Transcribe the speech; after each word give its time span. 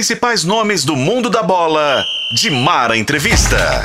principais 0.00 0.44
nomes 0.44 0.82
do 0.82 0.96
mundo 0.96 1.28
da 1.28 1.42
bola. 1.42 2.02
De 2.32 2.48
Mara 2.48 2.96
Entrevista. 2.96 3.84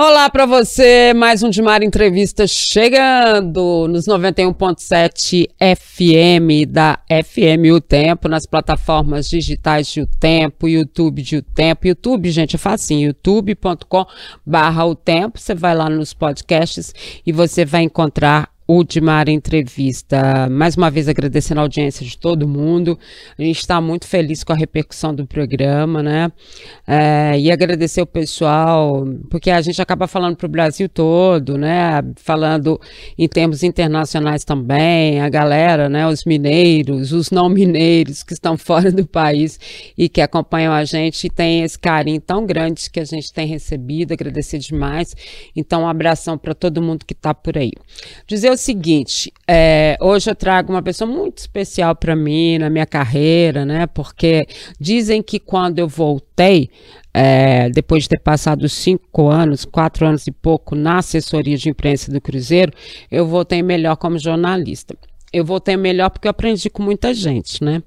Olá 0.00 0.30
para 0.30 0.46
você, 0.46 1.12
mais 1.12 1.42
um 1.42 1.50
de 1.50 1.60
Mara 1.60 1.84
Entrevista 1.84 2.46
chegando 2.46 3.88
nos 3.88 4.06
91.7 4.06 5.48
FM 5.58 6.70
da 6.70 7.00
FM 7.10 7.74
O 7.74 7.80
Tempo, 7.80 8.28
nas 8.28 8.46
plataformas 8.46 9.28
digitais 9.28 9.88
de 9.88 10.02
O 10.02 10.06
Tempo, 10.06 10.68
YouTube 10.68 11.20
de 11.20 11.38
O 11.38 11.42
Tempo. 11.42 11.88
YouTube, 11.88 12.30
gente, 12.30 12.54
é 12.54 12.58
facinho, 12.60 13.08
youtube.com 13.08 14.06
barra 14.46 14.86
O 14.86 14.94
Tempo. 14.94 15.36
Você 15.36 15.52
vai 15.52 15.74
lá 15.74 15.90
nos 15.90 16.14
podcasts 16.14 16.94
e 17.26 17.32
você 17.32 17.64
vai 17.64 17.82
encontrar 17.82 18.48
última 18.68 19.24
entrevista. 19.26 20.46
Mais 20.50 20.76
uma 20.76 20.90
vez 20.90 21.08
agradecendo 21.08 21.60
a 21.60 21.62
audiência 21.62 22.04
de 22.04 22.18
todo 22.18 22.46
mundo. 22.46 22.98
A 23.38 23.42
gente 23.42 23.60
está 23.60 23.80
muito 23.80 24.06
feliz 24.06 24.44
com 24.44 24.52
a 24.52 24.56
repercussão 24.56 25.14
do 25.14 25.26
programa, 25.26 26.02
né? 26.02 26.30
É, 26.86 27.40
e 27.40 27.50
agradecer 27.50 28.02
o 28.02 28.06
pessoal, 28.06 29.06
porque 29.30 29.50
a 29.50 29.62
gente 29.62 29.80
acaba 29.80 30.06
falando 30.06 30.36
para 30.36 30.44
o 30.44 30.50
Brasil 30.50 30.86
todo, 30.86 31.56
né? 31.56 32.02
Falando 32.16 32.78
em 33.16 33.26
termos 33.26 33.62
internacionais 33.62 34.44
também, 34.44 35.18
a 35.22 35.30
galera, 35.30 35.88
né? 35.88 36.06
Os 36.06 36.26
mineiros, 36.26 37.10
os 37.12 37.30
não 37.30 37.48
mineiros 37.48 38.22
que 38.22 38.34
estão 38.34 38.56
fora 38.58 38.92
do 38.92 39.06
país 39.06 39.58
e 39.96 40.10
que 40.10 40.20
acompanham 40.20 40.74
a 40.74 40.84
gente 40.84 41.26
e 41.26 41.30
tem 41.30 41.62
esse 41.62 41.78
carinho 41.78 42.20
tão 42.20 42.44
grande 42.44 42.90
que 42.90 43.00
a 43.00 43.04
gente 43.04 43.32
tem 43.32 43.46
recebido. 43.46 44.12
Agradecer 44.12 44.58
demais. 44.58 45.16
Então, 45.56 45.84
um 45.84 45.88
abração 45.88 46.36
para 46.36 46.54
todo 46.54 46.82
mundo 46.82 47.06
que 47.06 47.14
está 47.14 47.32
por 47.32 47.56
aí. 47.56 47.72
Dizer 48.26 48.50
o 48.50 48.57
seguinte, 48.58 49.32
é, 49.48 49.96
hoje 50.00 50.30
eu 50.30 50.34
trago 50.34 50.72
uma 50.72 50.82
pessoa 50.82 51.10
muito 51.10 51.38
especial 51.38 51.96
para 51.96 52.14
mim 52.14 52.58
na 52.58 52.68
minha 52.68 52.84
carreira, 52.84 53.64
né? 53.64 53.86
Porque 53.86 54.46
dizem 54.78 55.22
que 55.22 55.38
quando 55.38 55.78
eu 55.78 55.88
voltei, 55.88 56.70
é, 57.14 57.70
depois 57.70 58.02
de 58.02 58.10
ter 58.10 58.20
passado 58.20 58.68
cinco 58.68 59.28
anos, 59.28 59.64
quatro 59.64 60.06
anos 60.06 60.26
e 60.26 60.30
pouco 60.30 60.74
na 60.74 60.98
assessoria 60.98 61.56
de 61.56 61.70
imprensa 61.70 62.12
do 62.12 62.20
Cruzeiro, 62.20 62.72
eu 63.10 63.26
voltei 63.26 63.62
melhor 63.62 63.96
como 63.96 64.18
jornalista 64.18 64.94
eu 65.32 65.44
voltei 65.44 65.76
melhor 65.76 66.10
porque 66.10 66.26
eu 66.26 66.30
aprendi 66.30 66.70
com 66.70 66.82
muita 66.82 67.12
gente, 67.12 67.62
né? 67.62 67.82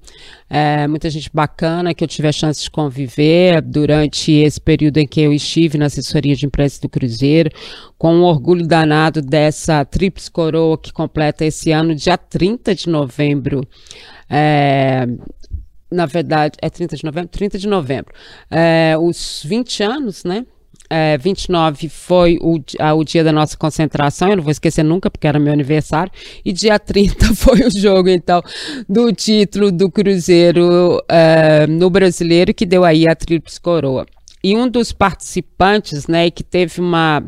É, 0.50 0.88
muita 0.88 1.09
gente 1.09 1.30
bacana 1.34 1.94
que 1.94 2.03
eu 2.03 2.08
tive 2.08 2.28
a 2.28 2.31
chance 2.31 2.64
de 2.64 2.70
conviver 2.70 3.61
durante 3.61 4.31
esse 4.31 4.59
período 4.59 4.97
em 4.97 5.08
que 5.08 5.22
eu 5.22 5.34
estive 5.34 5.78
na 5.78 5.88
assessoria 5.88 6.36
de 6.36 6.45
imprensa 6.45 6.80
do 6.81 6.89
Cruzeiro, 6.89 7.50
com 7.97 8.14
um 8.14 8.23
orgulho 8.23 8.67
danado 8.67 9.22
dessa 9.22 9.84
tríplice 9.84 10.30
coroa 10.30 10.78
que 10.78 10.94
completa 10.94 11.44
esse 11.45 11.72
ano, 11.72 11.95
dia 11.95 12.17
30 12.17 12.75
de 12.75 12.89
novembro. 12.89 13.67
É, 14.30 15.08
na 15.92 16.06
verdade, 16.06 16.58
é 16.62 16.69
30 16.69 16.95
de 16.95 17.03
novembro? 17.03 17.30
30 17.30 17.58
de 17.58 17.67
novembro. 17.67 18.14
É, 18.50 18.95
os 19.00 19.44
20 19.44 19.84
anos, 19.84 20.23
né? 20.23 20.45
É, 20.92 21.17
29 21.17 21.88
foi 21.88 22.38
o, 22.42 22.59
a, 22.78 22.94
o 22.94 23.03
dia 23.06 23.23
da 23.23 23.31
nossa 23.31 23.56
concentração, 23.56 24.30
eu 24.30 24.36
não 24.36 24.44
vou 24.44 24.52
esquecer 24.52 24.84
nunca, 24.84 25.09
porque 25.09 25.25
era 25.25 25.39
meu 25.39 25.53
aniversário, 25.53 26.11
e 26.44 26.52
dia 26.52 26.78
30 26.80 27.34
foi 27.34 27.61
o 27.61 27.72
jogo, 27.72 28.09
então, 28.09 28.44
do 28.89 29.14
título 29.14 29.72
do 29.72 29.89
Cruzeiro 29.89 31.02
é, 31.08 31.66
no 31.66 31.89
Brasileiro, 31.89 32.53
que 32.53 32.66
deu 32.66 32.84
aí 32.84 33.08
a 33.08 33.16
Tríplice 33.16 33.62
Coroa. 33.62 34.06
E 34.44 34.56
um 34.56 34.67
dos 34.67 34.92
participantes, 34.92 36.08
né, 36.08 36.30
que 36.30 36.44
teve 36.44 36.81
uma 36.81 37.23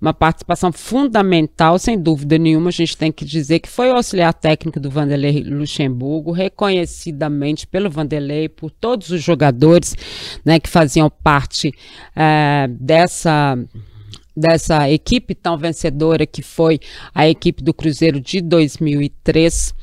uma 0.00 0.14
participação 0.14 0.72
fundamental, 0.72 1.78
sem 1.78 1.98
dúvida 1.98 2.38
nenhuma, 2.38 2.68
a 2.68 2.72
gente 2.72 2.96
tem 2.96 3.10
que 3.10 3.24
dizer 3.24 3.58
que 3.58 3.68
foi 3.68 3.90
o 3.90 3.96
auxiliar 3.96 4.32
técnico 4.32 4.78
do 4.78 4.90
Vanderlei 4.90 5.42
Luxemburgo, 5.42 6.30
reconhecidamente 6.32 7.66
pelo 7.66 7.90
Vanderlei, 7.90 8.48
por 8.48 8.70
todos 8.70 9.10
os 9.10 9.22
jogadores 9.22 9.94
né, 10.44 10.60
que 10.60 10.68
faziam 10.68 11.10
parte 11.10 11.72
é, 12.14 12.68
dessa 12.70 13.58
dessa 14.36 14.88
equipe 14.88 15.34
tão 15.34 15.58
vencedora 15.58 16.24
que 16.24 16.42
foi 16.42 16.78
a 17.12 17.28
equipe 17.28 17.60
do 17.60 17.74
Cruzeiro 17.74 18.20
de 18.20 18.40
2003 18.40 19.74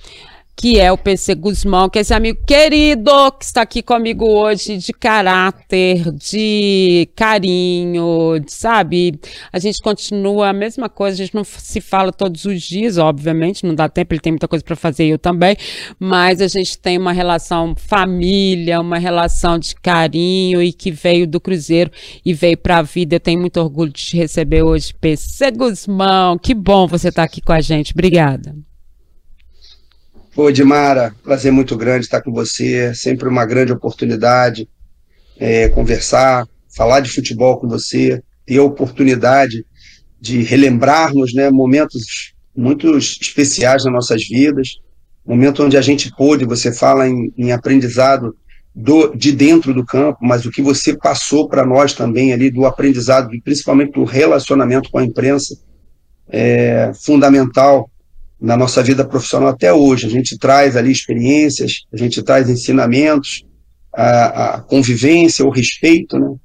que 0.56 0.80
é 0.80 0.92
o 0.92 0.98
PC 0.98 1.36
Guzmão, 1.36 1.90
que 1.90 2.00
é 2.00 2.02
esse 2.02 2.14
amigo 2.14 2.40
querido 2.46 3.32
que 3.34 3.46
está 3.46 3.62
aqui 3.62 3.82
comigo 3.82 4.26
hoje, 4.26 4.78
de 4.78 4.94
caráter, 4.94 6.12
de 6.14 7.10
carinho, 7.16 8.40
de, 8.40 8.54
sabe? 8.54 9.20
A 9.52 9.60
gente 9.60 9.82
continua 9.82 10.50
a 10.50 10.54
mesma 10.54 10.88
coisa, 10.88 11.22
a 11.22 11.26
gente 11.26 11.36
não 11.36 11.44
se 11.44 11.82
fala 11.82 12.12
todos 12.12 12.46
os 12.46 12.62
dias, 12.62 12.98
obviamente, 12.98 13.66
não 13.66 13.76
dá 13.76 13.90
tempo, 13.90 14.14
ele 14.14 14.22
tem 14.22 14.32
muita 14.32 14.48
coisa 14.48 14.64
para 14.64 14.76
fazer, 14.76 15.06
eu 15.06 15.20
também, 15.20 15.58
mas 16.00 16.42
a 16.42 16.48
gente 16.48 16.78
tem 16.78 16.98
uma 16.98 17.12
relação 17.12 17.76
família, 17.76 18.80
uma 18.80 18.98
relação 18.98 19.60
de 19.60 19.76
carinho 19.76 20.62
e 20.62 20.72
que 20.72 20.92
veio 20.92 21.28
do 21.28 21.40
Cruzeiro 21.40 21.92
e 22.26 22.34
veio 22.34 22.58
para 22.58 22.78
a 22.78 22.82
vida. 22.82 23.16
Eu 23.16 23.20
tenho 23.20 23.40
muito 23.40 23.60
orgulho 23.60 23.92
de 23.92 24.02
te 24.02 24.18
receber 24.18 24.64
hoje, 24.64 24.94
PC 24.94 25.52
Guzmão. 25.52 26.38
Que 26.38 26.54
bom 26.54 26.88
você 26.88 27.10
estar 27.10 27.22
tá 27.22 27.26
aqui 27.26 27.42
com 27.42 27.54
a 27.54 27.62
gente. 27.62 27.94
Obrigada. 27.94 28.56
Pô, 30.36 30.52
Dimara, 30.52 31.16
prazer 31.24 31.50
muito 31.50 31.78
grande 31.78 32.04
estar 32.04 32.22
com 32.22 32.30
você, 32.30 32.94
sempre 32.94 33.30
uma 33.30 33.46
grande 33.46 33.72
oportunidade 33.72 34.68
é, 35.40 35.70
conversar, 35.70 36.46
falar 36.76 37.00
de 37.00 37.10
futebol 37.10 37.58
com 37.58 37.70
você, 37.70 38.22
ter 38.46 38.58
a 38.58 38.64
oportunidade 38.64 39.66
de 40.20 40.44
relembrarmos 40.44 41.34
né, 41.34 41.50
momentos 41.50 42.34
muito 42.54 42.98
especiais 42.98 43.86
nas 43.86 43.94
nossas 43.94 44.28
vidas, 44.28 44.72
momento 45.26 45.64
onde 45.64 45.78
a 45.78 45.82
gente 45.82 46.14
pôde, 46.14 46.44
você 46.44 46.70
fala 46.70 47.08
em, 47.08 47.34
em 47.38 47.54
aprendizado 47.54 48.36
do, 48.76 49.16
de 49.16 49.32
dentro 49.32 49.74
do 49.74 49.86
campo, 49.86 50.20
mas 50.22 50.46
o 50.46 50.52
que 50.52 50.62
você 50.62 50.98
passou 50.98 51.48
para 51.48 51.66
nós 51.66 51.94
também 51.94 52.34
ali 52.34 52.52
do 52.52 52.66
aprendizado, 52.66 53.30
principalmente 53.42 53.94
do 53.94 54.04
relacionamento 54.04 54.92
com 54.92 54.98
a 54.98 55.06
imprensa, 55.06 55.58
é 56.28 56.92
fundamental 56.94 57.90
na 58.46 58.56
nossa 58.56 58.84
vida 58.84 59.04
profissional 59.04 59.50
até 59.50 59.74
hoje. 59.74 60.06
A 60.06 60.10
gente 60.10 60.38
traz 60.38 60.78
ali 60.78 60.92
experiências, 60.92 61.86
a 61.92 61.98
gente 61.98 62.22
traz 62.22 62.48
ensinamentos, 62.48 63.44
a, 63.92 64.56
a 64.56 64.62
convivência, 64.62 65.44
o 65.44 65.50
respeito, 65.50 66.20
né? 66.20 66.36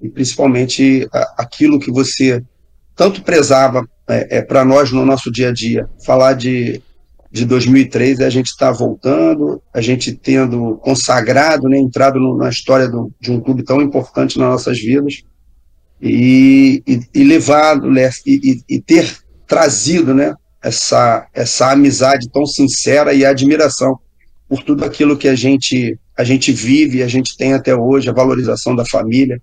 E 0.00 0.08
principalmente 0.08 1.08
a, 1.12 1.42
aquilo 1.42 1.78
que 1.78 1.92
você 1.92 2.42
tanto 2.96 3.22
prezava 3.22 3.88
é, 4.08 4.38
é 4.38 4.42
para 4.42 4.64
nós 4.64 4.90
no 4.90 5.06
nosso 5.06 5.30
dia 5.30 5.50
a 5.50 5.52
dia. 5.52 5.88
Falar 6.04 6.32
de, 6.32 6.82
de 7.30 7.44
2003 7.44 8.18
é 8.18 8.26
a 8.26 8.30
gente 8.30 8.48
está 8.48 8.72
voltando, 8.72 9.62
a 9.72 9.80
gente 9.80 10.12
tendo 10.12 10.76
consagrado, 10.78 11.68
né, 11.68 11.78
entrado 11.78 12.18
no, 12.18 12.36
na 12.36 12.48
história 12.48 12.88
do, 12.88 13.12
de 13.20 13.30
um 13.30 13.40
clube 13.40 13.62
tão 13.62 13.80
importante 13.80 14.40
nas 14.40 14.48
nossas 14.48 14.80
vidas 14.80 15.22
e, 16.02 16.82
e, 16.84 17.00
e 17.14 17.22
levado 17.22 17.88
e, 18.26 18.60
e, 18.68 18.80
ter 18.80 19.08
trazido, 19.46 20.12
né, 20.12 20.34
essa, 20.62 21.26
essa 21.32 21.70
amizade 21.70 22.28
tão 22.30 22.44
sincera 22.46 23.12
e 23.12 23.24
admiração 23.24 23.98
por 24.48 24.62
tudo 24.62 24.84
aquilo 24.84 25.16
que 25.16 25.28
a 25.28 25.34
gente, 25.34 25.98
a 26.16 26.24
gente 26.24 26.52
vive, 26.52 27.02
a 27.02 27.08
gente 27.08 27.36
tem 27.36 27.52
até 27.52 27.74
hoje, 27.74 28.08
a 28.08 28.14
valorização 28.14 28.74
da 28.74 28.84
família. 28.84 29.40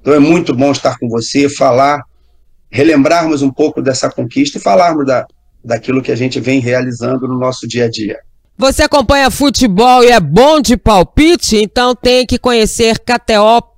Então 0.00 0.12
é 0.12 0.18
muito 0.18 0.54
bom 0.54 0.70
estar 0.72 0.98
com 0.98 1.08
você, 1.08 1.48
falar, 1.48 2.02
relembrarmos 2.70 3.42
um 3.42 3.50
pouco 3.50 3.80
dessa 3.80 4.10
conquista 4.10 4.58
e 4.58 4.60
falarmos 4.60 5.06
da, 5.06 5.26
daquilo 5.64 6.02
que 6.02 6.12
a 6.12 6.16
gente 6.16 6.38
vem 6.40 6.60
realizando 6.60 7.26
no 7.26 7.38
nosso 7.38 7.66
dia 7.66 7.86
a 7.86 7.90
dia. 7.90 8.18
Você 8.58 8.82
acompanha 8.82 9.30
futebol 9.30 10.04
e 10.04 10.08
é 10.08 10.20
bom 10.20 10.60
de 10.60 10.76
palpite? 10.76 11.56
Então 11.56 11.94
tem 11.94 12.26
que 12.26 12.38
conhecer 12.38 12.98
KTO 12.98 13.71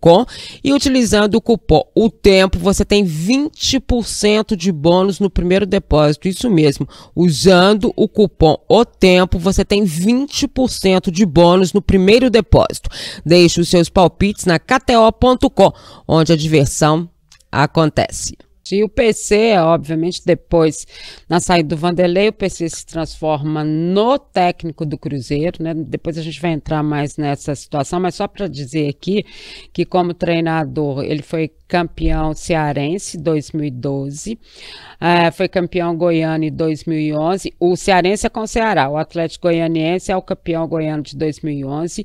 com 0.00 0.24
e 0.62 0.72
utilizando 0.72 1.34
o 1.34 1.40
cupom 1.40 1.82
O 1.94 2.08
Tempo 2.08 2.58
você 2.58 2.84
tem 2.84 3.04
20% 3.04 4.56
de 4.56 4.72
bônus 4.72 5.20
no 5.20 5.28
primeiro 5.28 5.66
depósito. 5.66 6.28
Isso 6.28 6.50
mesmo. 6.50 6.88
Usando 7.14 7.92
o 7.94 8.08
cupom 8.08 8.56
O 8.68 8.84
Tempo 8.84 9.38
você 9.38 9.64
tem 9.64 9.84
20% 9.84 11.10
de 11.10 11.26
bônus 11.26 11.72
no 11.72 11.82
primeiro 11.82 12.30
depósito. 12.30 12.88
Deixe 13.24 13.60
os 13.60 13.68
seus 13.68 13.88
palpites 13.88 14.46
na 14.46 14.58
KTO.com, 14.58 15.72
onde 16.08 16.32
a 16.32 16.36
diversão 16.36 17.08
acontece. 17.52 18.36
E 18.72 18.82
o 18.82 18.88
PC, 18.88 19.58
obviamente, 19.58 20.22
depois, 20.24 20.86
na 21.28 21.38
saída 21.38 21.70
do 21.70 21.76
Vanderlei, 21.76 22.28
o 22.28 22.32
PC 22.32 22.68
se 22.68 22.86
transforma 22.86 23.62
no 23.62 24.18
técnico 24.18 24.86
do 24.86 24.96
Cruzeiro, 24.96 25.62
né? 25.62 25.74
Depois 25.74 26.16
a 26.16 26.22
gente 26.22 26.40
vai 26.40 26.52
entrar 26.52 26.82
mais 26.82 27.16
nessa 27.16 27.54
situação, 27.54 28.00
mas 28.00 28.14
só 28.14 28.26
para 28.26 28.46
dizer 28.48 28.88
aqui 28.88 29.24
que, 29.72 29.84
como 29.84 30.14
treinador, 30.14 31.04
ele 31.04 31.22
foi 31.22 31.50
campeão 31.66 32.34
cearense 32.34 33.18
2012, 33.18 34.34
uh, 34.34 35.32
foi 35.32 35.48
campeão 35.48 35.96
goiano 35.96 36.44
em 36.44 36.52
2011. 36.52 37.52
O 37.58 37.74
cearense 37.74 38.26
é 38.26 38.30
com 38.30 38.40
o 38.40 38.46
Ceará, 38.46 38.88
o 38.88 38.96
Atlético 38.96 39.48
Goianiense 39.48 40.12
é 40.12 40.16
o 40.16 40.22
campeão 40.22 40.68
goiano 40.68 41.02
de 41.02 41.16
2011, 41.16 42.04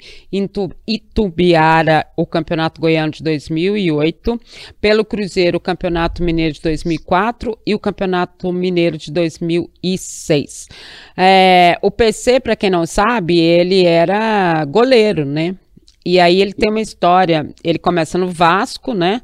Itubiara, 0.88 2.06
o 2.18 2.26
campeonato 2.26 2.82
goiano 2.82 3.12
de 3.12 3.22
2008, 3.22 4.40
pelo 4.82 5.06
Cruzeiro, 5.06 5.58
o 5.58 5.62
campeonato 5.62 6.24
mineiro 6.24 6.49
de 6.52 6.62
2004 6.62 7.58
e 7.66 7.76
o 7.76 7.80
campeonato 7.80 8.52
mineiro 8.52 8.98
de 8.98 9.12
2006. 9.12 10.68
É, 11.18 11.78
o 11.82 11.92
PC, 11.92 12.40
para 12.40 12.56
quem 12.56 12.70
não 12.70 12.86
sabe, 12.86 13.38
ele 13.38 13.86
era 13.86 14.64
goleiro, 14.66 15.26
né? 15.26 15.56
E 16.06 16.20
aí 16.20 16.42
ele 16.42 16.54
tem 16.54 16.70
uma 16.70 16.82
história, 16.82 17.50
ele 17.64 17.78
começa 17.78 18.18
no 18.18 18.30
Vasco, 18.30 18.94
né? 18.94 19.22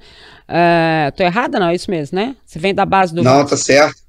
Uh, 0.48 1.12
tô 1.16 1.24
errada, 1.24 1.60
não, 1.60 1.70
é 1.70 1.76
isso 1.76 1.90
mesmo, 1.90 2.18
né? 2.18 2.36
Você 2.46 2.60
vem 2.60 2.74
da 2.74 2.86
base 2.86 3.14
do 3.14 3.24
não, 3.24 3.32
Vasco. 3.32 3.42
Não, 3.44 3.50
tá 3.50 3.58
certo. 3.58 4.06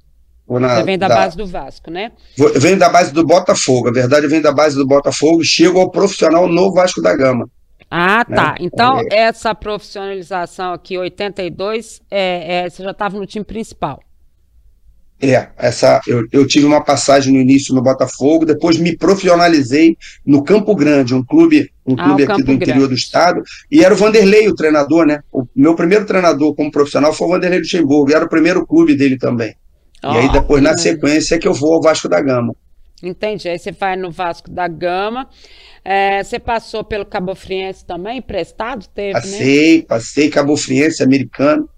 Na, 0.49 0.75
Você 0.75 0.83
vem 0.83 0.97
da, 0.97 1.09
da, 1.09 1.15
base 1.15 1.35
do 1.35 1.45
Vasco, 1.45 1.91
né? 1.91 2.11
Venho 2.55 2.79
da 2.79 2.87
base 2.87 3.11
do 3.11 3.25
Botafogo. 3.25 3.89
A 3.89 3.91
verdade, 3.91 4.27
venho 4.27 4.41
da 4.41 4.51
base 4.51 4.77
do 4.77 4.87
Botafogo, 4.87 5.43
chego 5.43 5.77
ao 5.77 5.91
profissional 5.91 6.47
no 6.47 6.71
Vasco 6.71 7.01
da 7.01 7.13
Gama. 7.13 7.49
Ah, 7.89 8.25
né? 8.27 8.35
tá. 8.35 8.55
Então, 8.59 8.99
é. 8.99 9.05
essa 9.11 9.55
profissionalização 9.55 10.73
aqui, 10.73 10.97
82, 10.97 12.01
é, 12.11 12.65
é, 12.65 12.69
você 12.69 12.83
já 12.83 12.91
estava 12.91 13.17
no 13.17 13.25
time 13.25 13.45
principal. 13.45 13.99
É, 15.19 15.47
essa, 15.57 15.99
eu, 16.05 16.27
eu 16.31 16.45
tive 16.45 16.65
uma 16.65 16.83
passagem 16.83 17.33
no 17.33 17.39
início 17.39 17.73
no 17.73 17.81
Botafogo, 17.81 18.45
depois 18.45 18.77
me 18.77 18.95
profissionalizei 18.95 19.97
no 20.23 20.43
Campo 20.43 20.75
Grande, 20.75 21.15
um 21.15 21.25
clube, 21.25 21.71
um 21.87 21.95
ah, 21.97 22.03
clube 22.03 22.23
aqui 22.23 22.43
do 22.43 22.51
interior 22.51 22.75
Grande. 22.75 22.89
do 22.89 22.93
estado, 22.93 23.41
e 23.71 23.83
era 23.83 23.95
o 23.95 23.97
Vanderlei 23.97 24.47
o 24.47 24.53
treinador, 24.53 25.07
né? 25.07 25.21
O 25.31 25.47
meu 25.55 25.75
primeiro 25.75 26.05
treinador 26.05 26.53
como 26.53 26.71
profissional 26.71 27.13
foi 27.13 27.27
o 27.27 27.31
Vanderlei 27.31 27.59
Luxemburgo, 27.59 28.11
e 28.11 28.13
era 28.13 28.25
o 28.25 28.29
primeiro 28.29 28.65
clube 28.67 28.95
dele 28.95 29.17
também. 29.17 29.55
Oh, 30.03 30.11
e 30.11 30.17
aí 30.17 30.31
depois, 30.31 30.61
na 30.61 30.77
sequência, 30.77 31.33
é 31.33 31.39
que 31.39 31.47
eu 31.47 31.53
vou 31.53 31.73
ao 31.73 31.81
Vasco 31.81 32.07
da 32.07 32.21
Gama. 32.21 32.53
Entendi. 33.01 33.47
Aí 33.47 33.59
você 33.59 33.71
vai 33.71 33.95
no 33.95 34.11
Vasco 34.11 34.49
da 34.49 34.67
Gama. 34.67 35.29
É, 35.83 36.23
você 36.23 36.39
passou 36.39 36.83
pelo 36.83 37.05
Cabo 37.05 37.35
Friense 37.35 37.85
também, 37.85 38.17
emprestado? 38.17 38.87
Teve, 38.87 39.13
passei, 39.13 39.77
né? 39.77 39.83
passei 39.87 40.29
Cabo 40.29 40.57
Friense, 40.57 41.03
americano, 41.03 41.69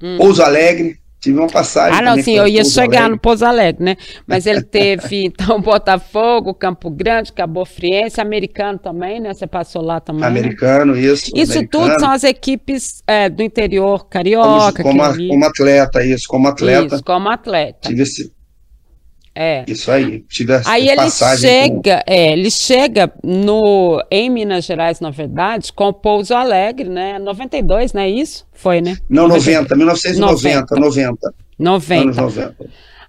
hum. 0.00 0.16
Pouso 0.16 0.42
Alegre, 0.42 0.98
Tive 1.20 1.36
uma 1.40 1.48
passagem. 1.48 1.98
Ah, 1.98 2.02
não, 2.02 2.22
sim, 2.22 2.36
eu 2.36 2.46
ia 2.46 2.62
Pouso 2.62 2.74
chegar 2.74 2.98
Alegre. 2.98 3.10
no 3.10 3.18
Pouso 3.18 3.44
Alegre, 3.44 3.84
né? 3.84 3.96
Mas 4.24 4.46
ele 4.46 4.62
teve, 4.62 5.24
então, 5.26 5.60
Botafogo, 5.60 6.54
Campo 6.54 6.88
Grande, 6.90 7.32
Cabo 7.32 7.64
Friense, 7.64 8.20
americano 8.20 8.78
também, 8.78 9.18
né? 9.18 9.34
Você 9.34 9.46
passou 9.46 9.82
lá 9.82 9.98
também. 10.00 10.20
Né? 10.20 10.28
Americano, 10.28 10.94
né? 10.94 11.00
isso. 11.00 11.32
Isso 11.34 11.52
americano. 11.54 11.88
tudo 11.88 12.00
são 12.00 12.10
as 12.10 12.22
equipes 12.22 13.02
é, 13.04 13.28
do 13.28 13.42
interior 13.42 14.08
carioca. 14.08 14.80
Como, 14.82 15.02
como, 15.02 15.28
como, 15.28 15.44
atleta, 15.44 16.04
isso, 16.04 16.28
como 16.28 16.46
atleta. 16.46 16.94
Isso, 16.94 17.04
como 17.04 17.28
atleta. 17.28 17.88
Tive 17.88 18.02
esse, 18.04 18.32
é. 19.40 19.64
Isso 19.68 19.88
aí. 19.92 20.24
Aí 20.66 20.88
ele 20.88 21.08
chega, 21.10 22.02
com... 22.04 22.12
é, 22.12 22.32
ele 22.32 22.50
chega 22.50 23.12
no, 23.22 24.04
em 24.10 24.28
Minas 24.28 24.64
Gerais, 24.64 24.98
na 24.98 25.10
verdade, 25.10 25.72
com 25.72 25.92
Pouso 25.92 26.34
Alegre, 26.34 26.88
né? 26.88 27.20
92, 27.20 27.92
não 27.92 28.02
é 28.02 28.10
isso? 28.10 28.44
Foi, 28.52 28.80
né? 28.80 28.96
Não, 29.08 29.28
90, 29.28 29.76
1990, 29.76 30.74
90. 30.74 31.34
90. 31.56 32.02
Anos 32.02 32.16
90. 32.16 32.56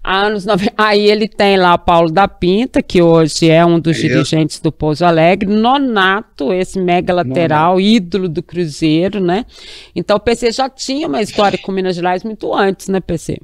Anos 0.03 0.45
90. 0.45 0.73
Aí 0.77 1.09
ele 1.09 1.27
tem 1.27 1.57
lá 1.57 1.73
o 1.73 1.79
Paulo 1.79 2.11
da 2.11 2.27
Pinta, 2.27 2.83
que 2.83 3.01
hoje 3.01 3.49
é 3.49 3.65
um 3.65 3.79
dos 3.79 3.97
é 3.97 4.01
dirigentes 4.01 4.57
isso. 4.57 4.63
do 4.63 4.71
Pouso 4.71 5.03
Alegre, 5.03 5.49
Nonato, 5.49 6.53
esse 6.53 6.79
mega 6.79 7.11
lateral, 7.11 7.71
Nonato. 7.71 7.81
ídolo 7.81 8.29
do 8.29 8.43
Cruzeiro, 8.43 9.19
né? 9.19 9.47
Então 9.95 10.15
o 10.15 10.19
PC 10.19 10.51
já 10.51 10.69
tinha 10.69 11.07
uma 11.07 11.23
história 11.23 11.57
com 11.57 11.71
Minas 11.71 11.95
Gerais 11.95 12.23
muito 12.23 12.53
antes, 12.53 12.87
né, 12.87 12.99
PC? 12.99 13.39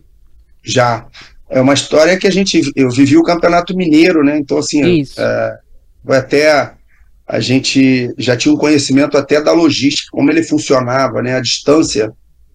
Já 0.63 1.07
é 1.49 1.61
uma 1.61 1.73
história 1.73 2.17
que 2.17 2.27
a 2.27 2.31
gente 2.31 2.71
eu 2.75 2.89
vivi 2.89 3.17
o 3.17 3.23
Campeonato 3.23 3.75
Mineiro, 3.75 4.23
né? 4.23 4.37
Então 4.37 4.57
assim, 4.57 5.03
é, 5.17 5.57
até 6.07 6.73
a 7.27 7.39
gente 7.39 8.13
já 8.17 8.37
tinha 8.37 8.53
um 8.53 8.57
conhecimento 8.57 9.17
até 9.17 9.41
da 9.41 9.51
logística, 9.51 10.09
como 10.11 10.29
ele 10.29 10.43
funcionava, 10.43 11.21
né? 11.21 11.35
A 11.35 11.41
distância 11.41 12.11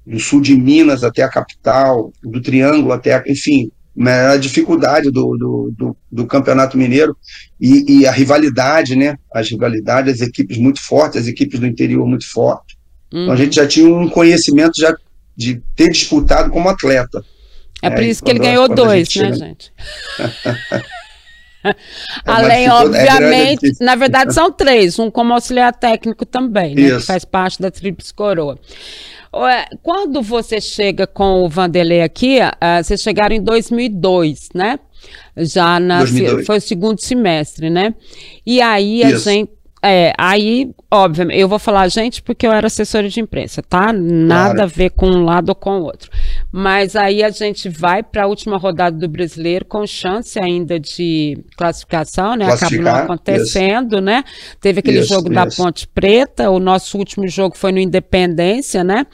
do 0.06 0.18
sul 0.18 0.40
de 0.40 0.56
Minas 0.56 1.04
até 1.04 1.22
a 1.22 1.28
capital, 1.28 2.12
do 2.22 2.40
Triângulo 2.40 2.92
até, 2.92 3.22
enfim, 3.26 3.70
né? 3.94 4.28
a 4.28 4.36
dificuldade 4.36 5.10
do, 5.10 5.36
do, 5.36 5.74
do, 5.76 5.96
do 6.10 6.26
Campeonato 6.26 6.78
Mineiro 6.78 7.16
e, 7.60 8.00
e, 8.00 8.06
a 8.06 8.12
rivalidade, 8.12 8.96
né? 8.96 9.16
As 9.32 9.50
rivalidades, 9.50 10.14
as 10.14 10.28
equipes 10.28 10.56
muito 10.56 10.80
fortes, 10.82 11.20
as 11.20 11.26
equipes 11.26 11.58
do 11.58 11.66
interior 11.66 12.06
muito 12.06 12.30
fortes. 12.30 12.76
Uhum. 13.12 13.22
Então 13.22 13.34
a 13.34 13.36
gente 13.36 13.56
já 13.56 13.66
tinha 13.66 13.88
um 13.88 14.08
conhecimento 14.08 14.80
já 14.80 14.94
de 15.36 15.60
ter 15.74 15.90
disputado 15.90 16.50
como 16.50 16.68
atleta. 16.68 17.24
É, 17.82 17.86
é 17.86 17.90
por 17.90 18.02
isso 18.02 18.22
que 18.22 18.30
ele 18.30 18.40
ganhou 18.40 18.68
dois, 18.68 19.14
né, 19.16 19.32
gente? 19.32 19.72
É 21.64 21.74
Além, 22.24 22.66
é 22.66 22.72
obviamente, 22.72 23.72
é 23.80 23.84
na 23.84 23.94
verdade 23.94 24.32
são 24.32 24.50
três, 24.50 24.98
um 24.98 25.10
como 25.10 25.32
auxiliar 25.34 25.74
técnico 25.74 26.24
também, 26.24 26.74
né, 26.74 26.96
que 26.96 27.00
faz 27.00 27.24
parte 27.24 27.60
da 27.60 27.70
Tríplice 27.70 28.14
Coroa. 28.14 28.58
Quando 29.82 30.22
você 30.22 30.60
chega 30.60 31.06
com 31.06 31.42
o 31.44 31.48
Vanderlei 31.48 32.02
aqui, 32.02 32.38
uh, 32.40 32.82
vocês 32.82 33.00
chegaram 33.00 33.34
em 33.34 33.42
2002, 33.42 34.48
né? 34.54 34.78
Já 35.36 35.78
na, 35.78 36.00
2002. 36.00 36.46
foi 36.46 36.58
o 36.58 36.60
segundo 36.60 37.00
semestre, 37.00 37.70
né? 37.70 37.94
E 38.44 38.60
aí 38.60 39.04
a 39.04 39.16
gente 39.16 39.50
é, 39.82 40.12
aí, 40.18 40.70
óbvio, 40.90 41.30
eu 41.32 41.48
vou 41.48 41.58
falar, 41.58 41.88
gente, 41.88 42.20
porque 42.20 42.46
eu 42.46 42.52
era 42.52 42.66
assessora 42.66 43.08
de 43.08 43.18
imprensa, 43.18 43.62
tá? 43.62 43.92
Nada 43.92 44.54
claro. 44.56 44.62
a 44.62 44.66
ver 44.66 44.90
com 44.90 45.06
um 45.06 45.24
lado 45.24 45.48
ou 45.48 45.54
com 45.54 45.80
o 45.80 45.84
outro. 45.84 46.10
Mas 46.52 46.96
aí 46.96 47.22
a 47.22 47.30
gente 47.30 47.68
vai 47.68 48.02
para 48.02 48.24
a 48.24 48.26
última 48.26 48.56
rodada 48.56 48.96
do 48.96 49.08
brasileiro 49.08 49.64
com 49.64 49.86
chance 49.86 50.38
ainda 50.38 50.80
de 50.80 51.38
classificação, 51.56 52.34
né? 52.34 52.50
Acabou 52.50 52.82
não 52.82 52.94
acontecendo, 52.94 53.96
isso. 53.96 54.04
né? 54.04 54.24
Teve 54.60 54.80
aquele 54.80 55.00
isso, 55.00 55.08
jogo 55.08 55.28
isso. 55.28 55.34
da 55.34 55.46
Ponte 55.46 55.86
Preta, 55.86 56.50
o 56.50 56.58
nosso 56.58 56.98
último 56.98 57.28
jogo 57.28 57.56
foi 57.56 57.70
no 57.70 57.78
Independência, 57.78 58.82
né? 58.82 59.06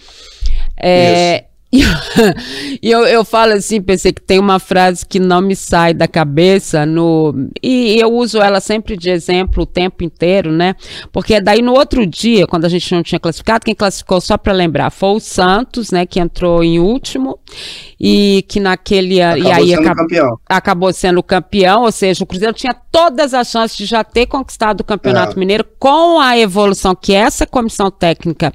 É, 0.78 1.45
E 2.82 2.90
eu, 2.90 3.04
eu 3.06 3.24
falo 3.24 3.52
assim, 3.52 3.80
pensei 3.80 4.12
que 4.12 4.20
tem 4.20 4.38
uma 4.38 4.58
frase 4.58 5.04
que 5.04 5.18
não 5.18 5.40
me 5.40 5.56
sai 5.56 5.94
da 5.94 6.06
cabeça, 6.06 6.84
no, 6.84 7.34
e 7.62 7.98
eu 7.98 8.12
uso 8.12 8.38
ela 8.38 8.60
sempre 8.60 8.96
de 8.96 9.10
exemplo 9.10 9.62
o 9.62 9.66
tempo 9.66 10.04
inteiro, 10.04 10.52
né? 10.52 10.74
Porque 11.12 11.40
daí 11.40 11.62
no 11.62 11.72
outro 11.72 12.06
dia, 12.06 12.46
quando 12.46 12.64
a 12.64 12.68
gente 12.68 12.94
não 12.94 13.02
tinha 13.02 13.18
classificado, 13.18 13.64
quem 13.64 13.74
classificou, 13.74 14.20
só 14.20 14.36
para 14.36 14.52
lembrar, 14.52 14.90
foi 14.90 15.16
o 15.16 15.20
Santos, 15.20 15.90
né? 15.90 16.06
Que 16.06 16.20
entrou 16.20 16.62
em 16.62 16.78
último, 16.78 17.38
e 17.98 18.44
que 18.48 18.60
naquele 18.60 19.22
acabou 19.22 19.48
e 19.48 19.52
aí 19.52 19.68
sendo 19.68 19.80
acabou, 19.80 19.96
campeão. 19.96 20.38
acabou 20.48 20.92
sendo 20.92 21.22
campeão, 21.22 21.82
ou 21.82 21.92
seja, 21.92 22.22
o 22.22 22.26
Cruzeiro 22.26 22.52
tinha 22.52 22.74
todas 22.74 23.32
as 23.32 23.48
chances 23.48 23.76
de 23.76 23.86
já 23.86 24.04
ter 24.04 24.26
conquistado 24.26 24.80
o 24.80 24.84
Campeonato 24.84 25.36
é. 25.36 25.38
Mineiro 25.38 25.64
com 25.78 26.20
a 26.20 26.38
evolução 26.38 26.94
que 26.94 27.14
essa 27.14 27.46
comissão 27.46 27.90
técnica 27.90 28.52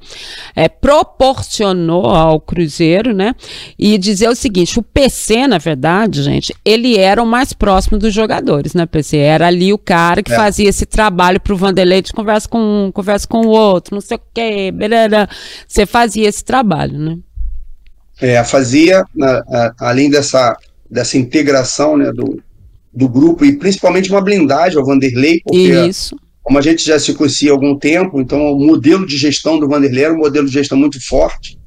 é, 0.56 0.70
proporcionou 0.70 2.06
ao 2.06 2.40
Cruzeiro, 2.40 3.01
né? 3.10 3.36
E 3.78 3.98
dizer 3.98 4.30
o 4.30 4.36
seguinte, 4.36 4.80
o 4.80 4.84
PC, 4.84 5.48
na 5.48 5.58
verdade, 5.58 6.24
gente, 6.24 6.56
ele 6.64 6.98
era 6.98 7.22
o 7.22 7.26
mais 7.26 7.54
próximo 7.54 7.98
dos 7.98 8.14
jogadores, 8.14 8.74
né, 8.74 8.86
PC? 8.86 9.18
Era 9.18 9.48
ali 9.48 9.74
o 9.74 9.78
cara 9.78 10.24
que 10.24 10.32
é. 10.32 10.36
fazia 10.36 10.70
esse 10.70 10.86
trabalho 10.86 11.40
pro 11.40 11.58
Vanderlei 11.58 12.02
de 12.02 12.14
conversa 12.14 12.48
com 12.48 12.60
um, 12.60 12.92
conversa 12.92 13.28
com 13.28 13.42
o 13.42 13.50
outro, 13.50 13.96
não 13.96 14.02
sei 14.02 14.18
o 14.18 14.22
quê, 14.34 14.72
beleza. 14.72 15.28
Você 15.68 15.86
fazia 15.86 16.30
esse 16.30 16.44
trabalho, 16.44 16.98
né? 16.98 17.18
É, 18.22 18.44
fazia, 18.44 19.04
além 19.80 20.10
dessa, 20.10 20.56
dessa 20.90 21.18
integração 21.18 21.98
né, 21.98 22.12
do, 22.12 22.40
do 22.94 23.08
grupo 23.08 23.46
e 23.46 23.58
principalmente 23.58 24.12
uma 24.12 24.22
blindagem 24.22 24.78
ao 24.78 24.86
Vanderlei, 24.86 25.42
porque 25.44 25.88
Isso. 25.88 26.16
como 26.44 26.60
a 26.60 26.62
gente 26.62 26.86
já 26.86 27.00
se 27.00 27.14
conhecia 27.14 27.50
há 27.50 27.54
algum 27.54 27.78
tempo, 27.78 28.22
então 28.22 28.52
o 28.52 28.60
modelo 28.60 29.08
de 29.08 29.18
gestão 29.18 29.60
do 29.60 29.68
Vanderlei 29.68 30.04
era 30.04 30.14
um 30.14 30.20
modelo 30.20 30.46
de 30.46 30.54
gestão 30.54 30.78
muito 30.78 31.04
forte, 31.08 31.58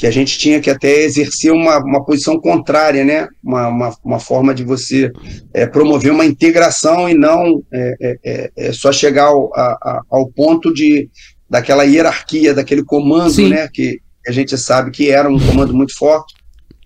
que 0.00 0.06
a 0.06 0.10
gente 0.10 0.38
tinha 0.38 0.58
que 0.60 0.70
até 0.70 1.02
exercer 1.02 1.52
uma, 1.52 1.76
uma 1.76 2.02
posição 2.02 2.40
contrária, 2.40 3.04
né? 3.04 3.28
uma, 3.44 3.68
uma, 3.68 3.94
uma 4.02 4.18
forma 4.18 4.54
de 4.54 4.64
você 4.64 5.12
é, 5.52 5.66
promover 5.66 6.10
uma 6.10 6.24
integração 6.24 7.06
e 7.06 7.12
não 7.12 7.62
é, 7.70 7.94
é, 8.00 8.18
é, 8.24 8.50
é 8.56 8.72
só 8.72 8.90
chegar 8.90 9.26
ao, 9.26 9.54
a, 9.54 10.00
ao 10.08 10.26
ponto 10.30 10.72
de 10.72 11.10
daquela 11.50 11.82
hierarquia, 11.82 12.54
daquele 12.54 12.82
comando 12.82 13.46
né? 13.46 13.68
que, 13.70 14.00
a 14.26 14.32
gente 14.32 14.56
sabe 14.56 14.90
que 14.90 15.10
era 15.10 15.28
um 15.28 15.38
comando 15.38 15.74
muito 15.74 15.94
forte, 15.94 16.32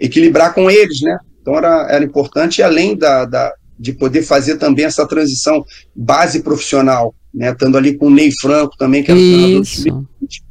equilibrar 0.00 0.52
com 0.52 0.68
eles, 0.68 1.00
né? 1.00 1.16
Então 1.40 1.56
era, 1.56 1.86
era 1.90 2.04
importante, 2.04 2.62
além 2.62 2.96
da, 2.96 3.24
da, 3.26 3.52
de 3.78 3.92
poder 3.92 4.22
fazer 4.22 4.56
também 4.56 4.86
essa 4.86 5.06
transição 5.06 5.64
base 5.94 6.42
profissional, 6.42 7.14
né? 7.32 7.50
Estando 7.50 7.76
ali 7.76 7.96
com 7.96 8.06
o 8.06 8.10
Ney 8.10 8.32
Franco 8.40 8.76
também, 8.76 9.04
que 9.04 9.10
era 9.10 9.20
o 9.20 9.22
treinador 9.22 9.60
do 9.60 10.43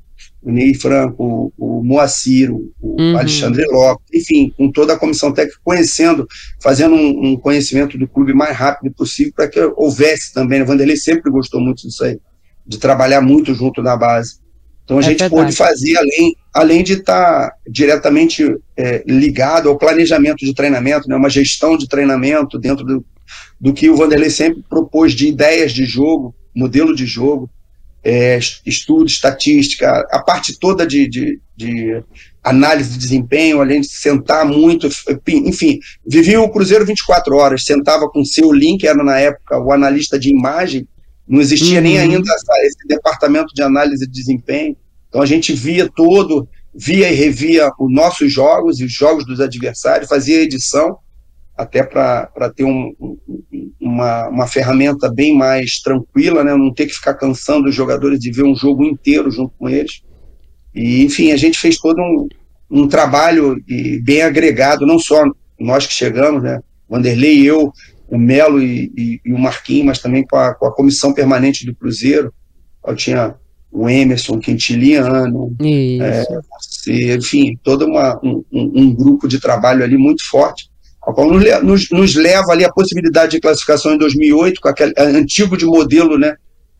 o 0.43 0.51
Ney 0.51 0.73
Franco, 0.75 1.51
o, 1.57 1.79
o 1.79 1.83
Moacir, 1.83 2.51
o, 2.51 2.71
Uhum. 2.81 3.17
Alexandre 3.17 3.65
Lopes, 3.65 4.05
enfim, 4.13 4.53
com 4.55 4.71
toda 4.71 4.93
a 4.93 4.97
comissão 4.99 5.33
técnica, 5.33 5.59
conhecendo, 5.63 6.27
fazendo 6.61 6.93
um, 6.93 7.31
um 7.31 7.37
conhecimento 7.37 7.97
do 7.97 8.07
clube 8.07 8.33
mais 8.33 8.55
rápido 8.55 8.93
possível 8.93 9.33
para 9.35 9.47
que 9.47 9.59
houvesse 9.75 10.31
também. 10.33 10.61
O 10.61 10.65
Vanderlei 10.65 10.95
sempre 10.95 11.31
gostou 11.31 11.59
muito 11.59 11.81
disso 11.87 12.03
aí, 12.03 12.19
de 12.67 12.77
trabalhar 12.77 13.19
muito 13.21 13.53
junto 13.55 13.81
na 13.81 13.97
base. 13.97 14.35
Então 14.83 14.97
a 14.97 14.99
É 14.99 15.03
gente 15.03 15.19
verdade. 15.19 15.41
pôde 15.43 15.55
fazer, 15.55 15.97
além, 15.97 16.35
além 16.53 16.83
de 16.83 16.93
estar 16.93 17.51
diretamente 17.67 18.55
é, 18.77 19.03
ligado 19.07 19.69
ao 19.69 19.77
planejamento 19.77 20.45
de 20.45 20.53
treinamento, 20.53 21.07
né, 21.09 21.15
uma 21.15 21.29
gestão 21.29 21.77
de 21.77 21.87
treinamento 21.87 22.59
dentro 22.59 22.85
do, 22.85 23.03
do 23.59 23.73
que 23.73 23.89
o 23.89 23.95
Vanderlei 23.95 24.29
sempre 24.29 24.61
propôs 24.69 25.13
de 25.13 25.27
ideias 25.27 25.71
de 25.71 25.85
jogo, 25.85 26.35
modelo 26.55 26.93
de 26.95 27.05
jogo, 27.05 27.49
é, 28.03 28.37
estudo, 28.65 29.05
estatística, 29.05 29.87
a 30.11 30.21
parte 30.21 30.57
toda 30.59 30.85
de, 30.85 31.07
de, 31.07 31.39
de 31.55 32.03
análise 32.43 32.91
de 32.91 32.97
desempenho, 32.99 33.61
além 33.61 33.81
de 33.81 33.87
sentar 33.87 34.45
muito, 34.45 34.89
enfim, 35.27 35.79
vivia 36.05 36.41
o 36.41 36.49
Cruzeiro 36.51 36.85
24 36.85 37.35
horas, 37.35 37.63
sentava 37.63 38.09
com 38.09 38.25
seu 38.25 38.51
link, 38.51 38.85
era 38.85 39.01
na 39.03 39.17
época 39.19 39.57
o 39.59 39.71
analista 39.71 40.19
de 40.19 40.29
imagem, 40.29 40.87
não 41.27 41.39
existia 41.39 41.77
Uhum. 41.77 41.83
nem 41.83 41.97
ainda 41.99 42.33
essa- 42.33 42.65
esse 42.65 42.87
departamento 42.87 43.53
de 43.53 43.61
análise 43.63 44.05
de 44.05 44.11
desempenho, 44.11 44.75
então 45.07 45.21
a 45.21 45.25
gente 45.25 45.53
via 45.53 45.89
todo, 45.95 46.47
via 46.75 47.09
e 47.09 47.15
revia 47.15 47.69
os 47.79 47.93
nossos 47.93 48.31
jogos 48.33 48.79
e 48.81 48.83
os 48.83 48.91
jogos 48.91 49.25
dos 49.25 49.39
adversários, 49.39 50.09
fazia 50.09 50.41
edição, 50.41 50.97
até 51.55 51.83
para 51.83 52.27
ter 52.55 52.63
um- 52.63 52.93
um- 52.99 53.17
uma, 53.79 54.27
uma 54.29 54.47
ferramenta 54.47 55.11
bem 55.11 55.35
mais 55.37 55.79
tranquila, 55.79 56.43
né? 56.43 56.55
não 56.55 56.73
ter 56.73 56.87
que 56.87 56.93
ficar 56.93 57.13
cansando 57.13 57.69
os 57.69 57.75
jogadores 57.75 58.19
de 58.19 58.31
ver 58.31 58.43
um 58.43 58.55
jogo 58.55 58.83
inteiro 58.83 59.29
junto 59.29 59.53
com 59.59 59.69
eles. 59.69 60.01
E, 60.73 61.03
enfim, 61.03 61.31
a 61.31 61.37
gente 61.37 61.59
fez 61.59 61.77
todo 61.77 61.99
um, 62.01 62.27
um 62.71 62.87
trabalho 62.87 63.55
e 63.67 63.99
bem 64.01 64.21
agregado, 64.23 64.85
não 64.85 64.97
só 64.97 65.23
nós 65.59 65.85
que 65.85 65.93
chegamos, 65.93 66.41
né? 66.41 66.59
Vanderlei, 66.89 67.43
eu, 67.47 67.71
o 68.07 68.17
Melo 68.17 68.61
e, 68.61 68.91
e- 68.97 69.19
e 69.25 69.33
o 69.33 69.37
Marquinhos, 69.37 69.85
mas 69.85 69.99
também 69.99 70.25
com 70.25 70.35
a, 70.35 70.53
com 70.55 70.65
a 70.65 70.73
comissão 70.73 71.13
permanente 71.13 71.65
do 71.65 71.75
Cruzeiro. 71.75 72.33
Eu 72.85 72.95
tinha 72.95 73.35
o 73.71 73.87
Emerson, 73.89 74.35
o 74.35 74.39
Quintiliano, 74.39 75.55
você, 76.59 77.15
enfim, 77.15 77.57
todo 77.63 77.85
uma, 77.85 78.19
um, 78.23 78.43
um- 78.51 78.71
um 78.75 78.93
grupo 78.95 79.27
de 79.27 79.39
trabalho 79.39 79.83
ali 79.83 79.97
muito 79.97 80.23
forte, 80.29 80.69
ao 81.05 81.13
qual 81.13 81.29
nos, 81.29 81.89
nos- 81.89 82.15
leva 82.15 82.51
ali 82.51 82.63
a 82.65 82.71
possibilidade 82.71 83.31
de 83.33 83.39
classificação 83.41 83.93
em 83.93 83.97
2008, 83.97 84.61
com 84.61 84.69
aquele 84.69 84.93
é, 84.95 85.03
antigo 85.03 85.57
de 85.57 85.65
modelo 85.65 86.17
né, 86.17 86.35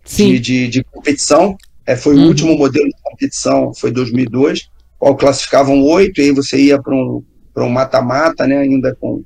de, 0.06 0.12
Sim. 0.12 0.40
de, 0.40 0.68
de 0.68 0.84
competição, 0.84 1.58
é, 1.86 1.96
foi 1.96 2.16
Uhum. 2.16 2.24
o 2.26 2.28
último 2.28 2.58
modelo 2.58 2.86
de 2.88 2.96
competição, 3.04 3.74
foi 3.74 3.92
2002, 3.92 4.70
qual 4.98 5.16
classificavam 5.18 5.82
oito, 5.84 6.22
e 6.22 6.26
aí 6.26 6.32
você 6.32 6.58
ia 6.58 6.82
para 6.82 6.96
um 6.96 7.24
para 7.54 7.64
um 7.66 7.70
mata-mata, 7.70 8.48
né, 8.48 8.58
ainda 8.58 8.98
com, 9.00 9.24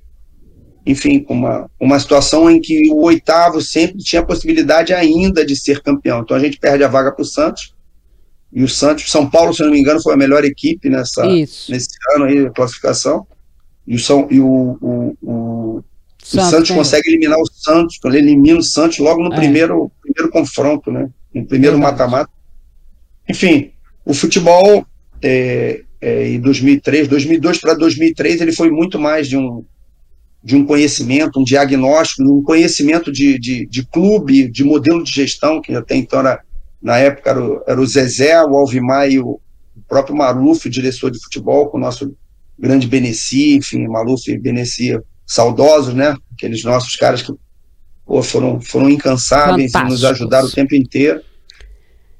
enfim, 0.86 1.18
com 1.24 1.34
uma, 1.34 1.70
uma 1.80 1.98
situação 1.98 2.50
em 2.51 2.60
que 2.60 2.89
o 2.92 3.06
oitavo 3.06 3.62
sempre 3.62 4.00
tinha 4.00 4.22
a 4.22 4.25
possibilidade 4.25 4.94
ainda 4.94 5.46
de 5.46 5.56
ser 5.56 5.82
campeão. 5.82 6.20
Então 6.20 6.36
a 6.36 6.39
gente 6.42 6.60
perde 6.60 6.84
a 6.84 6.89
vaga 6.89 7.13
para 7.13 7.22
o 7.22 7.25
Santos, 7.25 7.74
e 8.51 8.63
o 8.63 8.68
Santos, 8.68 9.10
São 9.10 9.30
Paulo, 9.30 9.54
se 9.54 9.62
não 9.63 9.72
me 9.72 9.80
engano, 9.80 10.01
foi 10.01 10.13
a 10.13 10.18
melhor 10.18 10.44
equipe 10.44 10.89
nessa, 10.89 11.25
Isso. 11.27 11.72
nesse 11.72 11.88
ano 12.16 12.25
aí, 12.25 12.46
a 12.48 12.50
classificação. 12.50 13.25
E 13.88 13.96
o, 13.96 14.00
São, 14.00 14.27
e 14.29 14.39
o, 14.39 14.77
o, 14.82 15.17
o, 15.22 15.77
o 15.77 15.84
Santos, 16.22 16.70
consegue 16.72 17.10
eliminar 17.10 17.39
o 17.39 17.46
Santos, 17.46 17.98
quando 17.98 18.15
ele 18.15 18.32
elimina 18.32 18.60
o 18.60 18.63
Santos 18.63 18.98
logo 19.00 19.24
no 19.24 19.34
É. 19.34 19.38
primeiro, 19.38 19.89
primeiro 20.01 20.29
confronto, 20.32 20.91
né? 20.91 21.10
No 21.34 21.46
primeiro 21.46 21.79
mata-mata. 21.79 22.29
Enfim, 23.29 23.72
o 24.06 24.13
futebol 24.13 24.86
é, 25.22 25.82
é, 26.01 26.29
em 26.29 26.39
2003, 26.39 27.08
2002 27.08 27.60
para 27.60 27.74
2003, 27.74 28.41
ele 28.41 28.51
foi 28.51 28.70
muito 28.70 29.00
mais 29.00 29.27
de 29.27 29.38
um, 29.38 29.63
de 30.44 30.56
um 30.56 30.65
conhecimento, 30.65 31.39
um 31.39 31.44
diagnóstico, 31.44 32.24
um 32.24 32.44
conhecimento 32.44 33.12
de, 33.12 33.39
de, 33.39 33.65
de 33.65 33.86
clube, 33.86 34.50
de 34.50 34.63
modelo 34.63 35.03
de 35.03 35.12
gestão, 35.12 35.62
que 35.62 35.74
até 35.74 35.96
então 35.96 36.20
era, 36.20 36.41
na 36.82 36.98
época 36.98 37.29
era 37.29 37.44
o, 37.44 37.63
era 37.67 37.82
o 37.82 37.86
Zezé, 37.86 38.41
o 38.44 38.58
Alvimar 38.58 39.10
e 39.10 39.20
o 39.20 39.39
próprio 39.88 40.15
Maluf, 40.15 40.67
o 40.67 40.72
diretor 40.72 41.10
de 41.12 41.22
futebol, 41.22 41.70
com 41.70 41.77
o 41.77 41.82
nosso 41.82 42.15
grande 42.60 42.88
Beneci, 42.88 43.56
enfim, 43.56 43.88
Maluf 43.88 44.30
e 44.30 44.38
Beneci 44.38 44.98
saudosos, 45.26 45.94
né? 45.94 46.16
Aqueles 46.34 46.64
nossos 46.64 46.96
caras 46.96 47.22
que 47.22 47.34
pô, 48.06 48.24
foram, 48.24 48.62
foram 48.62 48.90
incansáveis 48.90 49.74
e 49.74 49.84
nos 49.84 50.04
ajudaram 50.04 50.48
o 50.48 50.52
tempo 50.52 50.76
inteiro. 50.76 51.22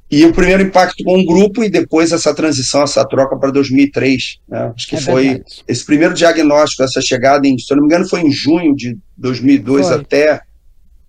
E 0.10 0.24
o 0.26 0.34
primeiro 0.34 0.64
impacto 0.64 1.04
com 1.04 1.20
o 1.20 1.26
grupo 1.26 1.64
e 1.64 1.70
depois 1.70 2.14
essa 2.14 2.34
transição, 2.34 2.84
essa 2.84 3.06
troca 3.06 3.38
para 3.38 3.52
2003. 3.52 4.40
Né? 4.48 4.72
Acho 4.74 4.88
que 4.88 4.96
É 4.96 5.02
foi 5.02 5.24
verdade. 5.24 5.64
esse 5.68 5.86
primeiro 5.86 6.14
diagnóstico, 6.14 6.84
essa 6.84 7.02
chegada, 7.02 7.46
em, 7.46 7.58
se 7.58 7.72
eu 7.72 7.76
não 7.76 7.84
me 7.84 7.88
engano, 7.88 8.08
foi 8.08 8.22
em 8.22 8.32
junho 8.32 8.74
de 8.74 8.98
2002 9.18 9.88
Foi. 9.88 9.96
até, 9.96 10.42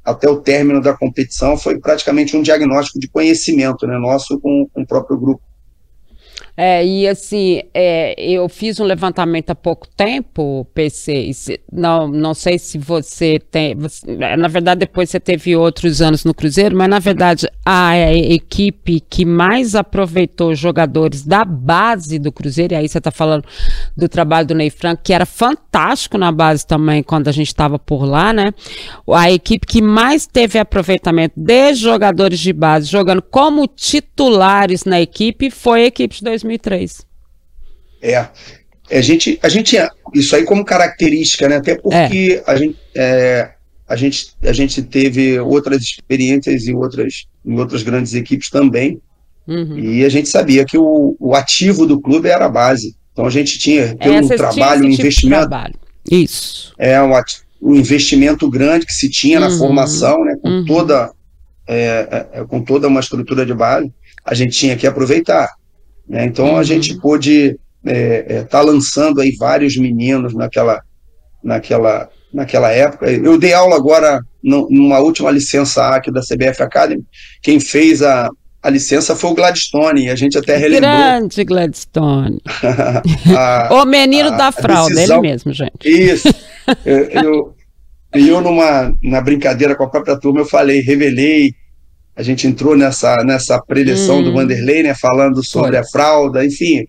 até 0.04 0.28
o 0.28 0.40
término 0.40 0.80
da 0.80 0.94
competição, 0.96 1.56
foi 1.56 1.78
praticamente 1.78 2.36
um 2.36 2.42
diagnóstico 2.42 2.98
de 2.98 3.08
conhecimento 3.08 3.86
né, 3.86 3.96
nosso 3.98 4.40
com, 4.40 4.68
com 4.72 4.82
o 4.82 4.86
próprio 4.86 5.16
grupo. 5.16 5.42
É, 6.60 6.84
e 6.84 7.06
assim, 7.06 7.62
é, 7.72 8.20
eu 8.20 8.48
fiz 8.48 8.80
um 8.80 8.84
levantamento 8.84 9.50
há 9.50 9.54
pouco 9.54 9.86
tempo, 9.96 10.66
PC, 10.74 11.32
se- 11.32 11.60
não, 11.72 12.08
não 12.08 12.34
sei 12.34 12.58
se 12.58 12.76
você 12.76 13.38
tem, 13.38 13.76
você- 13.76 14.04
é, 14.18 14.36
na 14.36 14.48
verdade 14.48 14.80
depois 14.80 15.08
você 15.08 15.20
teve 15.20 15.54
outros 15.54 16.02
anos 16.02 16.24
no 16.24 16.34
Cruzeiro, 16.34 16.76
mas 16.76 16.88
na 16.90 16.98
verdade 16.98 17.46
a 17.64 17.96
equipe 18.12 18.98
que 18.98 19.24
mais 19.24 19.76
aproveitou 19.76 20.52
jogadores 20.52 21.24
da 21.24 21.44
base 21.44 22.18
do 22.18 22.32
Cruzeiro, 22.32 22.74
e 22.74 22.76
aí 22.76 22.88
você 22.88 22.98
está 22.98 23.12
falando 23.12 23.44
do 23.96 24.08
trabalho 24.08 24.48
do 24.48 24.54
Ney 24.56 24.70
Franco, 24.70 25.02
que 25.04 25.12
era 25.12 25.24
fantástico 25.26 26.18
na 26.18 26.32
base 26.32 26.66
também 26.66 27.04
quando 27.04 27.28
a 27.28 27.32
gente 27.32 27.46
estava 27.46 27.78
por 27.78 28.04
lá, 28.04 28.32
né? 28.32 28.52
A 29.12 29.30
equipe 29.30 29.64
que 29.64 29.80
mais 29.80 30.26
teve 30.26 30.58
aproveitamento 30.58 31.34
de 31.38 31.74
jogadores 31.74 32.40
de 32.40 32.52
base 32.52 32.88
jogando 32.88 33.22
como 33.22 33.64
titulares 33.68 34.82
na 34.84 35.00
equipe 35.00 35.52
foi 35.52 35.82
a 35.82 35.86
equipe 35.86 36.16
de 36.16 36.47
2003. 36.48 37.06
É. 38.02 38.26
A 38.90 39.00
gente, 39.02 39.38
a 39.42 39.48
gente, 39.48 39.76
isso 40.14 40.34
aí 40.34 40.44
como 40.44 40.64
característica, 40.64 41.48
né? 41.48 41.56
Até 41.56 41.74
porque 41.76 42.42
a, 42.46 42.56
gente, 42.56 42.78
é, 42.96 43.50
a, 43.86 43.94
gente, 43.96 44.28
a 44.42 44.52
gente 44.52 44.82
teve 44.82 45.38
outras 45.38 45.82
experiências 45.82 46.66
em 46.66 46.74
outras, 46.74 47.26
em 47.44 47.58
outras 47.58 47.82
grandes 47.82 48.14
equipes 48.14 48.48
também, 48.50 49.00
Uhum. 49.46 49.78
e 49.78 50.04
a 50.04 50.10
gente 50.10 50.28
sabia 50.28 50.62
que 50.62 50.76
o, 50.76 51.16
o 51.18 51.34
ativo 51.34 51.86
do 51.86 51.98
clube 51.98 52.28
era 52.28 52.44
a 52.44 52.48
base. 52.50 52.94
Então 53.14 53.24
a 53.24 53.30
gente 53.30 53.58
tinha, 53.58 53.96
pelo 53.96 54.20
tinha 54.20 54.36
trabalho, 54.36 54.82
esse 54.82 54.90
tipo 54.90 55.00
investimento, 55.00 55.48
trabalho. 55.48 55.74
Isso. 56.10 56.74
é 56.78 57.02
um, 57.02 57.12
um 57.62 57.74
investimento 57.74 58.48
grande 58.50 58.84
que 58.84 58.92
se 58.92 59.08
tinha 59.08 59.40
na 59.40 59.48
Uhum. 59.48 59.56
formação, 59.58 60.22
né? 60.22 60.36
Com 60.42 60.48
Uhum. 60.50 60.64
toda 60.66 61.10
é, 61.66 62.26
é, 62.32 62.44
com 62.44 62.62
toda 62.62 62.88
uma 62.88 63.00
estrutura 63.00 63.44
de 63.46 63.52
base, 63.54 63.90
a 64.24 64.34
gente 64.34 64.52
tinha 64.52 64.76
que 64.76 64.86
aproveitar. 64.86 65.48
Né? 66.08 66.24
Então 66.24 66.50
Uhum. 66.50 66.56
a 66.58 66.62
gente 66.62 66.98
pôde 67.00 67.56
estar 67.84 68.60
lançando 68.62 69.20
aí 69.20 69.34
vários 69.38 69.76
meninos 69.76 70.34
naquela, 70.34 70.82
naquela, 71.42 72.08
naquela 72.32 72.70
época. 72.70 73.10
Eu 73.10 73.38
dei 73.38 73.52
aula 73.52 73.76
agora 73.76 74.20
no- 74.42 74.68
numa 74.70 74.98
última 74.98 75.30
licença 75.30 75.88
aqui 75.88 76.10
da 76.10 76.20
CBF 76.22 76.62
Academy. 76.62 77.04
Quem 77.42 77.58
fez 77.60 78.02
a, 78.02 78.28
a 78.62 78.68
licença 78.70 79.14
foi 79.16 79.30
o 79.30 79.34
Gladstone, 79.34 80.06
e 80.06 80.10
a 80.10 80.16
gente 80.16 80.36
até 80.36 80.56
relembrou 80.56 80.90
Grande 80.90 81.44
Gladstone. 81.44 82.40
a, 83.36 83.68
O 83.74 83.84
menino 83.84 84.28
a- 84.30 84.36
da 84.36 84.52
fralda, 84.52 84.94
decisão- 84.94 85.18
ele 85.18 85.28
mesmo, 85.30 85.52
gente. 85.52 85.72
Isso. 85.84 86.28
Eu, 86.84 87.04
eu, 87.22 87.54
eu 88.14 88.40
numa 88.40 88.92
na 89.02 89.20
brincadeira 89.20 89.74
com 89.74 89.84
a 89.84 89.88
própria 89.90 90.18
turma, 90.18 90.40
eu 90.40 90.46
falei, 90.46 90.80
revelei. 90.80 91.54
A 92.18 92.22
gente 92.24 92.48
entrou 92.48 92.76
nessa, 92.76 93.14
nessa 93.18 93.62
preleção 93.62 94.18
Hum. 94.18 94.24
do 94.24 94.32
Vanderlei, 94.32 94.82
né? 94.82 94.92
Falando 94.92 95.44
sobre 95.44 95.70
Foi. 95.70 95.78
a 95.78 95.84
fralda, 95.84 96.44
enfim. 96.44 96.84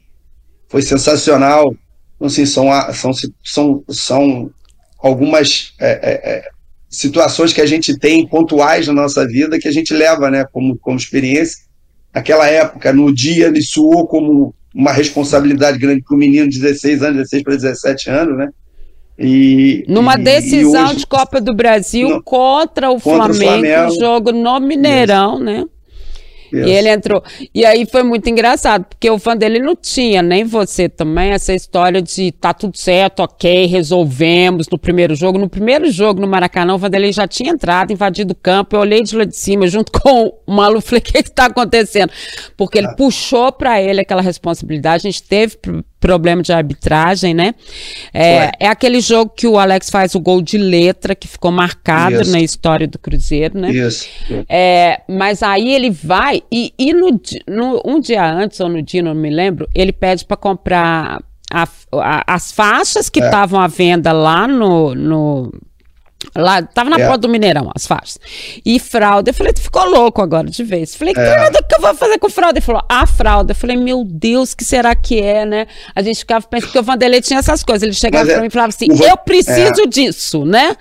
Foi 0.68 0.82
sensacional. 0.82 1.76
Então, 2.16 2.26
assim, 2.26 2.48
são, 2.48 2.68
são, 2.92 3.12
são, 3.44 3.84
são 3.88 4.52
algumas 5.00 5.76
é, 5.80 5.92
é, 5.92 6.32
é, 6.32 6.44
situações 6.90 7.54
que 7.54 7.62
a 7.62 7.66
gente 7.68 7.96
tem 8.00 8.28
pontuais 8.28 8.88
na 8.88 8.94
nossa 8.94 9.28
vida 9.28 9.60
que 9.60 9.68
a 9.68 9.72
gente 9.72 9.94
leva, 9.94 10.32
né? 10.32 10.46
Como, 10.52 10.76
como 10.80 10.98
experiência. 10.98 11.60
Naquela 12.12 12.48
época, 12.48 12.92
no 12.92 13.14
dia, 13.14 13.50
ele 13.50 13.62
soou 13.62 14.08
como 14.08 14.56
uma 14.74 14.92
responsabilidade 14.92 15.78
grande 15.78 16.02
para 16.02 16.16
o 16.16 16.18
menino 16.18 16.50
de 16.50 16.60
16 16.60 17.04
anos, 17.04 17.18
16 17.18 17.44
para 17.44 17.56
17 17.56 18.10
anos, 18.10 18.36
né? 18.36 18.50
E, 19.20 19.84
Numa 19.88 20.16
e- 20.16 20.22
e 20.22 20.24
decisão 20.24 20.86
hoje- 20.86 20.96
de 20.98 21.08
Copa 21.08 21.42
do 21.42 21.54
Brasil 21.54 22.08
No- 22.10 22.24
contra 22.24 22.90
o 22.90 23.00
contra 23.00 23.32
o 23.32 23.34
Flamengo, 23.36 23.68
Flamengo. 23.68 23.92
um 23.92 24.00
jogo 24.00 24.32
no 24.32 24.60
Mineirão, 24.60 25.40
né? 25.40 25.66
E 26.52 26.58
ele 26.72 26.90
entrou. 26.90 27.24
E 27.54 27.64
aí 27.64 27.86
foi 27.86 28.02
muito 28.02 28.28
engraçado, 28.28 28.84
porque 28.86 29.08
o 29.08 29.20
Vanderlei 29.20 29.62
não 29.62 29.76
tinha, 29.76 30.22
nem 30.24 30.44
você 30.44 30.90
também, 30.90 31.30
essa 31.30 31.54
história 31.54 32.02
de 32.02 32.32
tá 32.32 32.54
tudo 32.56 32.76
certo, 32.76 33.20
ok, 33.20 33.68
resolvemos 33.68 34.68
no 34.68 34.80
primeiro 34.80 35.14
jogo. 35.14 35.38
No 35.38 35.48
primeiro 35.48 35.92
jogo 35.92 36.20
no 36.20 36.28
Maracanã, 36.28 36.74
o 36.74 36.78
Vanderlei 36.80 37.12
já 37.12 37.28
tinha 37.28 37.52
entrado, 37.52 37.94
invadido 37.94 38.32
o 38.34 38.36
campo. 38.36 38.76
Eu 38.76 38.80
olhei 38.80 39.04
de 39.04 39.16
lá 39.16 39.26
de 39.26 39.36
cima, 39.36 39.68
junto 39.68 39.92
com 40.02 40.34
o 40.48 40.52
Malu, 40.52 40.82
falei: 40.82 41.02
o 41.02 41.04
que 41.04 41.20
está 41.20 41.46
acontecendo? 41.46 42.12
Porque 42.58 42.80
ele 42.80 42.88
ah. 42.88 42.96
puxou 42.96 43.52
para 43.52 43.80
ele 43.80 44.02
aquela 44.02 44.22
responsabilidade. 44.22 45.08
A 45.08 45.12
gente 45.12 45.22
teve 45.22 45.56
problema 46.00 46.42
de 46.42 46.54
arbitragem, 46.54 47.34
né? 47.34 47.54
É, 48.14 48.52
é, 48.60 48.68
aquele 48.68 49.02
jogo 49.02 49.32
que 49.36 49.46
o 49.46 49.58
Alex 49.60 49.90
faz 49.90 50.16
o 50.16 50.20
gol 50.20 50.42
de 50.42 50.58
letra, 50.58 51.14
que 51.14 51.28
ficou 51.28 51.52
marcado 51.52 52.22
Isso. 52.22 52.32
na 52.32 52.40
história 52.40 52.88
do 52.88 52.98
Cruzeiro, 52.98 53.60
né? 53.60 53.72
Isso. 53.72 54.08
É, 54.48 55.02
mas 55.08 55.44
aí 55.44 55.74
ele 55.74 55.90
vai, 55.90 56.42
e, 56.52 56.74
e 56.78 56.94
no, 56.94 57.20
no, 57.48 57.82
um 57.86 58.00
dia 58.00 58.26
antes, 58.26 58.60
ou 58.60 58.70
no 58.70 58.82
dia, 58.82 59.02
não 59.02 59.14
me 59.14 59.30
lembro, 59.30 59.68
ele 59.76 59.92
pede 59.92 60.24
para 60.24 60.38
comprar 60.38 61.22
a, 61.52 61.68
a, 61.94 62.36
as 62.36 62.52
faixas 62.52 63.10
que 63.10 63.22
é. 63.22 63.26
estavam 63.26 63.62
é. 63.62 63.66
à 63.66 63.68
venda 63.68 64.12
lá 64.12 64.48
no, 64.48 64.96
no 64.96 65.52
Lá, 66.36 66.62
tava 66.62 66.90
na 66.90 67.00
é. 67.00 67.06
porta 67.06 67.20
do 67.20 67.30
Mineirão, 67.30 67.72
as 67.74 67.88
faixas. 67.88 68.20
E 68.66 68.78
fralda. 68.78 69.30
Eu 69.30 69.34
falei, 69.34 69.54
tu 69.54 69.62
ficou 69.62 69.86
louco 69.90 70.22
agora 70.22 70.50
de 70.50 70.64
vez. 70.64 70.94
Falei, 70.94 71.14
é. 71.18 71.48
o 71.50 71.52
que 71.64 71.76
eu 71.76 71.82
vou 71.82 71.96
fazer 71.96 72.20
com 72.20 72.30
fralda? 72.30 72.60
Ele 72.60 72.66
falou, 72.66 72.84
a 72.90 73.06
fralda. 73.08 73.52
Eu 73.52 73.56
falei, 73.56 73.78
meu 73.78 74.04
Deus, 74.04 74.54
que 74.54 74.66
será 74.66 74.94
que 74.96 75.20
é, 75.20 75.46
né? 75.46 75.68
A 75.96 76.02
gente 76.02 76.20
ficava 76.20 76.46
pensando 76.46 76.72
que 76.72 76.80
o 76.80 76.84
Vanderlei 76.84 77.22
tinha 77.22 77.40
essas 77.40 77.64
coisas. 77.64 77.84
Ele 77.84 77.94
chegava 77.94 78.26
Mas 78.26 78.34
pra 78.34 78.40
é, 78.40 78.42
mim 78.42 78.48
e 78.48 78.52
falava 78.52 78.70
assim, 78.70 78.88
eu 78.90 79.18
preciso 79.18 79.82
é. 79.82 79.88
disso, 79.88 80.46
né? 80.46 80.76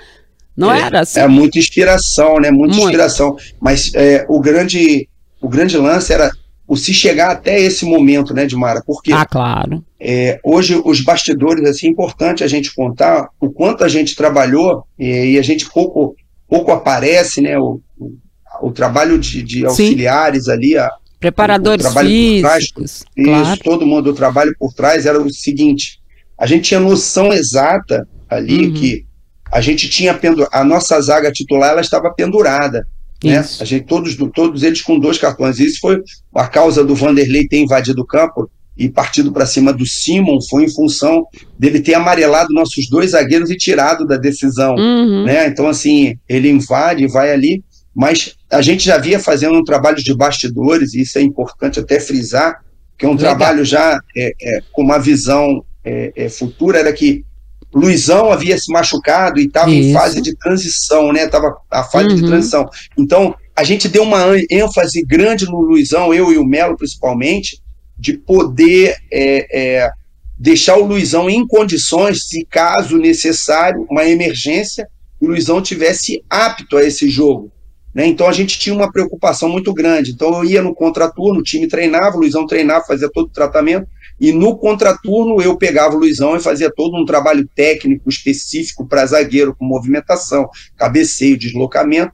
Não 0.57 0.73
é, 0.73 0.81
era 0.81 1.01
assim? 1.01 1.21
É 1.21 1.29
muita 1.29 1.59
inspiração, 1.59 2.41
né? 2.41 2.51
Muita 2.51 2.75
Muito. 2.75 2.87
inspiração. 2.87 3.37
Mas 3.61 3.93
é, 3.95 4.27
o, 4.29 4.41
grande, 4.41 5.09
o 5.41 5.49
grande 5.49 5.79
lance 5.79 6.13
era 6.13 6.33
o 6.69 6.77
se 6.77 6.93
chegar 6.93 7.31
até 7.31 7.59
esse 7.59 7.87
momento, 7.87 8.35
né, 8.35 8.45
Dimara? 8.45 8.83
Porque 8.87 9.11
ah, 9.11 9.25
claro. 9.25 9.83
É, 9.99 10.39
hoje 10.45 10.81
os 10.85 11.01
bastidores, 11.01 11.67
assim, 11.67 11.87
é 11.87 11.91
importante 11.91 12.45
a 12.45 12.47
gente 12.47 12.75
contar 12.75 13.31
o 13.41 13.51
quanto 13.51 13.83
a 13.83 13.89
gente 13.89 14.15
trabalhou 14.15 14.85
e, 14.99 15.33
e 15.33 15.39
a 15.39 15.43
gente 15.43 15.69
pouco, 15.71 16.15
pouco 16.47 16.71
aparece, 16.71 17.41
né, 17.41 17.59
o, 17.59 17.81
o, 17.99 18.13
o 18.61 18.71
trabalho 18.71 19.19
de, 19.19 19.43
de 19.43 19.65
auxiliares 19.65 20.45
Sim. 20.45 20.51
ali, 20.53 20.77
a, 20.77 20.91
preparadores 21.19 21.87
o, 21.87 21.89
o 21.89 22.01
físicos, 22.01 23.05
trás, 23.17 23.25
claro. 23.25 23.43
isso, 23.45 23.59
todo 23.65 23.87
mundo, 23.87 24.11
o 24.11 24.15
trabalho 24.15 24.55
por 24.59 24.75
trás 24.75 25.07
era 25.07 25.19
o 25.21 25.33
seguinte, 25.33 26.01
a 26.37 26.47
gente 26.47 26.69
tinha 26.69 26.81
noção 26.81 27.33
exata 27.33 28.07
ali 28.29 28.67
uhum. 28.67 28.75
que 28.75 29.07
a 29.51 29.63
gente 29.63 29.89
tinha 29.89 30.19
a 30.53 30.63
nossa 30.63 31.01
zaga 31.01 31.33
titular 31.33 31.71
ela 31.71 31.81
estava 31.81 32.13
pendurada, 32.13 32.87
né? 33.23 33.39
A 33.39 33.65
gente, 33.65 33.85
todos, 33.85 34.17
todos 34.35 34.63
eles 34.63 34.81
com 34.81 34.99
dois 34.99 35.19
cartões. 35.19 35.59
Isso 35.59 35.81
foi 35.81 36.01
a 36.35 36.47
causa 36.47 36.85
do 36.85 36.95
Vanderlei 36.95 37.49
ter 37.49 37.59
invadido 37.59 38.03
o 38.03 38.07
campo 38.07 38.49
e 38.77 38.89
partido 38.89 39.33
para 39.33 39.45
cima 39.45 39.73
do 39.73 39.85
Simon 39.85 40.39
foi 40.49 40.65
em 40.65 40.71
função 40.71 41.27
dele 41.59 41.81
ter 41.81 41.95
amarelado 41.95 42.55
nossos 42.55 42.89
dois 42.89 43.11
zagueiros 43.11 43.51
e 43.51 43.57
tirado 43.57 44.07
da 44.07 44.17
decisão. 44.17 44.77
Uhum. 44.77 45.25
Né? 45.25 45.49
Então, 45.49 45.67
assim, 45.67 46.17
ele 46.29 46.49
invade, 46.49 47.09
vai 47.09 47.33
ali, 47.33 47.65
mas 47.93 48.37
a 48.49 48.63
gente 48.63 48.85
já 48.85 48.97
via 48.97 49.19
fazendo 49.19 49.59
um 49.59 49.65
trabalho 49.65 49.97
de 49.97 50.15
bastidores, 50.15 50.95
e 50.95 51.01
isso 51.01 51.19
é 51.19 51.23
importante 51.23 51.81
até 51.81 51.99
frisar, 51.99 52.63
que 52.97 53.05
é 53.05 53.09
um 53.09 53.13
Legal. 53.13 53.37
trabalho 53.37 53.65
já 53.65 53.99
é, 54.17 54.33
é, 54.41 54.61
com 54.71 54.83
uma 54.83 54.99
visão 54.99 55.65
é, 55.85 56.13
é 56.15 56.29
futura, 56.29 56.79
era 56.79 56.93
que 56.93 57.25
Luizão 57.73 58.33
havia 58.33 58.57
se 58.57 58.73
machucado 58.73 59.39
e 59.39 59.47
estava 59.47 59.71
em 59.71 59.93
fase 59.93 60.23
de 60.23 60.35
transição, 60.37 61.13
né? 61.13 61.27
Tava 61.27 61.55
a 61.71 61.85
fase 61.85 62.09
uhum. 62.09 62.17
de 62.17 62.27
transição. 62.27 62.69
Então, 62.97 63.35
a 63.55 63.65
gente 63.65 63.89
deu 63.89 64.03
uma 64.03 64.25
ênfase 64.51 65.05
grande 65.05 65.47
no 65.47 65.61
Luizão, 65.61 66.15
eu 66.15 66.33
e 66.33 66.39
o 66.39 66.45
Melo 66.45 66.77
principalmente, 66.77 67.61
de 67.99 68.15
poder 68.15 68.97
é, 69.13 69.47
é, 69.53 69.91
deixar 70.39 70.77
o 70.79 70.87
Luizão 70.87 71.29
em 71.29 71.47
condições, 71.47 72.29
se 72.29 72.47
caso 72.49 72.97
necessário, 72.97 73.87
uma 73.91 74.05
emergência, 74.05 74.89
o 75.21 75.27
Luizão 75.27 75.61
tivesse 75.61 76.23
apto 76.31 76.77
a 76.77 76.85
esse 76.85 77.09
jogo. 77.09 77.51
Né? 77.93 78.07
Então 78.07 78.29
a 78.29 78.33
gente 78.33 78.59
tinha 78.59 78.75
uma 78.75 78.93
preocupação 78.93 79.49
muito 79.49 79.75
grande. 79.75 80.13
Então 80.13 80.33
eu 80.35 80.45
ia 80.45 80.63
no 80.63 80.75
contraturno, 80.75 81.41
o 81.41 81.43
time 81.43 81.67
treinava, 81.67 82.17
o 82.17 82.21
Luizão 82.21 82.47
treinava, 82.47 82.87
fazia 82.87 83.11
todo 83.13 83.27
o 83.27 83.33
tratamento, 83.33 83.89
e 84.21 84.33
no 84.33 84.57
contraturno 84.57 85.41
eu 85.41 85.57
pegava 85.57 85.95
o 85.95 85.99
Luizão 85.99 86.37
e 86.37 86.41
fazia 86.41 86.73
todo 86.75 86.97
um 86.97 87.05
trabalho 87.05 87.49
técnico 87.55 88.09
específico 88.09 88.87
para 88.87 89.07
zagueiro, 89.07 89.55
com 89.55 89.65
movimentação, 89.65 90.49
cabeceio, 90.77 91.39
deslocamento, 91.39 92.13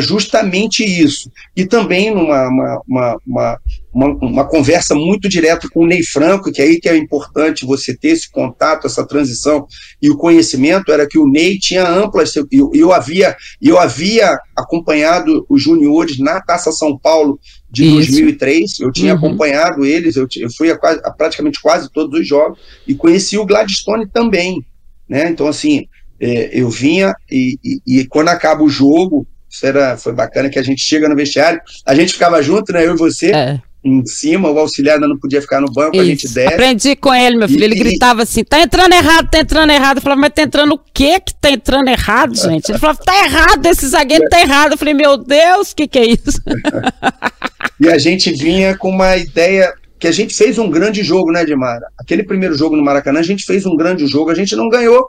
justamente 0.00 0.84
isso. 0.84 1.30
E 1.56 1.66
também 1.66 2.14
numa 2.14 2.48
uma, 2.48 2.82
uma, 2.88 3.16
uma, 3.26 3.58
uma, 3.92 4.06
uma 4.22 4.44
conversa 4.48 4.94
muito 4.94 5.28
direta 5.28 5.68
com 5.72 5.84
o 5.84 5.86
Ney 5.86 6.02
Franco, 6.02 6.50
que 6.50 6.62
é 6.62 6.64
aí 6.64 6.80
que 6.80 6.88
é 6.88 6.96
importante 6.96 7.66
você 7.66 7.96
ter 7.96 8.08
esse 8.08 8.30
contato, 8.30 8.86
essa 8.86 9.06
transição 9.06 9.66
e 10.00 10.10
o 10.10 10.16
conhecimento, 10.16 10.90
era 10.92 11.06
que 11.06 11.18
o 11.18 11.28
Ney 11.28 11.58
tinha 11.58 11.86
amplas, 11.86 12.34
eu, 12.36 12.46
eu, 12.72 12.92
havia, 12.92 13.36
eu 13.60 13.78
havia 13.78 14.38
acompanhado 14.56 15.44
os 15.48 15.62
juniores 15.62 16.18
na 16.18 16.40
Taça 16.40 16.72
São 16.72 16.96
Paulo 16.96 17.38
de 17.70 17.84
Isso. 17.84 18.12
2003, 18.12 18.80
eu 18.80 18.92
tinha 18.92 19.12
uhum. 19.12 19.18
acompanhado 19.18 19.84
eles, 19.84 20.16
eu, 20.16 20.26
eu 20.36 20.50
fui 20.52 20.70
a, 20.70 20.78
quase, 20.78 21.00
a, 21.04 21.10
praticamente 21.10 21.60
quase 21.60 21.90
todos 21.90 22.20
os 22.20 22.26
jogos, 22.26 22.58
e 22.86 22.94
conheci 22.94 23.38
o 23.38 23.46
Gladstone 23.46 24.06
também, 24.08 24.64
né, 25.08 25.28
então 25.28 25.46
assim, 25.46 25.86
é, 26.20 26.50
eu 26.52 26.70
vinha 26.70 27.12
e, 27.30 27.58
e, 27.64 28.00
e 28.00 28.06
quando 28.06 28.28
acaba 28.28 28.62
o 28.62 28.68
jogo, 28.68 29.26
isso 29.52 29.66
era, 29.66 29.98
foi 29.98 30.14
bacana 30.14 30.48
que 30.48 30.58
a 30.58 30.62
gente 30.62 30.82
chega 30.82 31.06
no 31.06 31.14
vestiário, 31.14 31.60
a 31.84 31.94
gente 31.94 32.14
ficava 32.14 32.42
junto, 32.42 32.72
né? 32.72 32.86
Eu 32.86 32.94
e 32.94 32.98
você. 32.98 33.30
É. 33.32 33.60
Em 33.84 34.06
cima, 34.06 34.48
o 34.48 34.56
auxiliar 34.60 34.94
ainda 34.94 35.08
não 35.08 35.18
podia 35.18 35.42
ficar 35.42 35.60
no 35.60 35.66
banco, 35.66 35.96
Isso. 35.96 36.02
a 36.02 36.04
gente 36.04 36.28
desce. 36.28 36.54
Aprendi 36.54 36.94
com 36.94 37.12
ele, 37.12 37.36
meu 37.36 37.48
filho. 37.48 37.64
Ele 37.64 37.74
e, 37.74 37.78
gritava 37.80 38.22
assim: 38.22 38.44
tá 38.44 38.60
entrando 38.60 38.92
errado, 38.92 39.28
tá 39.28 39.40
entrando 39.40 39.70
errado. 39.70 39.96
Eu 39.96 40.02
falava, 40.02 40.20
mas 40.20 40.32
tá 40.32 40.42
entrando 40.42 40.74
o 40.74 40.78
quê 40.78 41.18
que 41.18 41.34
tá 41.34 41.50
entrando 41.50 41.88
errado, 41.88 42.32
gente? 42.36 42.70
Ele 42.70 42.78
falava, 42.78 43.00
tá 43.04 43.24
errado, 43.24 43.66
esse 43.66 43.88
zagueiro 43.88 44.28
tá 44.28 44.40
errado. 44.40 44.72
Eu 44.72 44.78
falei, 44.78 44.94
meu 44.94 45.16
Deus, 45.16 45.72
o 45.72 45.76
que 45.76 45.88
que 45.88 45.98
é 45.98 46.06
isso? 46.06 46.40
e 47.80 47.88
a 47.88 47.98
gente 47.98 48.30
vinha 48.30 48.78
com 48.78 48.88
uma 48.88 49.16
ideia 49.16 49.74
que 49.98 50.06
a 50.06 50.12
gente 50.12 50.32
fez 50.32 50.58
um 50.58 50.70
grande 50.70 51.02
jogo, 51.02 51.32
né, 51.32 51.44
Dimara? 51.44 51.86
Aquele 51.98 52.22
primeiro 52.22 52.54
jogo 52.54 52.76
no 52.76 52.84
Maracanã, 52.84 53.18
a 53.18 53.24
gente 53.24 53.44
fez 53.44 53.66
um 53.66 53.74
grande 53.74 54.06
jogo, 54.06 54.30
a 54.30 54.34
gente 54.34 54.54
não 54.54 54.68
ganhou 54.68 55.08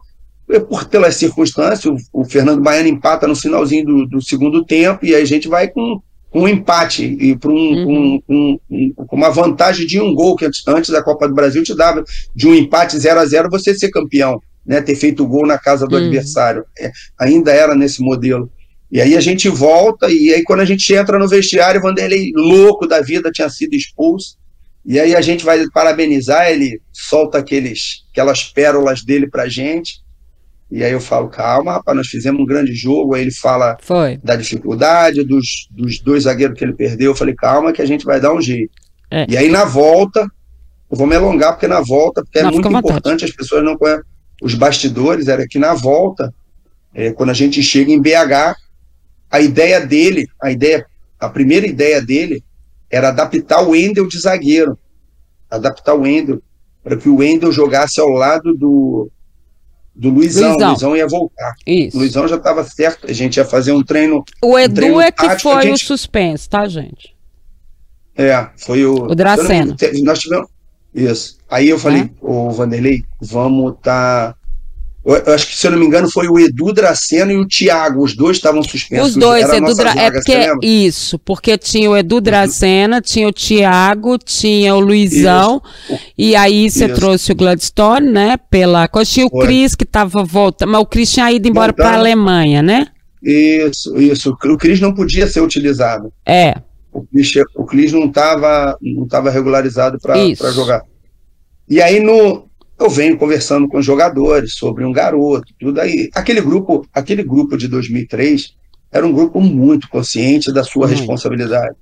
por, 0.68 0.86
pelas 0.86 1.16
circunstâncias, 1.16 1.86
o, 1.86 2.22
o, 2.22 2.26
Fernando 2.26 2.62
Baiano 2.62 2.90
empata 2.90 3.28
no 3.28 3.36
finalzinho 3.36 3.86
do, 3.86 4.06
do, 4.08 4.22
segundo 4.22 4.66
tempo 4.66 5.06
e 5.06 5.16
aí 5.16 5.22
a 5.22 5.26
gente 5.26 5.48
vai 5.48 5.68
com, 5.68 6.02
com 6.30 6.42
um 6.42 6.48
empate 6.48 7.04
e 7.04 7.36
para 7.36 7.50
um, 7.50 7.56
uhum. 7.56 8.20
um, 8.30 8.94
com 8.96 9.16
uma 9.16 9.30
vantagem 9.30 9.88
de 9.88 10.00
um 10.00 10.14
gol 10.14 10.36
que 10.36 10.46
antes, 10.46 10.68
antes 10.68 10.90
da 10.90 11.04
Copa 11.04 11.28
do 11.28 11.34
Brasil 11.34 11.64
te 11.64 11.76
dava 11.76 12.04
de 12.36 12.48
um 12.48 12.54
empate 12.54 12.98
0 12.98 13.20
a 13.20 13.26
0 13.26 13.50
você 13.50 13.74
ser 13.74 13.90
campeão, 13.90 14.42
né, 14.66 14.82
ter 14.82 14.96
feito 14.96 15.24
o 15.24 15.28
gol 15.28 15.48
na 15.48 15.58
casa 15.58 15.88
do 15.88 15.96
uhum. 15.96 16.04
adversário. 16.04 16.66
É, 16.78 16.92
ainda 17.20 17.52
era 17.52 17.76
nesse 17.76 18.02
modelo. 18.02 18.52
E 18.92 19.02
aí 19.02 19.18
a 19.18 19.22
gente 19.22 19.50
volta, 19.50 20.08
e 20.12 20.32
aí 20.34 20.44
quando 20.44 20.60
a 20.60 20.66
gente 20.66 20.94
entra 20.94 21.18
no 21.18 21.28
vestiário, 21.28 21.80
o 21.80 21.84
Vanderlei, 21.84 22.32
louco 22.36 22.86
da 22.86 23.02
vida, 23.02 23.32
tinha 23.32 23.50
sido 23.50 23.74
expulso. 23.74 24.38
E 24.86 25.00
aí 25.00 25.16
a 25.16 25.22
gente 25.22 25.44
vai 25.44 25.66
parabenizar, 25.74 26.52
ele 26.52 26.80
solta 26.92 27.40
aqueles, 27.40 28.04
aquelas 28.12 28.44
pérolas 28.44 29.04
dele 29.04 29.28
pra 29.28 29.48
gente. 29.48 30.03
E 30.74 30.84
aí 30.84 30.92
eu 30.92 31.00
falo, 31.00 31.30
calma, 31.30 31.74
rapaz, 31.74 31.96
nós 31.96 32.08
fizemos 32.08 32.42
um 32.42 32.46
grande 32.48 32.74
jogo. 32.74 33.14
Aí 33.14 33.22
ele 33.22 33.32
fala 33.32 33.78
Foi. 33.80 34.18
da 34.24 34.36
dificuldade, 34.36 35.24
dos, 35.24 35.68
dos 35.70 36.00
dois 36.00 36.24
zagueiros 36.24 36.58
que 36.58 36.66
ele 36.66 36.74
perdeu. 36.74 37.12
Eu 37.12 37.16
falei, 37.16 37.36
calma, 37.36 37.72
que 37.72 37.80
a 37.80 37.86
gente 37.86 38.04
vai 38.04 38.20
dar 38.20 38.34
um 38.34 38.42
jeito. 38.42 38.74
É. 39.12 39.24
E 39.30 39.38
aí 39.38 39.50
na 39.50 39.66
volta, 39.66 40.22
eu 40.90 40.98
vou 40.98 41.06
me 41.06 41.16
alongar, 41.16 41.52
porque 41.52 41.68
na 41.68 41.80
volta, 41.80 42.24
porque 42.24 42.40
é 42.40 42.44
muito 42.46 42.68
importante, 42.68 43.24
as 43.24 43.30
pessoas 43.30 43.64
não 43.64 43.78
conhecem 43.78 44.04
os 44.42 44.56
bastidores, 44.56 45.28
era 45.28 45.48
que 45.48 45.60
na 45.60 45.76
volta, 45.76 46.34
é, 46.92 47.12
quando 47.12 47.30
a 47.30 47.36
gente 47.36 47.62
chega 47.62 47.92
em 47.92 48.02
BH, 48.02 48.56
a 49.30 49.40
ideia 49.40 49.80
dele, 49.80 50.28
a 50.42 50.52
ideia, 50.52 50.88
a 51.20 51.30
primeira 51.30 51.68
ideia 51.68 52.02
dele 52.02 52.44
era 52.90 53.10
adaptar 53.10 53.62
o 53.62 53.70
Wendel 53.70 54.08
de 54.08 54.20
zagueiro. 54.20 54.76
Adaptar 55.52 55.94
o 55.94 56.02
Wendel, 56.02 56.42
para 56.84 56.98
que 56.98 57.08
o 57.08 57.18
Wendel 57.18 57.52
jogasse 57.52 58.02
ao 58.02 58.10
lado 58.10 58.56
do, 58.56 59.12
do 59.96 60.10
Luizão. 60.10 60.52
Luizão. 60.52 60.70
Luizão 60.70 60.98
ia 60.98 61.08
voltar. 61.08 61.54
Isso. 61.66 61.98
Luizão 61.98 62.28
já 62.28 62.36
estava 62.36 62.64
certo, 62.64 63.08
a 63.08 63.14
gente 63.14 63.38
ia 63.38 63.46
fazer 63.46 63.72
um 63.72 63.84
treino. 63.84 64.24
O 64.42 64.58
Edu 64.58 64.72
um 64.72 64.76
treino 64.76 65.02
é 65.02 65.12
que 65.12 65.28
tático, 65.28 65.52
foi 65.52 65.62
gente... 65.64 65.84
o 65.84 65.88
suspense, 65.88 66.50
tá, 66.50 66.68
gente? 66.68 67.16
É, 68.16 68.48
foi 68.58 68.86
o. 68.86 69.06
O 69.06 69.16
Dracena. 69.16 69.76
Nós 70.04 70.20
tivemos. 70.20 70.48
Isso. 70.94 71.38
Aí 71.50 71.70
eu 71.70 71.80
falei, 71.80 72.02
é. 72.02 72.10
ô 72.22 72.52
Vanderlei, 72.52 73.04
vamos 73.20 73.76
tá 73.82 74.36
eu 75.06 75.34
acho 75.34 75.48
que, 75.48 75.58
se 75.58 75.68
eu 75.68 75.72
não 75.72 75.80
me 75.80 75.86
engano, 75.86 76.10
foi 76.10 76.30
o 76.30 76.40
Edu 76.40 76.72
Draceno 76.72 77.32
e 77.32 77.36
o 77.36 77.46
Thiago. 77.46 78.02
Os 78.02 78.16
dois 78.16 78.38
estavam 78.38 78.64
suspensos. 78.64 79.10
Os 79.10 79.16
dois, 79.16 79.52
Edu 79.52 79.76
Dra... 79.76 79.92
é 79.98 80.10
porque 80.10 80.50
isso, 80.62 81.20
porque 81.20 81.58
tinha 81.58 81.90
o 81.90 81.98
Edu 81.98 82.22
Dracena, 82.22 83.02
tinha 83.02 83.28
o 83.28 83.34
Thiago, 83.34 84.18
tinha 84.18 84.74
o 84.74 84.80
Luizão, 84.80 85.62
isso. 85.90 86.00
e 86.18 86.36
aí 86.38 86.70
você 86.70 86.86
isso. 86.86 86.96
trouxe 86.96 87.34
o 87.34 87.36
Gladstone, 87.36 88.10
né? 88.10 88.38
Pela 88.50 88.88
coisa. 88.88 89.12
Tinha 89.12 89.26
o 89.26 89.30
foi. 89.30 89.46
Cris 89.46 89.76
que 89.76 89.84
estava 89.84 90.24
voltando, 90.24 90.72
mas 90.72 90.82
o 90.82 90.86
Cris 90.86 91.12
tinha 91.12 91.30
ido 91.34 91.50
embora 91.50 91.74
para 91.74 91.90
a 91.90 91.96
Alemanha, 91.96 92.62
né? 92.62 92.88
Isso, 93.22 94.00
isso. 94.00 94.32
O 94.32 94.58
Cris 94.58 94.80
não 94.80 94.94
podia 94.94 95.28
ser 95.28 95.42
utilizado. 95.42 96.14
É. 96.26 96.56
o 96.94 97.02
Clis, 97.04 97.32
o 97.56 97.66
Clis 97.66 97.92
não 97.92 98.06
estava 98.06 98.78
não 98.82 99.06
tava 99.06 99.30
regularizado 99.30 99.98
para 100.00 100.52
jogar. 100.52 100.82
E 101.70 101.82
aí 101.82 102.00
no, 102.00 102.48
eu 102.86 102.90
venho 102.90 103.18
conversando 103.18 103.68
com 103.68 103.78
os 103.78 103.86
jogadores 103.86 104.54
sobre 104.56 104.86
um 104.86 104.92
garoto, 104.92 105.54
tudo 105.60 105.80
aí. 105.80 106.10
Aquele 106.14 106.42
grupo, 106.42 106.86
aquele 106.94 107.24
grupo 107.24 107.58
de 107.58 107.68
2003 107.68 108.54
era 108.92 109.06
um 109.06 109.12
grupo 109.12 109.42
muito 109.42 109.90
consciente 109.90 110.52
da 110.54 110.64
sua 110.64 110.88
responsabilidade. 110.88 111.76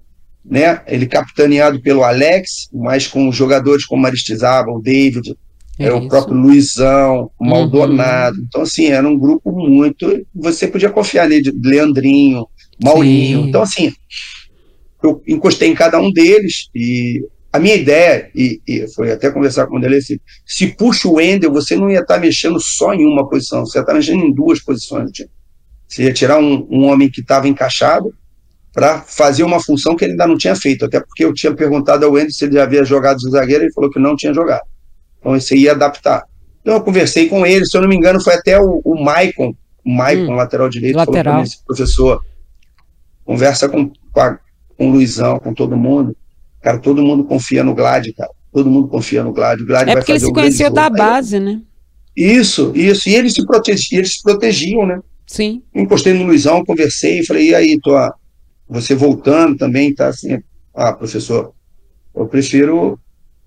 Né? 0.44 0.82
Ele 0.88 1.06
capitaneado 1.06 1.82
pelo 1.82 2.04
Alex, 2.04 2.70
mas 2.74 3.06
com 3.06 3.32
jogadores 3.32 3.86
como 3.86 4.08
Aristizábal, 4.08 4.78
o 4.78 4.82
David, 4.82 5.36
é, 5.78 5.88
é 5.88 5.94
o 5.94 6.08
próprio 6.08 6.38
Luizão, 6.38 7.30
o 7.40 7.46
Maldonado. 7.46 8.38
Uhum. 8.38 8.46
Então, 8.48 8.62
assim, 8.62 8.88
era 8.88 9.08
um 9.08 9.18
grupo 9.18 9.52
muito. 9.52 10.26
Você 10.34 10.68
podia 10.68 10.90
confiar 10.90 11.28
nele, 11.28 11.52
Leandrinho, 11.64 12.48
Maurinho. 12.82 13.42
Sim. 13.42 13.50
Então, 13.50 13.62
assim, 13.62 13.94
eu 15.04 15.22
encostei 15.28 15.70
em 15.70 15.76
cada 15.76 16.00
um 16.00 16.12
deles 16.12 16.70
e 16.76 17.24
a 17.54 17.60
minha 17.60 17.76
ideia, 17.76 18.30
e, 18.34 18.62
e 18.66 18.88
foi 18.94 19.12
até 19.12 19.30
conversar 19.30 19.68
com 19.68 19.78
ele, 19.80 19.98
assim, 19.98 20.18
se 20.46 20.68
puxa 20.68 21.08
o 21.08 21.16
Wendel, 21.16 21.52
você 21.52 21.76
não 21.76 21.90
ia 21.90 22.00
estar 22.00 22.16
tá 22.16 22.20
mexendo 22.20 22.60
só 22.60 22.94
em 22.94 23.06
uma 23.06 23.28
posição, 23.28 23.66
você 23.66 23.78
ia 23.78 23.82
estar 23.82 23.92
tá 23.92 23.98
mexendo 23.98 24.24
em 24.24 24.34
duas 24.34 24.62
posições. 24.62 25.12
Tipo. 25.12 25.30
Você 25.88 26.04
ia 26.04 26.14
tirar 26.14 26.40
um, 26.40 26.66
um 26.70 26.86
homem 26.86 27.10
que 27.10 27.20
estava 27.20 27.50
encaixado 27.50 28.14
para 28.74 29.02
fazer 29.02 29.44
uma 29.44 29.62
função 29.62 29.98
que 29.98 30.06
ele 30.06 30.14
ainda 30.14 30.28
não 30.28 30.38
tinha 30.38 30.56
feito, 30.56 30.86
até 30.86 31.02
porque 31.02 31.26
eu 31.26 31.34
tinha 31.34 31.54
perguntado 31.54 32.06
ao 32.06 32.14
Wendel 32.14 32.32
se 32.32 32.46
ele 32.46 32.54
já 32.54 32.64
havia 32.64 32.86
jogado 32.86 33.18
de 33.18 33.30
zagueiro, 33.30 33.66
ele 33.66 33.74
falou 33.74 33.90
que 33.90 34.00
não 34.00 34.16
tinha 34.16 34.34
jogado. 34.34 34.64
Então 35.20 35.34
você 35.34 35.58
ia 35.58 35.74
adaptar. 35.74 36.24
Então 36.62 36.76
eu 36.76 36.82
conversei 36.82 37.28
com 37.28 37.46
ele, 37.46 37.66
se 37.66 37.76
eu 37.76 37.82
não 37.82 37.90
me 37.90 37.98
engano, 37.98 38.24
foi 38.24 38.36
até 38.36 38.58
o, 38.58 38.82
o 38.86 39.04
Maicon, 39.04 39.54
o 39.84 39.92
Maicon, 39.92 40.32
hum, 40.32 40.36
lateral 40.36 40.70
direito, 40.70 40.96
lateral. 40.96 41.34
falou 41.34 41.44
esse 41.44 41.66
professor, 41.66 42.22
conversa 43.26 43.68
com, 43.68 43.92
com 44.14 44.88
o 44.88 44.92
Luizão, 44.92 45.38
com 45.40 45.54
todo 45.54 45.76
mundo. 45.76 46.16
Cara, 46.62 46.78
todo 46.80 47.02
mundo 47.02 47.24
confia 47.24 47.64
no 47.64 47.74
Glad, 47.74 48.08
cara. 48.14 48.32
Todo 48.52 48.70
mundo 48.70 48.88
confia 48.88 49.24
no 49.24 49.34
Glad. 49.34 49.62
O 49.62 49.66
Glad 49.66 49.84
é 49.84 49.94
vai 49.94 49.96
porque 49.96 50.12
ele 50.12 50.20
se 50.20 50.32
conheceu 50.32 50.70
da 50.72 50.90
base, 50.90 51.40
né? 51.40 51.62
Isso, 52.16 52.72
isso. 52.76 53.10
E 53.10 53.16
eles 53.16 53.34
se, 53.34 53.46
protegi, 53.46 53.96
eles 53.96 54.16
se 54.16 54.22
protegiam, 54.22 54.86
né? 54.86 55.00
Sim. 55.26 55.64
Encostei 55.74 56.14
no 56.14 56.26
Luizão, 56.26 56.64
conversei, 56.66 57.24
falei, 57.26 57.50
e 57.50 57.56
aí, 57.56 57.80
tô, 57.82 57.96
você 58.68 58.94
voltando 58.94 59.58
também, 59.58 59.96
tá 59.96 60.10
assim, 60.10 60.40
ah, 60.76 60.92
professor, 60.92 61.54
eu 62.14 62.26
prefiro 62.28 63.00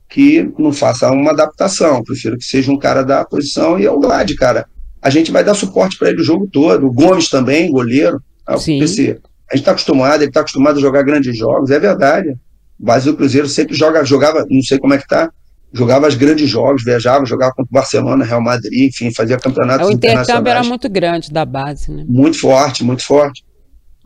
que 0.09 0.51
não 0.59 0.73
faça 0.73 1.11
uma 1.11 1.33
adaptação, 1.33 2.03
prefiro 2.03 2.39
que 2.39 2.45
seja 2.45 2.73
um 2.73 2.79
cara 2.79 3.03
da 3.03 3.25
posição 3.25 3.79
e 3.79 3.85
é 3.85 3.91
o 3.91 4.01
Glad, 4.01 4.35
cara. 4.35 4.67
A 5.03 5.11
gente 5.11 5.31
vai 5.31 5.45
dar 5.45 5.55
suporte 5.55 5.99
para 5.99 6.09
ele 6.09 6.23
o 6.23 6.25
jogo 6.25 6.49
todo. 6.51 6.87
O 6.87 6.93
Gomes 6.93 7.29
também, 7.29 7.71
goleiro. 7.71 8.23
Ah, 8.47 8.57
Sim. 8.57 8.79
PC. 8.79 9.21
A 9.51 9.55
gente 9.55 9.63
está 9.63 9.73
acostumado, 9.73 10.23
ele 10.23 10.31
está 10.31 10.41
acostumado 10.41 10.79
a 10.79 10.81
jogar 10.81 11.03
grandes 11.03 11.37
jogos, 11.37 11.71
é 11.71 11.79
verdade. 11.79 12.35
Base 12.79 13.07
do 13.07 13.17
Cruzeiro 13.17 13.49
sempre 13.49 13.75
joga, 13.75 14.05
jogava, 14.05 14.45
não 14.51 14.63
sei 14.63 14.79
como 14.79 14.95
é 14.95 14.99
que 14.99 15.07
tá, 15.07 15.31
jogava 15.75 16.07
os 16.07 16.15
grandes 16.15 16.49
jogos, 16.49 16.85
viajava, 16.85 17.27
jogava 17.27 17.53
contra 17.53 17.71
o 17.71 17.75
Barcelona, 17.75 18.25
Real 18.25 18.41
Madrid, 18.41 18.89
enfim, 18.89 19.13
fazia 19.13 19.37
campeonatos 19.37 19.89
O 19.89 19.93
intercâmbio 19.93 20.51
era 20.51 20.63
muito 20.63 20.89
grande 20.89 21.33
da 21.33 21.45
base, 21.45 21.91
né? 21.91 22.05
Muito 22.09 22.39
forte, 22.39 22.85
muito 22.85 23.05
forte. 23.05 23.45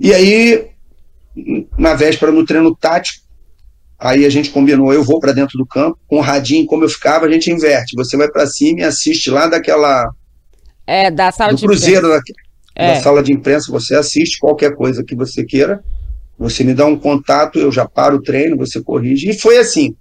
E 0.01 0.15
aí, 0.15 0.69
na 1.77 1.95
véspera, 1.95 2.33
no 2.33 2.45
treino 2.45 2.75
tático, 2.75 3.23
aí 3.99 4.25
a 4.25 4.31
gente 4.31 4.51
combinou, 4.51 4.95
eu 4.95 5.05
vou 5.05 5.21
para 5.21 5.33
dentro 5.33 5.59
do 5.59 5.67
campo, 5.67 5.99
com 6.07 6.17
o 6.17 6.23
radinho, 6.23 6.67
como 6.67 6.85
eu 6.85 6.89
ficava, 6.89 7.27
a 7.27 7.31
gente 7.31 7.51
inverte. 7.51 7.95
Você 7.97 8.17
vai 8.17 8.29
para 8.29 8.47
cima 8.47 8.81
e 8.81 8.85
assiste 8.85 9.31
lá 9.31 9.47
daquela... 9.47 10.11
É, 10.87 11.11
da 11.11 11.31
sala 11.31 11.53
do 11.53 11.59
de 11.59 11.67
Cruzeiro, 11.67 12.09
da, 12.09 12.21
é. 12.77 12.95
da 12.95 13.03
sala 13.03 13.23
de 13.23 13.33
imprensa, 13.33 13.71
você 13.71 13.95
assiste 13.95 14.39
qualquer 14.39 14.75
coisa 14.75 15.05
que 15.05 15.15
você 15.15 15.45
queira, 15.45 15.85
você 16.39 16.63
me 16.63 16.73
dá 16.73 16.87
um 16.87 16.97
contato, 16.97 17.59
eu 17.59 17.73
já 17.73 17.87
paro 17.87 18.17
o 18.17 18.23
treino, 18.23 18.57
você 18.57 18.81
corrige. 18.81 19.29
E 19.29 19.39
foi 19.39 19.59
assim. 19.59 19.97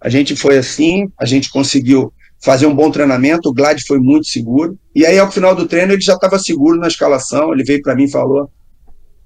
A 0.00 0.08
gente 0.08 0.34
foi 0.34 0.56
assim, 0.56 1.12
a 1.18 1.26
gente 1.26 1.50
conseguiu 1.50 2.12
fazer 2.40 2.66
um 2.66 2.74
bom 2.74 2.90
treinamento, 2.90 3.48
o 3.48 3.52
Glad 3.52 3.80
foi 3.86 3.98
muito 3.98 4.26
seguro. 4.26 4.76
E 4.94 5.04
aí, 5.04 5.18
ao 5.18 5.30
final 5.30 5.54
do 5.54 5.68
treino, 5.68 5.92
ele 5.92 6.00
já 6.00 6.14
estava 6.14 6.38
seguro 6.38 6.78
na 6.78 6.88
escalação, 6.88 7.52
ele 7.52 7.62
veio 7.62 7.82
para 7.82 7.94
mim 7.94 8.04
e 8.04 8.10
falou, 8.10 8.50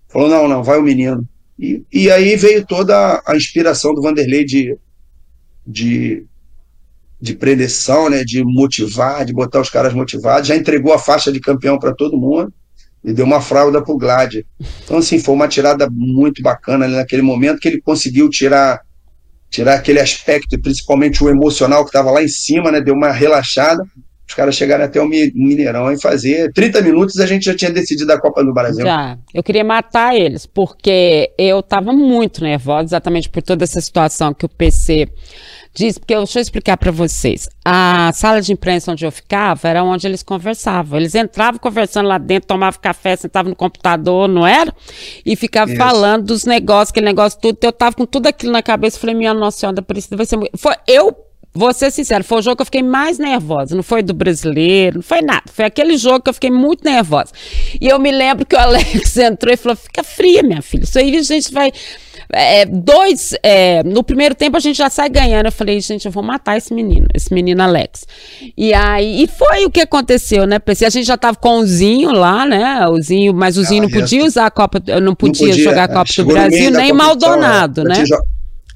falou, 0.08 0.28
não, 0.28 0.48
não, 0.48 0.62
vai 0.62 0.78
o 0.78 0.82
menino. 0.82 1.26
E, 1.58 1.82
e 1.90 2.10
aí 2.10 2.36
veio 2.36 2.66
toda 2.66 3.22
a 3.24 3.36
inspiração 3.36 3.94
do 3.94 4.02
Vanderlei 4.02 4.44
de, 4.44 4.76
de, 5.66 6.26
de 7.18 7.34
preleção, 7.34 8.10
né, 8.10 8.22
de 8.22 8.44
motivar, 8.44 9.24
de 9.24 9.32
botar 9.32 9.60
os 9.60 9.70
caras 9.70 9.94
motivados. 9.94 10.48
Já 10.48 10.56
entregou 10.56 10.92
a 10.92 10.98
faixa 10.98 11.32
de 11.32 11.40
campeão 11.40 11.78
para 11.78 11.94
todo 11.94 12.18
mundo 12.18 12.52
e 13.06 13.12
deu 13.12 13.24
uma 13.24 13.40
fralda 13.40 13.80
pro 13.80 13.96
Glad. 13.96 14.44
Então, 14.84 14.98
assim, 14.98 15.20
foi 15.20 15.32
uma 15.32 15.46
tirada 15.46 15.88
muito 15.88 16.42
bacana 16.42 16.84
ali 16.84 16.96
naquele 16.96 17.22
momento 17.22 17.60
que 17.60 17.68
ele 17.68 17.80
conseguiu 17.80 18.28
tirar 18.28 18.84
tirar 19.48 19.74
aquele 19.74 20.00
aspecto, 20.00 20.60
principalmente 20.60 21.22
o 21.22 21.28
emocional 21.30 21.84
que 21.84 21.90
estava 21.90 22.10
lá 22.10 22.20
em 22.20 22.28
cima, 22.28 22.72
né? 22.72 22.80
Deu 22.80 22.94
uma 22.94 23.12
relaxada. 23.12 23.84
Os 24.36 24.38
caras 24.38 24.54
chegaram 24.54 24.84
até 24.84 25.00
o 25.00 25.08
Mineirão 25.08 25.90
e 25.90 25.98
fazer 25.98 26.52
30 26.52 26.82
minutos 26.82 27.18
a 27.18 27.24
gente 27.24 27.46
já 27.46 27.56
tinha 27.56 27.70
decidido 27.70 28.12
a 28.12 28.20
Copa 28.20 28.44
do 28.44 28.52
Brasil. 28.52 28.84
Já. 28.84 29.16
Eu 29.32 29.42
queria 29.42 29.64
matar 29.64 30.14
eles, 30.14 30.44
porque 30.44 31.32
eu 31.38 31.60
estava 31.60 31.90
muito 31.90 32.44
nervosa, 32.44 32.84
exatamente 32.84 33.30
por 33.30 33.42
toda 33.42 33.64
essa 33.64 33.80
situação 33.80 34.34
que 34.34 34.44
o 34.44 34.48
PC 34.48 35.08
Diz, 35.76 35.98
porque 35.98 36.14
eu, 36.14 36.20
deixa 36.20 36.38
eu 36.38 36.42
explicar 36.42 36.78
para 36.78 36.90
vocês. 36.90 37.50
A 37.62 38.10
sala 38.14 38.40
de 38.40 38.50
imprensa 38.50 38.92
onde 38.92 39.04
eu 39.04 39.12
ficava 39.12 39.68
era 39.68 39.84
onde 39.84 40.06
eles 40.06 40.22
conversavam. 40.22 40.98
Eles 40.98 41.14
entravam 41.14 41.60
conversando 41.60 42.08
lá 42.08 42.16
dentro, 42.16 42.48
tomavam 42.48 42.80
café, 42.80 43.14
sentavam 43.14 43.50
no 43.50 43.56
computador, 43.56 44.26
não 44.26 44.46
era? 44.46 44.74
E 45.24 45.36
ficavam 45.36 45.76
falando 45.76 46.24
dos 46.24 46.46
negócios, 46.46 46.92
aquele 46.92 47.04
negócio 47.04 47.38
tudo. 47.38 47.58
Eu 47.60 47.72
tava 47.72 47.94
com 47.94 48.06
tudo 48.06 48.26
aquilo 48.26 48.52
na 48.52 48.62
cabeça. 48.62 48.98
Falei, 48.98 49.14
minha 49.14 49.34
nossa 49.34 49.58
senhora, 49.58 49.84
isso 49.94 50.16
vai 50.16 50.24
ser 50.24 50.38
muito. 50.38 50.56
Foi, 50.56 50.74
eu 50.88 51.14
Vou 51.56 51.72
ser 51.72 51.90
sincero, 51.90 52.22
foi 52.22 52.38
o 52.38 52.42
jogo 52.42 52.56
que 52.56 52.62
eu 52.62 52.66
fiquei 52.66 52.82
mais 52.82 53.18
nervosa. 53.18 53.74
Não 53.74 53.82
foi 53.82 54.02
do 54.02 54.12
brasileiro, 54.12 54.96
não 54.96 55.02
foi 55.02 55.22
nada. 55.22 55.44
Foi 55.50 55.64
aquele 55.64 55.96
jogo 55.96 56.20
que 56.20 56.28
eu 56.28 56.34
fiquei 56.34 56.50
muito 56.50 56.84
nervosa. 56.84 57.32
E 57.80 57.88
eu 57.88 57.98
me 57.98 58.12
lembro 58.12 58.44
que 58.44 58.54
o 58.54 58.58
Alex 58.60 59.16
entrou 59.16 59.52
e 59.52 59.56
falou: 59.56 59.74
fica 59.74 60.04
fria, 60.04 60.42
minha 60.42 60.60
filha. 60.60 60.84
Isso 60.84 60.98
aí 60.98 61.16
a 61.16 61.22
gente 61.22 61.50
vai. 61.50 61.72
É, 62.30 62.66
dois. 62.66 63.34
É, 63.42 63.82
no 63.84 64.04
primeiro 64.04 64.34
tempo 64.34 64.54
a 64.56 64.60
gente 64.60 64.76
já 64.76 64.90
sai 64.90 65.08
ganhando. 65.08 65.46
Eu 65.46 65.52
falei, 65.52 65.80
gente, 65.80 66.04
eu 66.04 66.12
vou 66.12 66.22
matar 66.22 66.58
esse 66.58 66.74
menino, 66.74 67.06
esse 67.14 67.32
menino 67.32 67.62
Alex. 67.62 68.06
E 68.54 68.74
aí, 68.74 69.22
e 69.22 69.26
foi 69.26 69.64
o 69.64 69.70
que 69.70 69.80
aconteceu, 69.80 70.46
né? 70.46 70.58
A 70.66 70.90
gente 70.90 71.06
já 71.06 71.16
tava 71.16 71.38
com 71.38 71.60
o 71.60 71.66
Zinho 71.66 72.12
lá, 72.12 72.44
né? 72.44 72.86
O 72.86 73.00
Zinho, 73.00 73.32
mas 73.32 73.56
o 73.56 73.64
Zinho 73.64 73.84
não 73.84 73.90
podia 73.90 74.24
usar 74.24 74.44
a 74.44 74.50
Copa, 74.50 74.78
não 74.78 75.14
podia, 75.14 75.46
não 75.46 75.54
podia 75.54 75.64
jogar 75.64 75.84
a 75.84 75.88
Copa 75.88 76.12
do 76.18 76.26
Brasil, 76.26 76.70
nem 76.70 76.92
Maldonado, 76.92 77.82
né? 77.82 78.04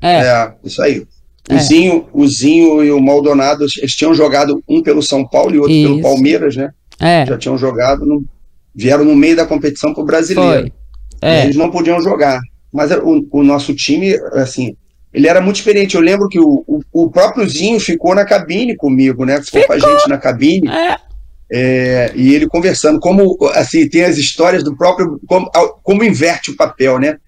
É. 0.00 0.20
é, 0.22 0.52
isso 0.64 0.80
aí. 0.80 1.06
O, 1.50 1.54
é. 1.54 1.58
Zinho, 1.58 2.06
o 2.12 2.26
Zinho 2.28 2.84
e 2.84 2.92
o 2.92 3.00
Maldonado, 3.00 3.64
eles 3.78 3.94
tinham 3.94 4.14
jogado 4.14 4.62
um 4.68 4.82
pelo 4.82 5.02
São 5.02 5.26
Paulo 5.26 5.54
e 5.54 5.58
outro 5.58 5.72
Isso. 5.72 5.88
pelo 5.88 6.02
Palmeiras, 6.02 6.56
né? 6.56 6.72
É. 7.00 7.26
Já 7.26 7.36
tinham 7.36 7.58
jogado, 7.58 8.06
no, 8.06 8.24
vieram 8.74 9.04
no 9.04 9.16
meio 9.16 9.36
da 9.36 9.46
competição 9.46 9.92
para 9.92 10.02
o 10.02 10.06
brasileiro. 10.06 10.70
É. 11.20 11.44
Eles 11.44 11.56
não 11.56 11.70
podiam 11.70 12.00
jogar. 12.00 12.40
Mas 12.72 12.90
o, 12.92 13.26
o, 13.30 13.42
nosso 13.42 13.74
time, 13.74 14.14
assim, 14.34 14.76
ele 15.12 15.26
era 15.26 15.40
muito 15.40 15.56
experiente. 15.56 15.96
Eu 15.96 16.00
lembro 16.00 16.28
que 16.28 16.38
o, 16.38 16.64
o, 16.66 16.80
o 16.92 17.10
próprio 17.10 17.48
Zinho 17.48 17.80
ficou 17.80 18.14
na 18.14 18.24
cabine 18.24 18.76
comigo, 18.76 19.24
né? 19.24 19.42
Ficou, 19.42 19.62
ficou. 19.62 19.78
com 19.78 19.86
a 19.86 19.90
gente 19.90 20.08
na 20.08 20.18
cabine. 20.18 20.68
É. 20.68 20.96
É, 21.52 22.12
e 22.14 22.32
ele 22.32 22.46
conversando, 22.46 23.00
como 23.00 23.36
assim, 23.54 23.88
tem 23.88 24.04
as 24.04 24.16
histórias 24.16 24.62
do 24.62 24.76
próprio. 24.76 25.20
Como, 25.26 25.50
como 25.82 26.04
inverte 26.04 26.52
o 26.52 26.56
papel, 26.56 26.98
né? 27.00 27.18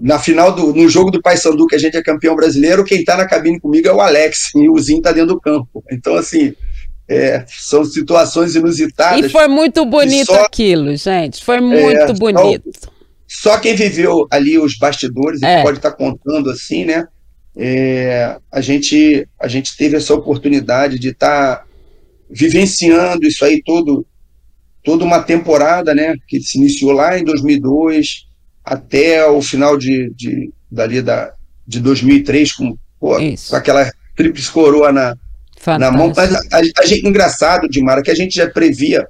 Na 0.00 0.18
final 0.18 0.52
do 0.52 0.72
no 0.72 0.88
jogo 0.88 1.10
do 1.10 1.20
Paysandu 1.20 1.66
que 1.66 1.74
a 1.74 1.78
gente 1.78 1.96
é 1.96 2.02
campeão 2.02 2.36
brasileiro, 2.36 2.84
quem 2.84 3.00
está 3.00 3.16
na 3.16 3.26
cabine 3.26 3.60
comigo 3.60 3.88
é 3.88 3.92
o 3.92 4.00
Alex 4.00 4.50
e 4.54 4.68
o 4.68 4.78
Zinho 4.78 4.98
está 4.98 5.12
dentro 5.12 5.34
do 5.34 5.40
campo. 5.40 5.82
Então 5.90 6.16
assim, 6.16 6.54
é, 7.08 7.44
são 7.48 7.84
situações 7.84 8.54
inusitadas. 8.54 9.24
E 9.24 9.28
foi 9.28 9.48
muito 9.48 9.84
bonito 9.84 10.26
só, 10.26 10.44
aquilo, 10.44 10.94
gente. 10.96 11.44
Foi 11.44 11.60
muito 11.60 12.12
é, 12.12 12.12
bonito. 12.12 12.70
Só, 13.26 13.54
só, 13.54 13.58
quem 13.58 13.74
viveu 13.74 14.26
ali 14.30 14.58
os 14.58 14.76
bastidores 14.76 15.42
é. 15.42 15.62
pode 15.62 15.78
estar 15.78 15.90
tá 15.90 15.96
contando 15.96 16.50
assim, 16.50 16.84
né? 16.84 17.06
É, 17.56 18.36
a 18.52 18.60
gente 18.60 19.26
a 19.40 19.48
gente 19.48 19.76
teve 19.76 19.96
essa 19.96 20.14
oportunidade 20.14 20.98
de 20.98 21.08
estar 21.08 21.56
tá 21.56 21.64
vivenciando 22.30 23.26
isso 23.26 23.44
aí 23.44 23.60
todo 23.64 24.06
toda 24.84 25.04
uma 25.04 25.22
temporada, 25.22 25.94
né? 25.94 26.14
Que 26.28 26.40
se 26.40 26.56
iniciou 26.56 26.92
lá 26.92 27.18
em 27.18 27.24
2002 27.24 28.27
até 28.68 29.26
o 29.26 29.40
final 29.40 29.78
de, 29.78 30.12
de, 30.14 30.52
dali 30.70 31.00
da, 31.00 31.32
de 31.66 31.80
2003, 31.80 32.52
com, 32.52 32.76
pô, 33.00 33.16
com 33.16 33.56
aquela 33.56 33.90
tríplice 34.14 34.50
coroa 34.50 34.92
na, 34.92 35.16
na 35.78 35.90
mão. 35.90 36.12
Mas 36.14 36.34
a, 36.34 36.58
a, 36.80 36.84
gente, 36.84 37.08
engraçado, 37.08 37.66
Dimara, 37.66 38.02
que 38.02 38.10
a 38.10 38.14
gente 38.14 38.36
já 38.36 38.48
previa, 38.48 39.08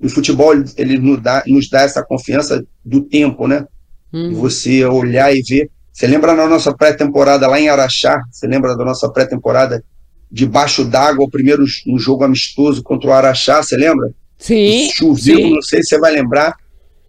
o 0.00 0.08
futebol 0.08 0.52
ele 0.76 0.98
nos 0.98 1.22
dá, 1.22 1.44
nos 1.46 1.70
dá 1.70 1.82
essa 1.82 2.02
confiança 2.02 2.64
do 2.84 3.02
tempo, 3.02 3.46
né? 3.46 3.64
Uhum. 4.12 4.34
Você 4.34 4.84
olhar 4.84 5.32
e 5.32 5.42
ver. 5.42 5.70
Você 5.92 6.06
lembra 6.06 6.34
na 6.34 6.48
nossa 6.48 6.74
pré-temporada 6.74 7.46
lá 7.46 7.60
em 7.60 7.68
Araxá? 7.68 8.20
Você 8.32 8.48
lembra 8.48 8.76
da 8.76 8.84
nossa 8.84 9.08
pré-temporada 9.10 9.82
debaixo 10.30 10.84
d'água, 10.84 11.24
o 11.24 11.30
primeiro 11.30 11.64
um 11.86 11.98
jogo 11.98 12.24
amistoso 12.24 12.82
contra 12.82 13.10
o 13.10 13.12
Araxá? 13.12 13.62
Você 13.62 13.76
lembra? 13.76 14.10
Sim. 14.38 14.90
Choveu, 14.92 15.36
sim. 15.36 15.54
não 15.54 15.62
sei 15.62 15.82
se 15.82 15.90
você 15.90 15.98
vai 15.98 16.12
lembrar 16.12 16.56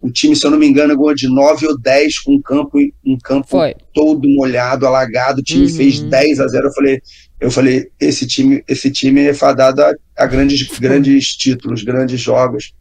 o 0.00 0.10
time, 0.10 0.34
se 0.34 0.46
eu 0.46 0.50
não 0.50 0.58
me 0.58 0.66
engano, 0.66 0.96
ganhou 0.96 1.14
de 1.14 1.28
9 1.28 1.66
ou 1.66 1.78
10 1.78 2.18
com 2.20 2.34
um 2.34 2.40
campo, 2.42 2.78
um 3.04 3.18
campo 3.18 3.46
Foi. 3.48 3.74
todo 3.94 4.26
molhado, 4.28 4.86
alagado. 4.86 5.40
O 5.40 5.42
time 5.44 5.66
Uhum. 5.66 5.74
fez 5.76 6.00
10 6.00 6.40
a 6.40 6.46
0. 6.48 6.66
Eu 6.68 6.72
falei, 6.72 7.00
eu 7.40 7.50
falei, 7.50 7.88
esse 8.00 8.26
time, 8.26 8.62
esse 8.68 8.90
time 8.90 9.20
é 9.26 9.34
fadado 9.34 9.82
a, 9.82 9.92
a 10.18 10.26
grandes, 10.26 10.66
grandes 10.78 11.28
títulos, 11.36 11.82
grandes 11.82 12.20
jogos. 12.20 12.72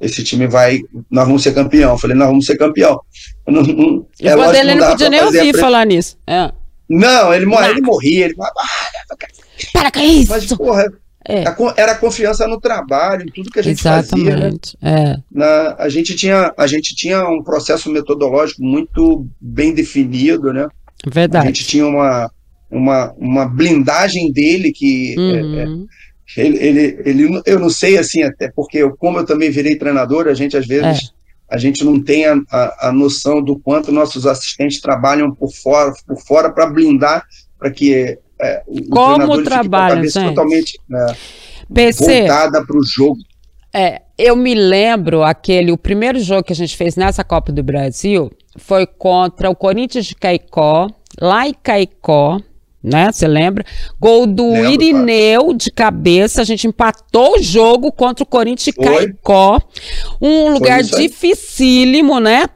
Esse 0.00 0.22
time 0.22 0.46
vai, 0.46 0.78
nós 1.10 1.26
vamos 1.26 1.42
ser 1.42 1.52
campeão. 1.52 1.90
Eu 1.92 1.98
falei, 1.98 2.16
nós 2.16 2.28
vamos 2.28 2.46
ser 2.46 2.56
campeão. 2.56 3.00
Não, 3.46 3.62
não, 3.62 4.06
E 4.20 4.28
é 4.28 4.36
o 4.36 4.38
Vanderlei 4.38 4.74
não 4.76 4.88
podia 4.90 5.10
nem 5.10 5.22
ouvir 5.24 5.50
pre- 5.52 5.60
falar 5.60 5.84
nisso. 5.84 6.16
É. 6.26 6.52
Não, 6.88 7.34
ele, 7.34 7.44
mor- 7.46 7.64
ele 7.68 7.80
morria, 7.80 8.26
ele 8.26 8.34
Para 9.72 9.90
com 9.90 10.00
isso! 10.00 10.30
mas 10.30 10.46
porra, 10.46 10.92
É. 11.28 11.46
a 11.46 11.54
era 11.76 11.94
confiança 11.94 12.48
no 12.48 12.58
trabalho, 12.58 13.24
em 13.28 13.30
tudo 13.30 13.50
que 13.50 13.58
a 13.58 13.62
gente 13.62 13.82
fazia, 13.82 14.16
né? 14.16 14.48
Exatamente. 14.48 14.78
É. 14.80 15.16
Na, 15.30 15.76
a, 15.78 15.88
gente 15.90 16.16
tinha, 16.16 16.54
a 16.56 16.66
gente 16.66 16.96
tinha 16.96 17.28
um 17.28 17.42
processo 17.42 17.90
metodológico 17.90 18.62
muito 18.62 19.26
bem 19.38 19.74
definido, 19.74 20.54
né? 20.54 20.66
A 21.06 21.10
Verdade. 21.10 21.46
gente 21.48 21.66
tinha 21.66 21.86
uma, 21.86 22.30
uma, 22.70 23.12
uma 23.18 23.44
blindagem 23.46 24.32
dele 24.32 24.72
que 24.72 25.14
é, 25.18 25.62
é, 25.62 25.66
Uhum. 25.66 25.86
ele, 26.36 26.58
ele, 26.58 27.02
ele, 27.04 27.42
eu 27.44 27.58
não 27.58 27.68
sei 27.68 27.98
assim, 27.98 28.22
até 28.22 28.50
porque 28.50 28.78
eu, 28.78 28.96
como 28.96 29.18
eu 29.18 29.26
também 29.26 29.50
virei 29.50 29.76
treinador, 29.76 30.28
a 30.28 30.34
gente 30.34 30.56
às 30.56 30.66
vezes 30.66 31.12
a 31.50 31.56
gente 31.58 31.84
não 31.84 32.02
tem 32.02 32.26
a, 32.26 32.36
a, 32.50 32.88
a 32.88 32.92
noção 32.92 33.42
do 33.42 33.58
quanto 33.58 33.90
nossos 33.92 34.26
assistentes 34.26 34.80
trabalham 34.80 35.34
por 35.34 35.50
fora 35.50 35.92
por 36.06 36.18
fora 36.22 36.50
para 36.52 36.66
blindar 36.66 37.24
para 37.58 37.70
que 37.70 38.18
é, 38.40 38.62
Como 38.90 39.16
treinador 39.16 39.20
ele 39.20 39.22
fique 39.22 39.28
com 39.28 39.32
a 39.32 39.42
trabalham, 39.42 39.96
cabeça 39.96 40.20
gente? 40.20 40.28
totalmente 40.28 40.80
né, 40.88 41.16
PC, 41.72 42.20
voltada 42.20 42.66
para 42.66 42.76
o 42.76 42.84
jogo. 42.84 43.18
É, 43.72 44.02
eu 44.16 44.34
me 44.34 44.54
lembro 44.54 45.22
aquele, 45.22 45.70
o 45.70 45.76
primeiro 45.76 46.18
jogo 46.20 46.42
que 46.42 46.52
a 46.52 46.56
gente 46.56 46.76
fez 46.76 46.96
nessa 46.96 47.22
Copa 47.22 47.52
do 47.52 47.62
Brasil 47.62 48.30
foi 48.56 48.86
contra 48.86 49.50
o 49.50 49.54
Corinthians 49.54 50.06
de 50.06 50.14
Caicó, 50.14 50.88
lá 51.20 51.46
em 51.46 51.54
Caicó, 51.54 52.40
né? 52.82 53.10
Você 53.10 53.26
lembra? 53.26 53.64
Gol 54.00 54.26
do 54.26 54.50
Lembro, 54.50 54.70
Irineu 54.70 55.54
de 55.54 55.70
cabeça, 55.70 56.40
a 56.42 56.44
gente 56.44 56.66
empatou 56.66 57.36
o 57.36 57.42
jogo 57.42 57.90
contra 57.90 58.22
o 58.22 58.26
Corinthians 58.26 58.64
de. 58.64 58.72
Caicó. 58.72 59.60
Um 60.20 60.50
lugar 60.50 60.82
dificílimo, 60.82 62.20
né? 62.20 62.46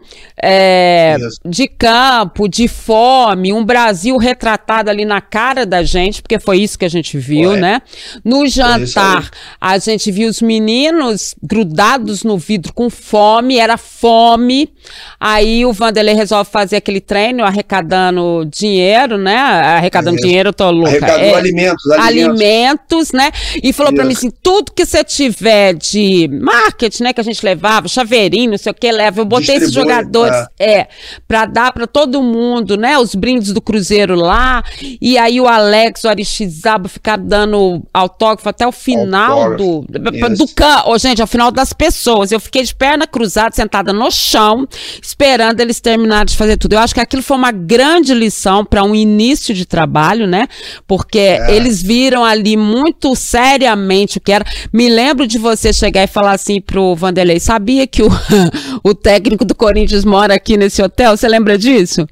É, 0.44 1.18
de 1.44 1.68
campo, 1.68 2.48
de 2.48 2.66
fome, 2.66 3.52
um 3.52 3.64
Brasil 3.64 4.16
retratado 4.16 4.90
ali 4.90 5.04
na 5.04 5.20
cara 5.20 5.64
da 5.64 5.82
gente, 5.84 6.20
porque 6.20 6.40
foi 6.40 6.58
isso 6.58 6.78
que 6.78 6.84
a 6.84 6.88
gente 6.88 7.16
viu, 7.16 7.50
Foi. 7.50 7.60
né? 7.60 7.80
No 8.24 8.46
jantar, 8.48 9.30
a 9.60 9.78
gente 9.78 10.10
viu 10.10 10.28
os 10.28 10.42
meninos 10.42 11.34
grudados 11.40 12.24
no 12.24 12.38
vidro 12.38 12.72
com 12.72 12.90
fome, 12.90 13.58
era 13.58 13.76
fome. 13.76 14.72
Aí 15.20 15.64
o 15.64 15.72
Vanderlei 15.72 16.14
resolve 16.14 16.50
fazer 16.50 16.76
aquele 16.76 17.00
treino 17.00 17.44
arrecadando 17.44 18.44
dinheiro, 18.50 19.16
né? 19.16 19.36
Arrecadando 19.36 20.11
Isso. 20.14 20.22
dinheiro, 20.26 20.52
tô 20.52 20.70
louca. 20.70 20.90
Arrecadou 20.90 21.20
É, 21.24 21.34
alimentos, 21.34 21.90
alimentos. 21.90 22.40
alimentos, 22.40 23.12
né? 23.12 23.30
E 23.62 23.72
falou 23.72 23.92
pra 23.92 24.04
mim 24.04 24.12
assim: 24.12 24.30
tudo 24.42 24.72
que 24.72 24.84
você 24.84 25.02
tiver 25.04 25.74
de 25.74 26.28
marketing, 26.32 27.02
né, 27.04 27.12
que 27.12 27.20
a 27.20 27.24
gente 27.24 27.44
levava, 27.44 27.88
chaveirinho, 27.88 28.50
não 28.52 28.58
sei 28.58 28.72
o 28.72 28.74
que, 28.74 28.90
leva. 28.90 29.20
Eu 29.20 29.24
botei 29.24 29.56
esses 29.56 29.72
jogadores, 29.72 30.36
é, 30.58 30.88
pra 31.26 31.46
dar 31.46 31.72
pra 31.72 31.86
todo 31.86 32.22
mundo, 32.22 32.76
né, 32.76 32.98
os 32.98 33.14
brindes 33.14 33.52
do 33.52 33.60
Cruzeiro 33.60 34.14
lá. 34.14 34.62
E 35.00 35.16
aí 35.18 35.40
o 35.40 35.46
Alex, 35.48 36.04
o 36.04 36.08
Aristizábal 36.08 36.88
ficaram 36.88 37.26
dando 37.26 37.82
autógrafo 37.92 38.48
até 38.48 38.66
o 38.66 38.72
final 38.72 39.56
do, 39.56 39.84
Isso. 39.90 40.36
do 40.36 40.48
campo. 40.54 40.90
Ô, 40.90 40.98
gente, 40.98 41.20
ao 41.20 41.26
final 41.28 41.50
das 41.50 41.72
pessoas. 41.72 42.32
Eu 42.32 42.40
fiquei 42.40 42.62
de 42.62 42.74
perna 42.74 43.06
cruzada, 43.06 43.54
sentada 43.54 43.92
no 43.92 44.10
chão, 44.10 44.66
esperando 45.02 45.60
eles 45.60 45.80
terminarem 45.80 46.26
de 46.26 46.36
fazer 46.36 46.56
tudo. 46.56 46.74
Eu 46.74 46.78
acho 46.80 46.94
que 46.94 47.00
aquilo 47.00 47.22
foi 47.22 47.36
uma 47.36 47.52
grande 47.52 48.14
lição 48.14 48.64
para 48.64 48.82
um 48.84 48.94
início 48.94 49.54
de 49.54 49.64
trabalho, 49.66 50.01
né? 50.26 50.48
Porque 50.86 51.18
É. 51.18 51.54
eles 51.54 51.82
viram 51.82 52.24
ali 52.24 52.56
muito 52.56 53.14
seriamente 53.14 54.18
o 54.18 54.20
que 54.20 54.32
era. 54.32 54.44
Me 54.72 54.88
lembro 54.88 55.26
de 55.26 55.38
você 55.38 55.72
chegar 55.72 56.02
e 56.04 56.06
falar 56.06 56.32
assim 56.32 56.60
pro 56.60 56.94
Vanderlei: 56.94 57.38
sabia 57.40 57.86
que 57.86 58.02
o, 58.02 58.08
o 58.82 58.94
técnico 58.94 59.44
do 59.44 59.54
Corinthians 59.54 60.04
mora 60.04 60.34
aqui 60.34 60.56
nesse 60.56 60.82
hotel? 60.82 61.16
Você 61.16 61.28
lembra 61.28 61.56
disso? 61.56 62.06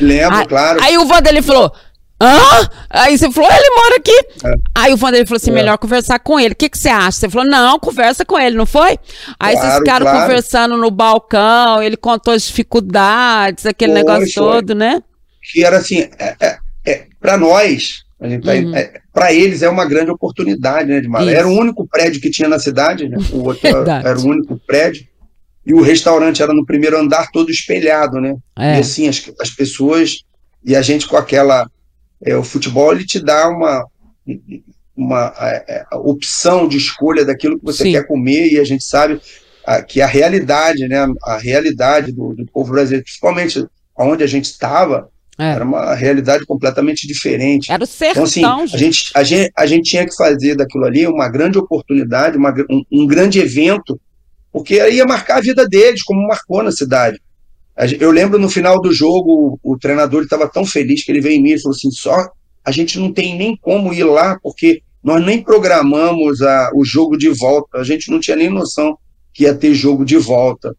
Lembro, 0.00 0.36
Aí- 0.38 0.46
claro. 0.46 0.78
Aí 0.82 0.98
o 0.98 1.04
Vanderlei 1.06 1.42
falou. 1.42 1.72
Hã? 2.18 2.38
Aí 2.88 3.18
você 3.18 3.30
falou, 3.30 3.50
ele 3.50 3.70
mora 3.76 3.96
aqui. 3.96 4.26
É. 4.42 4.54
Aí 4.74 4.92
o 4.94 4.96
Vanderlei 4.96 5.26
falou 5.26 5.36
assim: 5.36 5.50
É. 5.50 5.54
melhor 5.54 5.76
conversar 5.76 6.18
com 6.18 6.40
ele. 6.40 6.54
O 6.54 6.56
que, 6.56 6.70
que 6.70 6.78
você 6.78 6.88
acha? 6.88 7.12
Você 7.12 7.28
falou, 7.28 7.46
não, 7.46 7.78
conversa 7.78 8.24
com 8.24 8.38
ele, 8.38 8.56
não 8.56 8.64
foi? 8.64 8.98
Aí 9.38 9.52
vocês 9.54 9.60
Claro, 9.66 9.78
ficaram 9.84 10.06
claro. 10.06 10.20
conversando 10.22 10.76
no 10.78 10.90
balcão, 10.90 11.82
ele 11.82 11.94
contou 11.96 12.32
as 12.32 12.44
dificuldades, 12.46 13.66
aquele 13.66 13.92
Foi, 13.92 14.02
negócio 14.02 14.32
todo, 14.34 14.74
né? 14.74 15.02
que 15.52 15.62
era 15.62 15.76
assim, 15.76 16.08
é, 16.18 16.34
é, 16.40 16.56
para 17.26 17.36
nós, 17.36 18.04
a 18.20 18.28
tá, 18.40 18.54
Uhum. 18.54 18.72
para 19.12 19.32
eles 19.32 19.60
é 19.60 19.68
uma 19.68 19.84
grande 19.84 20.12
oportunidade, 20.12 20.88
né, 20.88 20.98
Edmar? 20.98 21.26
Era 21.26 21.48
o 21.48 21.58
único 21.58 21.84
prédio 21.84 22.20
que 22.20 22.30
tinha 22.30 22.48
na 22.48 22.60
cidade, 22.60 23.08
né? 23.08 23.16
O 23.32 23.48
hotel 23.48 23.72
Verdade. 23.82 24.06
era 24.06 24.18
o 24.18 24.26
único 24.26 24.56
prédio. 24.64 25.04
E 25.66 25.74
o 25.74 25.82
restaurante 25.82 26.40
era 26.40 26.54
no 26.54 26.64
primeiro 26.64 26.96
andar 26.96 27.32
todo 27.32 27.50
espelhado, 27.50 28.20
né? 28.20 28.36
É. 28.56 28.76
E 28.76 28.78
assim, 28.78 29.08
as, 29.08 29.28
as 29.40 29.50
pessoas, 29.50 30.20
e 30.64 30.76
a 30.76 30.82
gente 30.82 31.08
com 31.08 31.16
aquela. 31.16 31.68
é, 32.24 32.36
o 32.36 32.44
futebol, 32.44 32.92
ele 32.92 33.04
te 33.04 33.18
dá 33.18 33.48
uma, 33.48 33.84
uma 34.96 35.34
é, 35.40 35.64
é, 35.68 35.96
opção 35.96 36.68
de 36.68 36.76
escolha 36.76 37.24
daquilo 37.24 37.58
que 37.58 37.64
você 37.64 37.82
Sim. 37.82 37.90
quer 37.90 38.06
comer, 38.06 38.52
e 38.52 38.60
a 38.60 38.64
gente 38.64 38.84
sabe 38.84 39.20
ah, 39.66 39.82
que 39.82 40.00
a 40.00 40.06
realidade, 40.06 40.86
né? 40.86 41.04
A 41.24 41.38
realidade 41.38 42.12
do, 42.12 42.34
do 42.34 42.46
povo 42.46 42.70
brasileiro, 42.70 43.04
principalmente 43.04 43.66
onde 43.98 44.22
a 44.22 44.28
gente 44.28 44.44
estava, 44.44 45.10
É. 45.38 45.50
era 45.50 45.64
uma 45.64 45.94
realidade 45.94 46.46
completamente 46.46 47.06
diferente. 47.06 47.70
Era 47.70 47.84
o 47.84 47.86
sertão, 47.86 48.24
Então, 48.24 48.62
assim, 48.62 48.74
a 48.74 48.78
gente. 48.78 48.78
gente, 48.78 49.10
a, 49.14 49.22
gente, 49.22 49.52
a 49.56 49.66
gente 49.66 49.90
tinha 49.90 50.06
que 50.06 50.16
fazer 50.16 50.56
daquilo 50.56 50.84
ali 50.84 51.06
uma 51.06 51.28
grande 51.28 51.58
oportunidade, 51.58 52.38
uma, 52.38 52.54
um, 52.70 52.82
um 52.90 53.06
grande 53.06 53.38
evento, 53.38 54.00
porque 54.50 54.74
ia 54.90 55.04
marcar 55.04 55.38
a 55.38 55.42
vida 55.42 55.68
deles, 55.68 56.02
como 56.02 56.26
marcou 56.26 56.62
na 56.62 56.72
cidade. 56.72 57.20
Eu 58.00 58.10
lembro 58.10 58.38
no 58.38 58.48
final 58.48 58.80
do 58.80 58.90
jogo, 58.90 59.58
o, 59.62 59.74
o 59.74 59.78
treinador 59.78 60.22
estava 60.22 60.48
tão 60.48 60.64
feliz 60.64 61.04
que 61.04 61.12
ele 61.12 61.20
veio 61.20 61.38
em 61.38 61.42
mim 61.42 61.52
e 61.52 61.60
falou 61.60 61.76
assim: 61.76 61.90
só 61.90 62.16
a 62.64 62.70
gente 62.72 62.98
não 62.98 63.12
tem 63.12 63.36
nem 63.36 63.56
como 63.56 63.92
ir 63.92 64.04
lá, 64.04 64.38
porque 64.42 64.80
nós 65.04 65.24
nem 65.24 65.42
programamos 65.42 66.42
a, 66.42 66.70
o 66.74 66.84
jogo 66.84 67.16
de 67.16 67.28
volta, 67.28 67.78
a 67.78 67.84
gente 67.84 68.10
não 68.10 68.18
tinha 68.18 68.36
nem 68.36 68.50
noção 68.50 68.96
que 69.32 69.44
ia 69.44 69.54
ter 69.54 69.74
jogo 69.74 70.04
de 70.04 70.16
volta. 70.16 70.74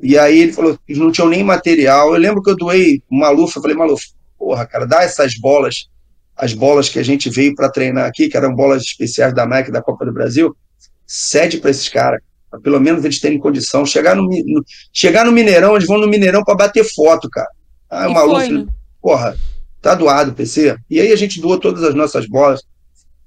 E 0.00 0.18
aí 0.18 0.38
ele 0.40 0.52
falou: 0.52 0.78
eles 0.88 1.00
não 1.00 1.10
tinham 1.12 1.28
nem 1.28 1.42
material. 1.42 2.14
Eu 2.14 2.20
lembro 2.20 2.42
que 2.42 2.50
eu 2.50 2.56
doei 2.56 3.02
uma 3.10 3.30
lufa, 3.30 3.58
eu 3.58 3.62
falei: 3.62 3.76
Maluf, 3.76 4.02
porra, 4.38 4.66
cara, 4.66 4.86
dá 4.86 5.02
essas 5.02 5.38
bolas 5.38 5.88
as 6.34 6.54
bolas 6.54 6.88
que 6.88 6.98
a 6.98 7.02
gente 7.02 7.28
veio 7.30 7.54
para 7.54 7.70
treinar 7.70 8.06
aqui, 8.06 8.28
que 8.28 8.36
eram 8.36 8.54
bolas 8.54 8.82
especiais 8.82 9.34
da 9.34 9.46
Nike 9.46 9.70
da 9.70 9.82
Copa 9.82 10.04
do 10.04 10.12
Brasil, 10.12 10.56
cede 11.06 11.58
para 11.58 11.70
esses 11.70 11.88
caras, 11.90 12.20
pra 12.50 12.58
pelo 12.58 12.80
menos 12.80 13.04
eles 13.04 13.20
terem 13.20 13.38
condição. 13.38 13.84
Chegar 13.84 14.16
no, 14.16 14.22
no- 14.24 14.64
chegar 14.92 15.24
no 15.26 15.30
Mineirão, 15.30 15.76
eles 15.76 15.86
vão 15.86 15.98
no 15.98 16.08
Mineirão 16.08 16.42
para 16.42 16.54
bater 16.56 16.84
foto, 16.84 17.28
cara. 17.30 17.48
Ah, 17.88 18.04
E 18.08 18.10
o 18.10 18.14
maluco, 18.14 18.40
foi, 18.40 18.48
né? 18.48 18.66
porra, 19.00 19.36
tá 19.80 19.94
doado, 19.94 20.32
PC. 20.32 20.74
E 20.90 21.00
aí 21.00 21.12
a 21.12 21.16
gente 21.16 21.40
doou 21.40 21.60
todas 21.60 21.84
as 21.84 21.94
nossas 21.94 22.26
bolas. 22.26 22.62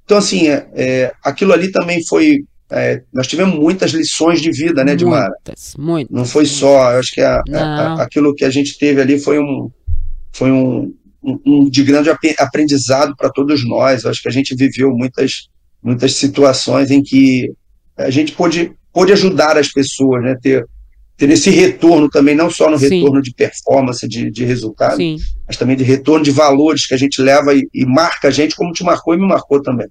Então, 0.04 0.18
assim, 0.18 0.50
é, 0.50 0.68
é, 0.74 1.14
aquilo 1.24 1.54
ali 1.54 1.72
também 1.72 2.04
foi. 2.06 2.44
É, 2.72 3.02
nós 3.14 3.28
tivemos 3.28 3.56
muitas 3.58 3.92
lições 3.92 4.42
de 4.42 4.52
vida, 4.52 4.84
né, 4.84 4.96
Dimara? 4.96 5.30
Muitas, 5.46 5.74
muitas. 5.78 6.16
Não 6.16 6.26
foi 6.26 6.46
só, 6.46 6.92
eu 6.94 7.00
acho 7.00 7.14
que 7.14 7.22
a- 7.22 7.42
a- 7.54 8.02
aquilo 8.02 8.34
que 8.34 8.44
a 8.46 8.50
gente 8.50 8.78
teve 8.78 9.00
ali 9.02 9.20
foi 9.20 9.40
um, 9.40 9.70
foi 10.34 10.52
um, 10.52 10.94
um- 11.24 11.40
um 11.46 11.70
de 11.70 11.84
grande 11.84 12.10
aprendizado 12.38 13.16
para 13.16 13.30
todos 13.30 13.64
nós. 13.68 14.04
Eu 14.04 14.10
acho 14.12 14.22
que 14.22 14.28
a 14.30 14.32
gente 14.32 14.56
viveu 14.56 14.90
muitas, 14.92 15.48
muitas 15.84 16.14
situações 16.16 16.90
em 16.92 17.02
que 17.04 17.52
a 17.98 18.10
gente 18.10 18.32
pôde, 18.34 18.72
pôde 18.92 19.14
ajudar 19.14 19.58
as 19.58 19.72
pessoas, 19.72 20.24
né? 20.24 20.36
Ter, 20.42 20.66
ter 21.18 21.30
esse 21.30 21.50
retorno 21.50 22.10
também, 22.10 22.36
não 22.36 22.50
só 22.50 22.70
no 22.70 22.78
Sim. 22.78 22.90
retorno 22.90 23.22
de 23.22 23.34
performance, 23.34 24.06
de, 24.08 24.30
de 24.30 24.44
resultado, 24.44 24.98
Sim. 24.98 25.18
mas 25.48 25.56
também 25.56 25.78
de 25.78 25.84
retorno 25.84 26.26
de 26.26 26.32
valores 26.32 26.86
que 26.86 26.94
a 26.94 26.98
gente 26.98 27.22
leva 27.22 27.54
e, 27.54 27.66
e 27.74 27.86
marca 27.86 28.28
a 28.28 28.32
gente, 28.32 28.56
como 28.56 28.74
te 28.74 28.84
marcou 28.84 29.14
e 29.14 29.18
me 29.18 29.26
marcou 29.28 29.62
também. 29.62 29.88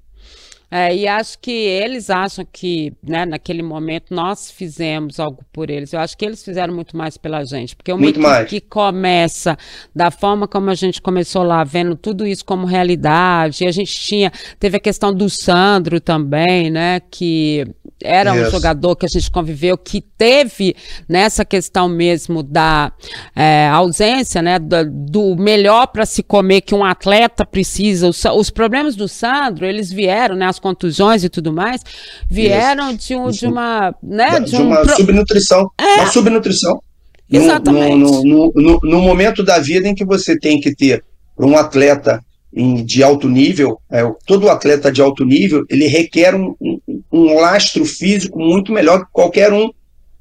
É, 0.77 0.93
e 0.93 1.07
acho 1.07 1.39
que 1.39 1.53
eles 1.53 2.11
acham 2.11 2.45
que, 2.53 2.93
né, 3.01 3.25
naquele 3.25 3.63
momento 3.63 4.13
nós 4.13 4.51
fizemos 4.51 5.21
algo 5.21 5.39
por 5.53 5.71
eles. 5.71 5.93
Eu 5.93 6.01
acho 6.01 6.19
que 6.19 6.25
eles 6.25 6.43
fizeram 6.43 6.75
muito 6.75 6.97
mais 6.97 7.17
pela 7.17 7.45
gente, 7.45 7.77
porque 7.77 7.93
uma 7.93 8.01
Muito 8.01 8.19
mais. 8.19 8.49
que 8.49 8.61
começa 8.61 9.57
da 9.95 10.11
forma 10.11 10.49
como 10.49 10.71
a 10.71 10.75
gente 10.75 11.01
começou 11.01 11.45
lá, 11.45 11.63
vendo 11.63 11.95
tudo 11.95 12.27
isso 12.27 12.45
como 12.45 12.67
realidade, 12.67 13.63
e 13.63 13.69
a 13.69 13.71
gente 13.71 13.95
tinha, 13.95 14.33
teve 14.59 14.79
a 14.79 14.81
questão 14.81 15.15
do 15.15 15.31
Sandro 15.31 16.01
também, 16.01 16.73
né, 16.73 16.99
que 17.09 17.65
era 18.03 18.33
um 18.33 18.43
Isso. 18.43 18.51
jogador 18.51 18.95
que 18.97 19.07
a 19.07 19.09
gente 19.09 19.31
conviveu, 19.31 19.79
que 19.79 20.01
teve 20.01 20.77
nessa 21.09 21.45
questão 21.45 21.89
mesmo 21.89 22.43
da 22.43 22.93
é, 23.35 23.69
ausência, 23.69 24.43
né, 24.43 24.59
do, 24.59 24.85
do 24.91 25.37
melhor 25.37 25.87
para 25.87 26.05
se 26.05 26.23
comer 26.23 26.61
que 26.61 26.75
um 26.75 26.85
atleta 26.85 27.47
precisa. 27.47 28.09
Os, 28.09 28.23
os 28.25 28.51
problemas 28.51 28.95
do 28.95 29.09
Sandro, 29.09 29.65
eles 29.65 29.91
vieram, 29.91 30.37
né, 30.37 30.47
as 30.47 30.59
contusões 30.64 31.22
e 31.22 31.29
tudo 31.29 31.53
mais, 31.53 31.83
vieram 32.27 32.94
de, 32.94 33.14
um, 33.14 33.29
de 33.29 33.37
Isso. 33.37 33.50
uma, 33.50 33.94
né, 34.03 34.40
de 34.40 34.53
de 34.53 34.57
um 34.57 34.68
uma 34.68 34.88
subnutrição. 34.88 35.70
Uma 35.79 36.07
subnutrição. 36.07 36.83
Exatamente. 37.31 37.98
No, 37.98 38.24
no, 38.24 38.53
no, 38.55 38.81
no, 38.83 39.03
momento 39.03 39.42
da 39.42 39.59
vida 39.59 39.87
em 39.87 39.94
que 39.94 40.07
você 40.07 40.38
tem 40.38 40.59
que 40.59 40.74
ter 40.74 41.05
um 41.38 41.55
atleta 41.59 42.24
em, 42.50 42.83
de 42.83 43.03
alto 43.03 43.29
nível, 43.29 43.79
é, 43.90 44.11
todo 44.27 44.48
atleta 44.48 44.90
de 44.90 45.03
alto 45.03 45.22
nível, 45.22 45.66
ele 45.68 45.87
requer 45.87 46.35
um, 46.35 46.55
um, 46.59 46.81
um 47.12 47.35
lastro 47.38 47.85
físico 47.85 48.38
muito 48.38 48.72
melhor 48.72 49.00
que 49.00 49.12
qualquer 49.12 49.53
um 49.53 49.68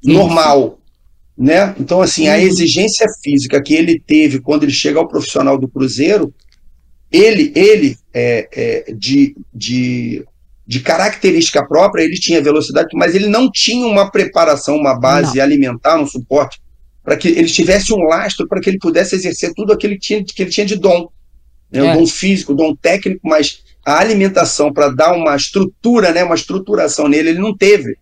normal. 0.04 0.78
Né? 1.36 1.74
Então, 1.80 2.02
assim, 2.02 2.28
a 2.28 2.34
uhum. 2.34 2.40
exigência 2.40 3.06
física 3.22 3.62
que 3.62 3.74
ele 3.74 3.98
teve 3.98 4.40
quando 4.40 4.64
ele 4.64 4.72
chega 4.72 4.98
ao 4.98 5.08
profissional 5.08 5.56
do 5.56 5.68
Cruzeiro, 5.68 6.34
ele, 7.14 7.52
ele 7.54 7.96
é, 8.12 8.48
é, 8.52 8.92
de, 8.92 9.36
de, 9.54 10.24
de 10.66 10.80
característica 10.80 11.66
própria, 11.66 12.02
ele 12.02 12.14
tinha 12.14 12.42
velocidade, 12.42 12.88
mas 12.94 13.14
ele 13.14 13.26
não 13.26 13.50
tinha 13.50 13.86
uma 13.86 14.10
preparação, 14.10 14.76
uma 14.76 14.98
base 14.98 15.36
não. 15.36 15.44
alimentar, 15.44 16.00
um 16.00 16.06
suporte, 16.06 16.60
para 17.02 17.16
que 17.16 17.28
ele 17.28 17.48
tivesse 17.48 17.92
um 17.92 18.02
lastro 18.04 18.48
para 18.48 18.60
que 18.60 18.70
ele 18.70 18.78
pudesse 18.78 19.14
exercer 19.14 19.52
tudo 19.54 19.72
aquilo 19.72 19.94
que, 19.94 20.00
tinha, 20.00 20.24
que 20.24 20.42
ele 20.42 20.50
tinha 20.50 20.66
de 20.66 20.76
dom. 20.76 21.08
Né? 21.70 21.86
É. 21.86 21.92
O 21.92 21.98
dom 21.98 22.06
físico, 22.06 22.52
o 22.52 22.56
dom 22.56 22.74
técnico, 22.74 23.20
mas 23.28 23.62
a 23.84 23.98
alimentação 23.98 24.72
para 24.72 24.88
dar 24.88 25.12
uma 25.12 25.36
estrutura, 25.36 26.12
né, 26.12 26.24
uma 26.24 26.34
estruturação 26.34 27.06
nele, 27.08 27.30
ele 27.30 27.38
não 27.38 27.54
teve. 27.54 27.98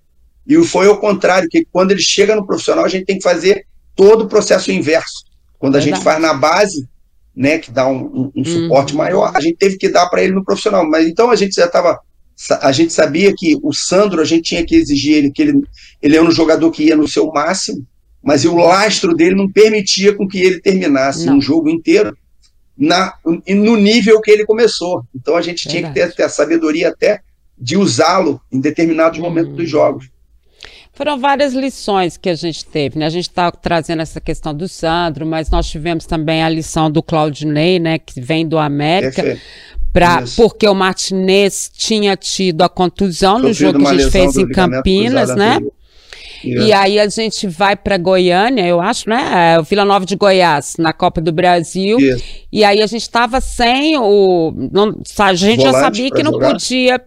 E 0.47 0.57
foi 0.65 0.87
ao 0.87 0.99
contrário, 0.99 1.49
que 1.49 1.67
quando 1.71 1.91
ele 1.91 2.01
chega 2.01 2.37
no 2.37 2.47
profissional, 2.47 2.85
a 2.85 2.89
gente 2.89 3.07
tem 3.07 3.17
que 3.17 3.25
fazer 3.25 3.67
todo 3.97 4.25
o 4.25 4.29
processo 4.29 4.71
inverso. 4.71 5.25
Quando 5.59 5.77
a 5.77 5.79
Verdade. 5.81 5.97
gente 5.97 6.05
faz 6.05 6.21
na 6.21 6.35
base, 6.35 6.89
né, 7.35 7.59
que 7.59 7.73
dá 7.73 7.89
um, 7.89 8.05
um, 8.05 8.33
um 8.37 8.45
suporte 8.45 8.93
uhum. 8.93 8.99
maior, 8.99 9.33
a 9.35 9.41
gente 9.41 9.57
teve 9.57 9.77
que 9.77 9.89
dar 9.89 10.09
para 10.09 10.23
ele 10.23 10.33
no 10.33 10.45
profissional. 10.45 10.89
Mas 10.89 11.07
então 11.07 11.31
a 11.31 11.37
gente 11.37 11.55
já 11.55 11.67
estava 11.67 11.99
a 12.61 12.73
gente 12.73 12.93
sabia 12.93 13.33
que 13.37 13.59
o 13.63 13.73
Sandro 13.73 14.21
a 14.21 14.25
gente 14.25 14.43
tinha 14.43 14.65
que 14.65 14.75
exigir 14.75 15.17
ele 15.17 15.31
que 15.31 15.43
ele 15.43 15.63
ele 16.01 16.17
é 16.17 16.23
um 16.23 16.31
jogador 16.31 16.71
que 16.71 16.85
ia 16.85 16.97
no 16.97 17.07
seu 17.07 17.31
máximo, 17.31 17.87
mas 18.23 18.45
o 18.45 18.57
lastro 18.57 19.15
dele 19.15 19.35
não 19.35 19.51
permitia 19.51 20.15
com 20.15 20.27
que 20.27 20.39
ele 20.39 20.61
terminasse 20.61 21.27
não. 21.27 21.37
um 21.37 21.41
jogo 21.41 21.69
inteiro 21.69 22.17
na 22.77 23.15
no 23.25 23.77
nível 23.77 24.21
que 24.21 24.31
ele 24.31 24.45
começou. 24.45 25.05
Então 25.15 25.37
a 25.37 25.43
gente 25.43 25.65
Verdade. 25.69 25.95
tinha 25.95 26.09
que 26.09 26.17
ter, 26.17 26.23
a 26.23 26.29
sabedoria 26.29 26.89
até 26.89 27.21
de 27.57 27.77
usá-lo 27.77 28.41
em 28.51 28.61
determinados 28.61 29.19
uhum. 29.19 29.25
momentos 29.25 29.55
dos 29.55 29.69
jogos. 29.69 30.11
Foram 30.95 31.19
várias 31.19 31.55
lições 31.55 32.19
que 32.19 32.29
a 32.29 32.35
gente 32.35 32.67
teve, 32.67 32.99
né? 32.99 33.07
A 33.07 33.11
gente 33.11 33.29
está 33.29 33.51
trazendo 33.51 34.03
essa 34.03 34.21
questão 34.21 34.55
do 34.55 34.69
Sandro, 34.69 35.25
mas 35.25 35.49
nós 35.49 35.67
tivemos 35.67 36.05
também 36.05 36.43
a 36.43 36.49
lição 36.51 36.91
do 36.91 37.03
Claudinei, 37.03 37.79
né? 37.79 37.99
Que 37.99 38.21
vem 38.21 38.47
do 38.47 38.59
América. 38.59 39.39
Pra, 39.93 40.25
porque 40.37 40.67
o 40.67 40.75
Martinez 40.75 41.71
tinha 41.77 42.17
tido 42.17 42.63
a 42.63 42.69
contusão 42.69 43.39
no 43.39 43.53
jogo 43.53 43.79
que 43.79 43.87
a 43.87 43.95
gente 43.95 44.11
fez 44.11 44.37
em 44.37 44.49
Campinas, 44.49 45.35
né? 45.37 45.61
E 46.45 46.73
aí 46.73 46.99
a 46.99 47.09
gente 47.09 47.47
vai 47.47 47.77
para 47.77 47.97
Goiânia, 47.97 48.67
eu 48.67 48.81
acho, 48.81 49.09
né? 49.09 49.55
É, 49.55 49.61
o 49.61 49.63
Vila 49.63 49.85
Nova 49.85 50.05
de 50.05 50.17
Goiás, 50.17 50.75
na 50.79 50.93
Copa 50.93 51.21
do 51.21 51.33
Brasil. 51.33 51.99
E 52.51 52.65
aí 52.65 52.83
a 52.83 52.87
gente 52.87 53.03
estava 53.03 53.41
sem 53.41 53.97
o. 53.97 54.53
Não, 54.73 55.01
a 55.19 55.35
gente 55.35 55.59
Volante 55.59 55.77
já 55.77 55.81
sabia 55.81 56.11
que 56.11 56.23
não 56.23 56.33
jogar. 56.33 56.53
podia 56.53 57.01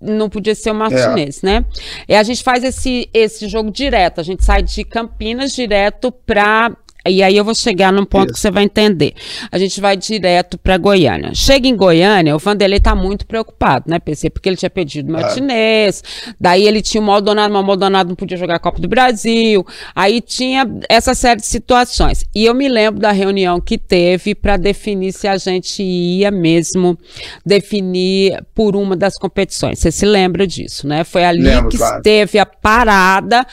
não 0.00 0.28
podia 0.28 0.54
ser 0.54 0.70
o 0.70 0.74
Martinez, 0.74 1.42
é. 1.42 1.46
né? 1.46 1.64
E 2.06 2.14
a 2.14 2.22
gente 2.22 2.42
faz 2.42 2.62
esse, 2.62 3.08
esse 3.14 3.48
jogo 3.48 3.70
direto. 3.70 4.20
A 4.20 4.24
gente 4.24 4.44
sai 4.44 4.62
de 4.62 4.84
Campinas 4.84 5.52
direto 5.52 6.12
para 6.12 6.76
e 7.06 7.22
aí 7.22 7.36
eu 7.36 7.44
vou 7.44 7.54
chegar 7.54 7.92
num 7.92 8.04
ponto 8.04 8.26
Isso. 8.26 8.34
que 8.34 8.40
você 8.40 8.50
vai 8.50 8.64
entender. 8.64 9.14
A 9.50 9.58
gente 9.58 9.80
vai 9.80 9.96
direto 9.96 10.56
para 10.58 10.76
Goiânia. 10.76 11.34
Chega 11.34 11.68
em 11.68 11.76
Goiânia, 11.76 12.34
o 12.34 12.38
Vanderlei 12.38 12.80
tá 12.80 12.94
muito 12.94 13.26
preocupado, 13.26 13.84
né, 13.88 13.98
PC? 13.98 14.30
Porque 14.30 14.48
ele 14.48 14.56
tinha 14.56 14.70
pedido 14.70 15.12
Martinez, 15.12 16.02
ah. 16.04 16.34
daí 16.40 16.66
ele 16.66 16.80
tinha 16.80 17.00
o 17.00 17.04
Maldonado, 17.04 17.52
mas 17.52 17.62
o 17.62 17.66
Maldonado 17.66 18.08
não 18.08 18.16
podia 18.16 18.36
jogar 18.36 18.56
a 18.56 18.58
Copa 18.58 18.80
do 18.80 18.88
Brasil. 18.88 19.66
Aí 19.94 20.20
tinha 20.20 20.66
essa 20.88 21.14
série 21.14 21.40
de 21.40 21.46
situações. 21.46 22.24
E 22.34 22.44
eu 22.44 22.54
me 22.54 22.68
lembro 22.68 23.00
da 23.00 23.12
reunião 23.12 23.60
que 23.60 23.78
teve 23.78 24.34
para 24.34 24.56
definir 24.56 25.12
se 25.12 25.28
a 25.28 25.36
gente 25.36 25.82
ia 25.82 26.30
mesmo 26.30 26.98
definir 27.44 28.42
por 28.54 28.76
uma 28.76 28.96
das 28.96 29.16
competições. 29.16 29.78
Você 29.78 29.90
se 29.90 30.06
lembra 30.06 30.46
disso, 30.46 30.86
né? 30.86 31.04
Foi 31.04 31.24
ali 31.24 31.42
Lembro, 31.42 31.68
que 31.68 31.76
claro. 31.76 32.02
teve 32.02 32.38
a 32.38 32.46
parada 32.46 33.46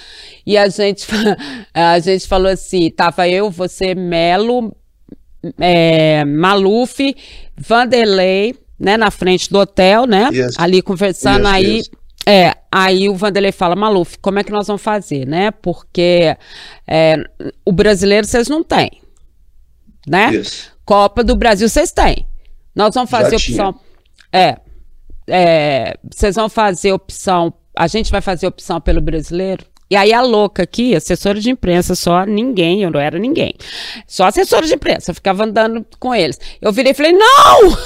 e 0.45 0.57
a 0.57 0.67
gente, 0.67 1.07
a 1.73 1.99
gente 1.99 2.27
falou 2.27 2.51
assim: 2.51 2.89
tava 2.89 3.27
eu, 3.27 3.40
você, 3.49 3.95
Melo, 3.95 4.75
é, 5.59 6.23
Maluf, 6.25 7.15
Vanderlei, 7.57 8.55
né, 8.79 8.97
na 8.97 9.09
frente 9.11 9.49
do 9.49 9.59
hotel, 9.59 10.05
né? 10.05 10.29
Yes. 10.31 10.55
Ali 10.57 10.81
conversando 10.81 11.45
yes, 11.45 11.53
aí. 11.53 11.77
Yes. 11.77 11.91
É, 12.25 12.55
aí 12.71 13.09
o 13.09 13.15
Vanderlei 13.15 13.51
fala, 13.51 13.75
Maluf, 13.75 14.17
como 14.19 14.37
é 14.37 14.43
que 14.43 14.51
nós 14.51 14.67
vamos 14.67 14.81
fazer, 14.81 15.25
né? 15.25 15.49
Porque 15.51 16.35
é, 16.87 17.17
o 17.65 17.71
brasileiro 17.71 18.27
vocês 18.27 18.47
não 18.47 18.63
têm, 18.63 18.91
né? 20.07 20.43
Copa 20.85 21.23
do 21.23 21.35
Brasil 21.35 21.67
vocês 21.67 21.91
têm. 21.91 22.27
Nós 22.75 22.93
vamos 22.93 23.09
fazer 23.09 23.35
opção. 23.35 23.75
É, 24.31 24.57
é, 25.27 25.97
vocês 26.11 26.35
vão 26.35 26.47
fazer 26.47 26.93
opção. 26.93 27.53
A 27.75 27.87
gente 27.87 28.11
vai 28.11 28.21
fazer 28.21 28.47
opção 28.47 28.79
pelo 28.79 29.01
brasileiro? 29.01 29.65
E 29.91 29.95
aí 29.97 30.13
a 30.13 30.21
louca 30.21 30.63
aqui, 30.63 30.95
assessora 30.95 31.37
de 31.37 31.49
imprensa, 31.49 31.95
só 31.95 32.23
ninguém, 32.23 32.81
eu 32.81 32.89
não 32.89 32.97
era 32.97 33.19
ninguém. 33.19 33.53
Só 34.07 34.23
assessora 34.23 34.65
de 34.65 34.73
imprensa, 34.73 35.11
eu 35.11 35.15
ficava 35.15 35.43
andando 35.43 35.85
com 35.99 36.15
eles. 36.15 36.39
Eu 36.61 36.71
virei 36.71 36.93
e 36.93 36.95
falei, 36.95 37.11
não! 37.11 37.77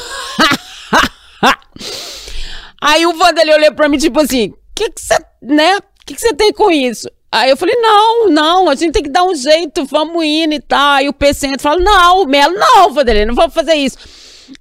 aí 2.80 3.08
o 3.08 3.14
Vanderlei 3.14 3.56
olhou 3.56 3.74
pra 3.74 3.90
mim, 3.90 3.98
tipo 3.98 4.20
assim, 4.20 4.54
que 4.76 4.92
que 4.92 5.02
você, 5.02 5.18
né? 5.42 5.78
O 5.78 5.82
que 6.06 6.16
você 6.16 6.32
tem 6.32 6.54
com 6.54 6.70
isso? 6.70 7.10
Aí 7.32 7.50
eu 7.50 7.58
falei, 7.58 7.74
não, 7.78 8.30
não, 8.30 8.70
a 8.70 8.76
gente 8.76 8.94
tem 8.94 9.02
que 9.02 9.10
dar 9.10 9.24
um 9.24 9.34
jeito, 9.34 9.84
vamos 9.86 10.24
indo 10.24 10.54
e 10.54 10.62
tal. 10.62 10.98
Aí 10.98 11.10
o 11.10 11.14
PC 11.14 11.48
entra 11.48 11.58
e 11.58 11.64
fala, 11.64 11.82
não, 11.82 12.24
Melo, 12.28 12.54
não, 12.54 12.94
Vanderlei, 12.94 13.26
não 13.26 13.34
vamos 13.34 13.56
fazer 13.56 13.74
isso. 13.74 13.98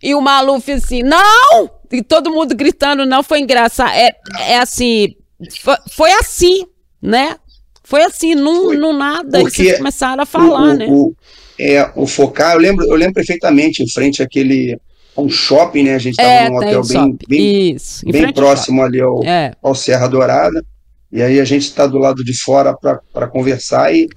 E 0.02 0.14
o 0.14 0.20
Maluf 0.22 0.72
assim, 0.72 1.02
não! 1.02 1.70
E 1.92 2.02
todo 2.02 2.30
mundo 2.30 2.56
gritando, 2.56 3.04
não, 3.04 3.22
foi 3.22 3.40
engraçado. 3.40 3.92
É, 3.92 4.16
é 4.48 4.58
assim, 4.58 5.14
foi, 5.60 5.76
foi 5.90 6.10
assim, 6.12 6.64
né? 7.04 7.36
Foi 7.82 8.02
assim, 8.02 8.34
num, 8.34 8.64
Foi. 8.64 8.76
num 8.78 8.96
nada, 8.96 9.40
Porque 9.40 9.62
e 9.62 9.64
vocês 9.66 9.78
começaram 9.78 10.22
a 10.22 10.26
falar, 10.26 10.70
o, 10.70 10.74
né? 10.74 10.86
O, 10.88 11.14
é, 11.58 11.90
o 11.94 12.06
focar, 12.06 12.54
eu 12.54 12.58
lembro, 12.58 12.86
eu 12.86 12.96
lembro 12.96 13.14
perfeitamente, 13.14 13.82
em 13.82 13.88
frente 13.88 14.22
àquele 14.22 14.78
um 15.16 15.28
shopping, 15.28 15.84
né? 15.84 15.94
A 15.94 15.98
gente 15.98 16.14
estava 16.14 16.30
é, 16.30 16.48
num 16.48 16.56
hotel 16.56 16.82
bem, 16.86 17.18
bem, 17.28 17.76
bem 18.10 18.32
próximo 18.32 18.82
ali 18.82 19.00
ao, 19.00 19.22
é. 19.22 19.52
ao 19.62 19.74
Serra 19.74 20.08
Dourada. 20.08 20.64
E 21.12 21.22
aí 21.22 21.38
a 21.38 21.44
gente 21.44 21.62
está 21.62 21.86
do 21.86 21.98
lado 21.98 22.24
de 22.24 22.36
fora 22.36 22.74
para 22.74 23.28
conversar 23.28 23.94
e 23.94 24.08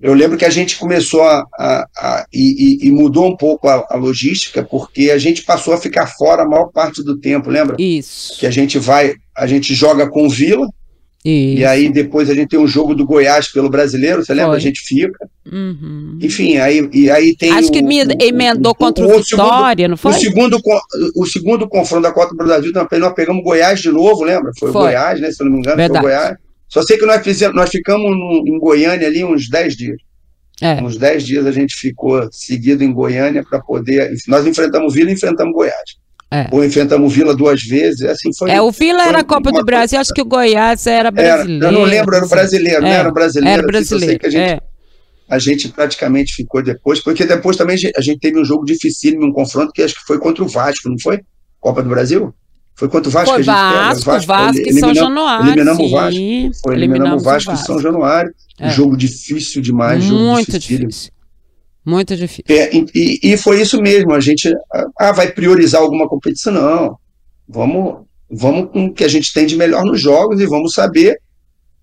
eu 0.00 0.12
lembro 0.12 0.36
que 0.36 0.44
a 0.44 0.50
gente 0.50 0.76
começou 0.76 1.22
a, 1.22 1.44
a, 1.58 1.88
a 1.96 2.26
e, 2.32 2.86
e, 2.86 2.92
mudou 2.92 3.26
um 3.26 3.36
pouco 3.36 3.66
a, 3.68 3.86
a, 3.88 3.96
logística, 3.96 4.62
porque 4.62 5.10
a 5.10 5.18
gente 5.18 5.42
passou 5.42 5.72
a 5.72 5.78
ficar 5.78 6.06
fora 6.06 6.42
a 6.42 6.46
maior 6.46 6.66
parte 6.66 7.02
do 7.02 7.18
tempo, 7.18 7.48
lembra? 7.48 7.74
Isso. 7.78 8.38
Que 8.38 8.46
a 8.46 8.50
gente 8.50 8.78
vai, 8.78 9.14
a 9.34 9.46
gente 9.46 9.74
joga 9.74 10.08
com 10.08 10.28
Vila, 10.28 10.68
isso. 11.24 11.60
E 11.60 11.64
aí 11.64 11.90
depois 11.90 12.28
a 12.28 12.34
gente 12.34 12.50
tem 12.50 12.58
um 12.58 12.66
jogo 12.66 12.94
do 12.94 13.06
Goiás 13.06 13.48
pelo 13.48 13.70
brasileiro, 13.70 14.24
você 14.24 14.34
lembra? 14.34 14.50
Foi. 14.50 14.56
A 14.58 14.60
gente 14.60 14.80
fica. 14.80 15.26
Uhum. 15.50 16.18
Enfim, 16.20 16.58
aí, 16.58 16.86
e 16.92 17.10
aí 17.10 17.34
tem. 17.34 17.50
Acho 17.50 17.68
o, 17.68 17.72
que 17.72 17.82
me 17.82 18.00
emendou 18.20 18.72
o, 18.72 18.74
contra 18.74 19.04
o, 19.04 19.08
o 19.08 19.22
Vitória, 19.22 19.84
segundo, 19.84 19.90
não 19.90 19.96
foi? 19.96 20.12
O 20.12 20.14
segundo, 20.14 20.60
o 21.16 21.26
segundo 21.26 21.68
confronto 21.68 22.02
da 22.02 22.12
Copa 22.12 22.34
do 22.34 22.44
Brasil, 22.44 22.72
nós 22.74 23.14
pegamos 23.14 23.42
Goiás 23.42 23.80
de 23.80 23.90
novo, 23.90 24.22
lembra? 24.22 24.52
Foi, 24.58 24.70
foi. 24.70 24.82
o 24.82 24.84
Goiás, 24.84 25.20
né? 25.20 25.30
Se 25.30 25.42
eu 25.42 25.46
não 25.46 25.52
me 25.54 25.58
engano, 25.60 25.76
Verdade. 25.76 26.00
foi 26.00 26.12
o 26.12 26.14
Goiás. 26.14 26.36
Só 26.68 26.82
sei 26.82 26.98
que 26.98 27.06
nós, 27.06 27.22
fizemos, 27.22 27.56
nós 27.56 27.70
ficamos 27.70 28.10
em 28.46 28.58
Goiânia 28.58 29.06
ali 29.06 29.24
uns 29.24 29.48
10 29.48 29.76
dias. 29.76 29.96
É. 30.60 30.82
Uns 30.82 30.96
10 30.96 31.24
dias 31.24 31.46
a 31.46 31.52
gente 31.52 31.74
ficou 31.74 32.28
seguido 32.30 32.84
em 32.84 32.92
Goiânia 32.92 33.44
para 33.48 33.60
poder. 33.60 34.12
Nós 34.28 34.46
enfrentamos 34.46 34.92
Vila 34.92 35.10
e 35.10 35.14
enfrentamos 35.14 35.54
Goiás. 35.54 36.03
É. 36.34 36.48
Ou 36.50 36.64
enfrentamos 36.64 37.12
o 37.12 37.14
Vila 37.14 37.32
duas 37.32 37.62
vezes, 37.62 38.02
assim 38.02 38.30
foi. 38.36 38.50
É, 38.50 38.60
o 38.60 38.72
Vila 38.72 39.04
era 39.06 39.20
a 39.20 39.24
Copa 39.24 39.52
do 39.52 39.64
Brasil, 39.64 40.00
acho 40.00 40.12
que 40.12 40.20
o 40.20 40.24
Goiás 40.24 40.84
era 40.84 41.08
brasileiro. 41.12 41.64
Era, 41.64 41.72
eu 41.72 41.78
não 41.78 41.84
lembro, 41.84 42.16
era 42.16 42.26
o 42.26 42.28
brasileiro, 42.28 42.78
é, 42.78 42.80
não 42.80 42.88
era 42.88 43.08
o 43.08 43.12
brasileiro. 43.12 43.58
Era 43.60 43.64
brasileiro. 43.64 44.10
Assim, 44.10 44.18
que 44.18 44.26
a 44.26 44.30
gente, 44.30 44.50
é. 44.50 44.60
a 45.28 45.38
gente 45.38 45.68
praticamente 45.68 46.34
ficou 46.34 46.60
depois, 46.60 47.00
porque 47.00 47.24
depois 47.24 47.56
também 47.56 47.76
a 47.96 48.00
gente 48.00 48.18
teve 48.18 48.40
um 48.40 48.44
jogo 48.44 48.64
difícil, 48.64 49.16
um 49.22 49.32
confronto 49.32 49.70
que 49.72 49.80
acho 49.80 49.94
que 49.94 50.04
foi 50.04 50.18
contra 50.18 50.42
o 50.42 50.48
Vasco, 50.48 50.88
não 50.88 50.98
foi? 50.98 51.20
Copa 51.60 51.84
do 51.84 51.88
Brasil? 51.88 52.34
Foi 52.74 52.88
contra 52.88 53.08
o 53.08 53.12
Vasco 53.12 53.32
foi 53.32 53.44
que 53.44 53.50
a 53.50 53.52
gente 53.52 53.84
Vasco, 53.84 54.04
Vasco, 54.10 54.26
Vasco 54.26 54.60
e 54.60 54.72
São 54.72 54.92
Januário. 54.92 55.46
Eliminamos 55.46 55.76
sim. 55.76 55.86
o 55.86 55.90
Vasco. 55.90 56.10
Foi, 56.10 56.24
eliminamos, 56.24 56.72
eliminamos 56.74 57.22
o 57.22 57.24
Vasco, 57.24 57.50
Vasco 57.52 57.62
e 57.62 57.66
São 57.66 57.80
Januário. 57.80 58.34
É. 58.58 58.66
Um 58.66 58.70
jogo 58.70 58.96
difícil 58.96 59.62
demais, 59.62 60.04
Muito 60.04 60.58
difícil. 60.58 61.13
Muito 61.84 62.16
difícil. 62.16 62.44
É, 62.48 62.70
e, 62.94 63.20
e, 63.22 63.36
foi 63.36 63.60
isso 63.60 63.80
mesmo, 63.80 64.14
a 64.14 64.20
gente 64.20 64.52
ah, 64.98 65.12
vai 65.12 65.30
priorizar 65.30 65.82
alguma 65.82 66.08
competição, 66.08 66.52
não. 66.52 66.98
Vamos, 67.46 68.06
vamos 68.30 68.70
com 68.72 68.86
o 68.86 68.92
que 68.92 69.04
a 69.04 69.08
gente 69.08 69.32
tem 69.34 69.44
de 69.44 69.56
melhor 69.56 69.84
nos 69.84 70.00
jogos 70.00 70.40
e 70.40 70.46
vamos 70.46 70.72
saber 70.72 71.20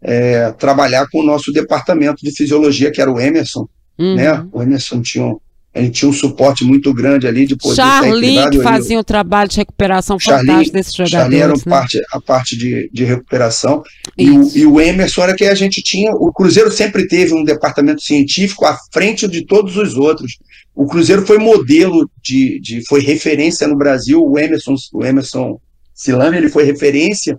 é, 0.02 0.52
trabalhar 0.54 1.08
com 1.12 1.20
o 1.20 1.24
nosso 1.24 1.52
departamento 1.52 2.24
de 2.24 2.32
fisiologia, 2.32 2.92
que 2.92 3.00
era 3.00 3.12
o 3.12 3.20
Emerson. 3.20 3.68
Uhum. 4.00 4.16
Né? 4.16 4.48
O 4.52 4.64
Emerson 4.64 5.02
tinha 5.02 5.26
um, 5.26 5.40
a 5.74 5.82
gente 5.82 5.92
tinha 5.92 6.10
um 6.10 6.14
suporte 6.14 6.66
muito 6.66 6.94
grande 6.94 7.26
ali 7.26 7.46
de 7.46 7.56
poder 7.56 7.76
Charlie 7.76 8.50
que 8.50 8.62
fazia 8.62 9.00
um 9.00 9.04
trabalho 9.04 9.50
de 9.50 9.56
recuperação 9.56 10.20
Charlie, 10.20 10.48
fantástico 10.48 10.74
desses 10.74 10.94
jogadores. 10.94 11.22
Charlie 11.22 11.40
era 11.40 11.54
né? 11.54 11.64
parte, 11.66 12.02
a 12.12 12.20
parte 12.20 12.58
de, 12.58 12.90
de 12.92 13.06
recuperação. 13.06 13.82
E 14.18 14.30
o, 14.30 14.58
e 14.58 14.66
o, 14.66 14.82
Emerson 14.82 15.24
era 15.24 15.34
que 15.34 15.46
a 15.46 15.56
gente 15.56 15.82
tinha. 15.82 16.12
O 16.12 16.34
Cruzeiro 16.34 16.70
sempre 16.70 17.08
teve 17.08 17.34
um 17.34 17.46
departamento 17.46 18.02
científico 18.02 18.66
à 18.66 18.78
frente 18.92 19.28
de 19.30 19.46
todos 19.46 19.78
os 19.78 19.96
outros. 19.96 20.38
O 20.76 20.86
Cruzeiro 20.88 21.26
foi 21.26 21.38
modelo 21.38 22.10
de, 22.22 22.60
de 22.60 22.86
foi 22.86 23.00
referência 23.00 23.66
no 23.66 23.78
Brasil. 23.78 24.22
O 24.22 24.38
Emerson, 24.38 24.76
o 24.94 25.06
Emerson 25.06 25.58
Silame, 25.94 26.36
ele 26.36 26.50
foi 26.50 26.66
referência 26.66 27.38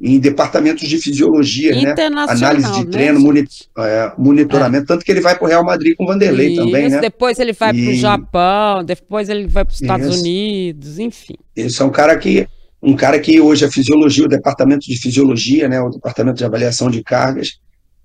em 0.00 0.18
departamentos 0.18 0.88
de 0.88 0.98
fisiologia, 0.98 1.74
né? 1.74 1.94
Análise 2.28 2.70
de 2.72 2.84
né, 2.84 2.90
treino, 2.90 3.20
moni 3.20 3.44
é, 3.78 4.12
monitoramento, 4.18 4.84
é. 4.84 4.86
tanto 4.86 5.04
que 5.04 5.10
ele 5.10 5.20
vai 5.20 5.36
para 5.36 5.44
o 5.44 5.48
Real 5.48 5.64
Madrid 5.64 5.94
com 5.96 6.04
o 6.04 6.06
Vanderlei 6.06 6.52
Isso, 6.52 6.64
também, 6.64 6.88
né? 6.88 7.00
Depois 7.00 7.38
ele 7.38 7.52
vai 7.52 7.70
e... 7.74 7.82
para 7.82 7.92
o 7.92 7.94
Japão, 7.94 8.84
depois 8.84 9.28
ele 9.28 9.46
vai 9.46 9.64
para 9.64 9.72
os 9.72 9.80
Estados 9.80 10.06
Isso. 10.08 10.20
Unidos, 10.20 10.98
enfim. 10.98 11.34
Esse 11.54 11.80
é 11.80 11.84
um 11.84 11.90
cara 11.90 12.16
que 12.18 12.46
um 12.82 12.94
cara 12.94 13.18
que 13.18 13.40
hoje 13.40 13.64
a 13.64 13.70
fisiologia, 13.70 14.26
o 14.26 14.28
departamento 14.28 14.86
de 14.86 15.00
fisiologia, 15.00 15.68
né, 15.68 15.80
o 15.80 15.88
departamento 15.88 16.36
de 16.36 16.44
avaliação 16.44 16.90
de 16.90 17.02
cargas, 17.02 17.58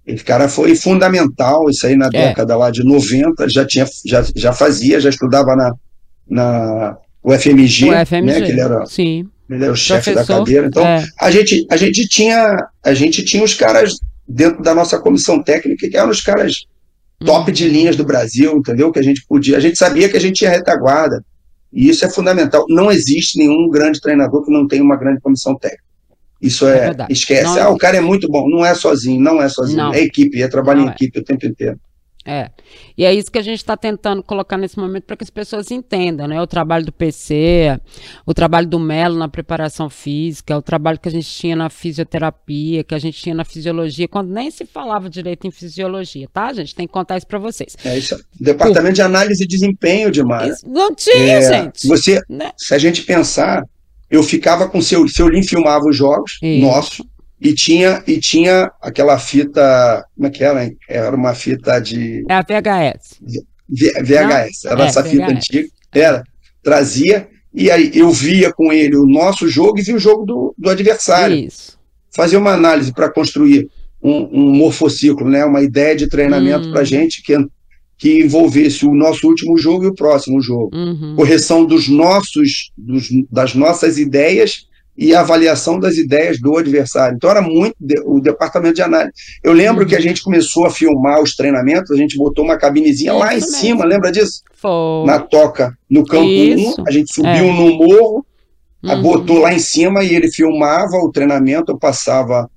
esse 0.07 0.23
cara 0.23 0.47
foi 0.47 0.75
fundamental, 0.75 1.69
isso 1.69 1.85
aí 1.85 1.97
na 1.97 2.07
é. 2.07 2.09
década 2.09 2.55
lá 2.55 2.71
de 2.71 2.81
90, 2.83 3.49
já 3.49 3.65
tinha 3.65 3.85
já, 4.05 4.25
já 4.35 4.53
fazia, 4.53 5.01
já 5.01 5.09
estudava 5.09 5.55
na 5.55 5.73
na 6.29 6.97
UFMG, 7.23 7.89
o 7.89 8.05
FMG, 8.05 8.21
né, 8.21 8.41
que 8.41 8.51
ele 8.51 8.61
era 8.61 8.85
Sim 8.85 9.27
ele 9.49 9.65
é 9.65 9.71
o 9.71 9.75
chefe 9.75 10.13
da 10.13 10.25
cadeira. 10.25 10.67
Então, 10.67 10.85
é. 10.85 11.05
a, 11.19 11.31
gente, 11.31 11.65
a, 11.69 11.77
gente 11.77 12.07
tinha, 12.07 12.67
a 12.83 12.93
gente 12.93 13.23
tinha 13.23 13.43
os 13.43 13.53
caras 13.53 13.95
dentro 14.27 14.61
da 14.61 14.75
nossa 14.75 14.99
comissão 14.99 15.41
técnica, 15.41 15.89
que 15.89 15.97
eram 15.97 16.09
os 16.09 16.21
caras 16.21 16.65
top 17.19 17.49
hum. 17.49 17.53
de 17.53 17.67
linhas 17.67 17.95
do 17.95 18.03
Brasil, 18.03 18.55
entendeu? 18.57 18.91
Que 18.91 18.99
a 18.99 19.03
gente 19.03 19.25
podia. 19.27 19.57
A 19.57 19.59
gente 19.59 19.77
sabia 19.77 20.07
que 20.07 20.17
a 20.17 20.21
gente 20.21 20.35
tinha 20.35 20.51
retaguarda. 20.51 21.23
E 21.71 21.89
isso 21.89 22.05
é 22.05 22.09
fundamental. 22.09 22.65
Não 22.69 22.91
existe 22.91 23.37
nenhum 23.37 23.69
grande 23.69 23.99
treinador 23.99 24.43
que 24.43 24.51
não 24.51 24.67
tenha 24.67 24.83
uma 24.83 24.95
grande 24.95 25.21
comissão 25.21 25.55
técnica. 25.55 25.83
Isso 26.41 26.67
é. 26.67 26.89
é 26.89 26.93
esquece. 27.09 27.43
Não 27.43 27.61
ah, 27.61 27.69
o 27.69 27.77
cara 27.77 27.97
é 27.97 28.01
muito 28.01 28.29
bom. 28.29 28.47
Não 28.49 28.65
é 28.65 28.73
sozinho, 28.73 29.19
não 29.19 29.41
é 29.41 29.49
sozinho. 29.49 29.77
Não. 29.77 29.93
É 29.93 30.01
equipe, 30.01 30.41
é 30.41 30.47
trabalho 30.47 30.81
não 30.81 30.87
em 30.87 30.89
é. 30.91 30.93
equipe 30.93 31.19
o 31.19 31.23
tempo 31.23 31.45
inteiro. 31.45 31.79
É. 32.25 32.51
E 32.97 33.05
é 33.05 33.13
isso 33.13 33.31
que 33.31 33.39
a 33.39 33.41
gente 33.41 33.59
está 33.59 33.77
tentando 33.77 34.21
colocar 34.21 34.57
nesse 34.57 34.77
momento 34.77 35.03
para 35.03 35.15
que 35.15 35.23
as 35.23 35.29
pessoas 35.29 35.71
entendam, 35.71 36.27
né? 36.27 36.41
O 36.41 36.45
trabalho 36.45 36.85
do 36.85 36.91
PC, 36.91 37.79
o 38.25 38.33
trabalho 38.33 38.67
do 38.67 38.77
Melo 38.77 39.17
na 39.17 39.29
preparação 39.29 39.89
física, 39.89 40.57
o 40.57 40.61
trabalho 40.61 40.99
que 40.99 41.07
a 41.07 41.11
gente 41.11 41.29
tinha 41.29 41.55
na 41.55 41.69
fisioterapia, 41.69 42.83
que 42.83 42.93
a 42.93 42.99
gente 42.99 43.21
tinha 43.21 43.33
na 43.33 43.45
fisiologia, 43.45 44.07
quando 44.07 44.31
nem 44.31 44.51
se 44.51 44.65
falava 44.65 45.09
direito 45.09 45.47
em 45.47 45.51
fisiologia, 45.51 46.27
tá? 46.31 46.47
A 46.47 46.53
gente 46.53 46.75
tem 46.75 46.85
que 46.85 46.93
contar 46.93 47.17
isso 47.17 47.27
para 47.27 47.39
vocês. 47.39 47.75
É 47.85 47.97
isso. 47.97 48.19
Departamento 48.39 48.89
Por... 48.89 48.95
de 48.95 49.01
análise 49.01 49.43
e 49.43 49.47
desempenho, 49.47 50.11
Dimara. 50.11 50.49
Isso 50.49 50.67
não 50.67 50.93
tinha, 50.93 51.37
é, 51.37 51.41
gente. 51.41 51.87
Você, 51.87 52.21
né? 52.29 52.51
se 52.57 52.75
a 52.75 52.77
gente 52.77 53.03
pensar, 53.03 53.63
eu 54.11 54.21
ficava 54.23 54.67
com 54.67 54.81
seu, 54.81 55.07
seu 55.07 55.27
Lim 55.29 55.43
filmava 55.43 55.85
os 55.87 55.95
jogos 55.95 56.37
isso. 56.41 56.65
nossos 56.65 57.01
e 57.41 57.53
tinha, 57.53 58.03
e 58.05 58.19
tinha 58.19 58.69
aquela 58.81 59.17
fita, 59.17 60.05
como 60.15 60.27
é 60.27 60.29
que 60.29 60.43
era? 60.43 60.65
Hein? 60.65 60.77
Era 60.89 61.15
uma 61.15 61.33
fita 61.33 61.79
de. 61.79 62.25
É 62.29 62.33
a 62.33 62.41
VHS. 62.41 63.19
V, 63.69 64.03
VHS, 64.03 64.63
Não? 64.65 64.71
era 64.71 64.83
é, 64.83 64.87
essa 64.87 65.01
VHS. 65.01 65.11
fita 65.11 65.31
antiga. 65.31 65.69
Era, 65.93 66.23
trazia, 66.61 67.27
e 67.53 67.71
aí 67.71 67.91
eu 67.93 68.11
via 68.11 68.51
com 68.51 68.73
ele 68.73 68.95
o 68.97 69.05
nosso 69.05 69.47
jogo 69.47 69.79
e 69.79 69.81
via 69.81 69.95
o 69.95 69.99
jogo 69.99 70.25
do, 70.25 70.55
do 70.57 70.69
adversário. 70.69 71.35
Isso. 71.35 71.79
Fazia 72.13 72.37
uma 72.37 72.51
análise 72.51 72.91
para 72.91 73.09
construir 73.09 73.69
um, 74.01 74.29
um, 74.31 74.55
morfociclo, 74.55 75.29
né? 75.29 75.45
uma 75.45 75.61
ideia 75.61 75.95
de 75.95 76.07
treinamento 76.07 76.67
hum. 76.67 76.71
para 76.71 76.83
gente 76.83 77.23
que, 77.23 77.37
que 77.97 78.21
envolvesse 78.21 78.85
o 78.85 78.93
nosso 78.93 79.27
último 79.27 79.57
jogo 79.57 79.85
e 79.85 79.87
o 79.87 79.95
próximo 79.95 80.41
jogo. 80.41 80.75
Uhum. 80.75 81.15
Correção 81.15 81.65
dos 81.65 81.87
nossos, 81.87 82.71
dos, 82.77 83.07
das 83.31 83.55
nossas 83.55 83.97
ideias 83.97 84.67
e 84.99 85.15
avaliação 85.15 85.79
das 85.79 85.95
ideias 85.95 86.41
do 86.41 86.57
adversário. 86.57 87.15
Então 87.15 87.29
era 87.29 87.41
muito 87.41 87.73
de, 87.79 87.97
o 88.03 88.19
departamento 88.19 88.75
de 88.75 88.81
análise. 88.81 89.13
Eu 89.41 89.53
lembro 89.53 89.83
uhum. 89.83 89.87
que 89.87 89.95
a 89.95 89.99
gente 90.01 90.21
começou 90.21 90.65
a 90.65 90.69
filmar 90.69 91.21
os 91.21 91.37
treinamentos, 91.37 91.89
a 91.89 91.95
gente 91.95 92.17
botou 92.17 92.43
uma 92.43 92.57
cabinezinha 92.57 93.11
Isso 93.11 93.19
lá 93.19 93.31
em 93.31 93.35
mesmo. 93.35 93.55
cima, 93.55 93.85
lembra 93.85 94.11
disso? 94.11 94.41
Foi. 94.55 95.05
Na 95.05 95.19
toca, 95.19 95.73
no 95.89 96.05
campo 96.05 96.25
1, 96.27 96.83
a 96.85 96.91
gente 96.91 97.13
subiu 97.13 97.31
é. 97.31 97.53
no 97.53 97.77
morro, 97.77 98.25
uhum. 98.83 99.01
botou 99.01 99.37
lá 99.37 99.53
em 99.53 99.59
cima 99.59 100.03
e 100.03 100.13
ele 100.13 100.29
filmava 100.29 100.97
o 100.97 101.09
treinamento, 101.13 101.71
eu 101.71 101.77
passava 101.77 102.49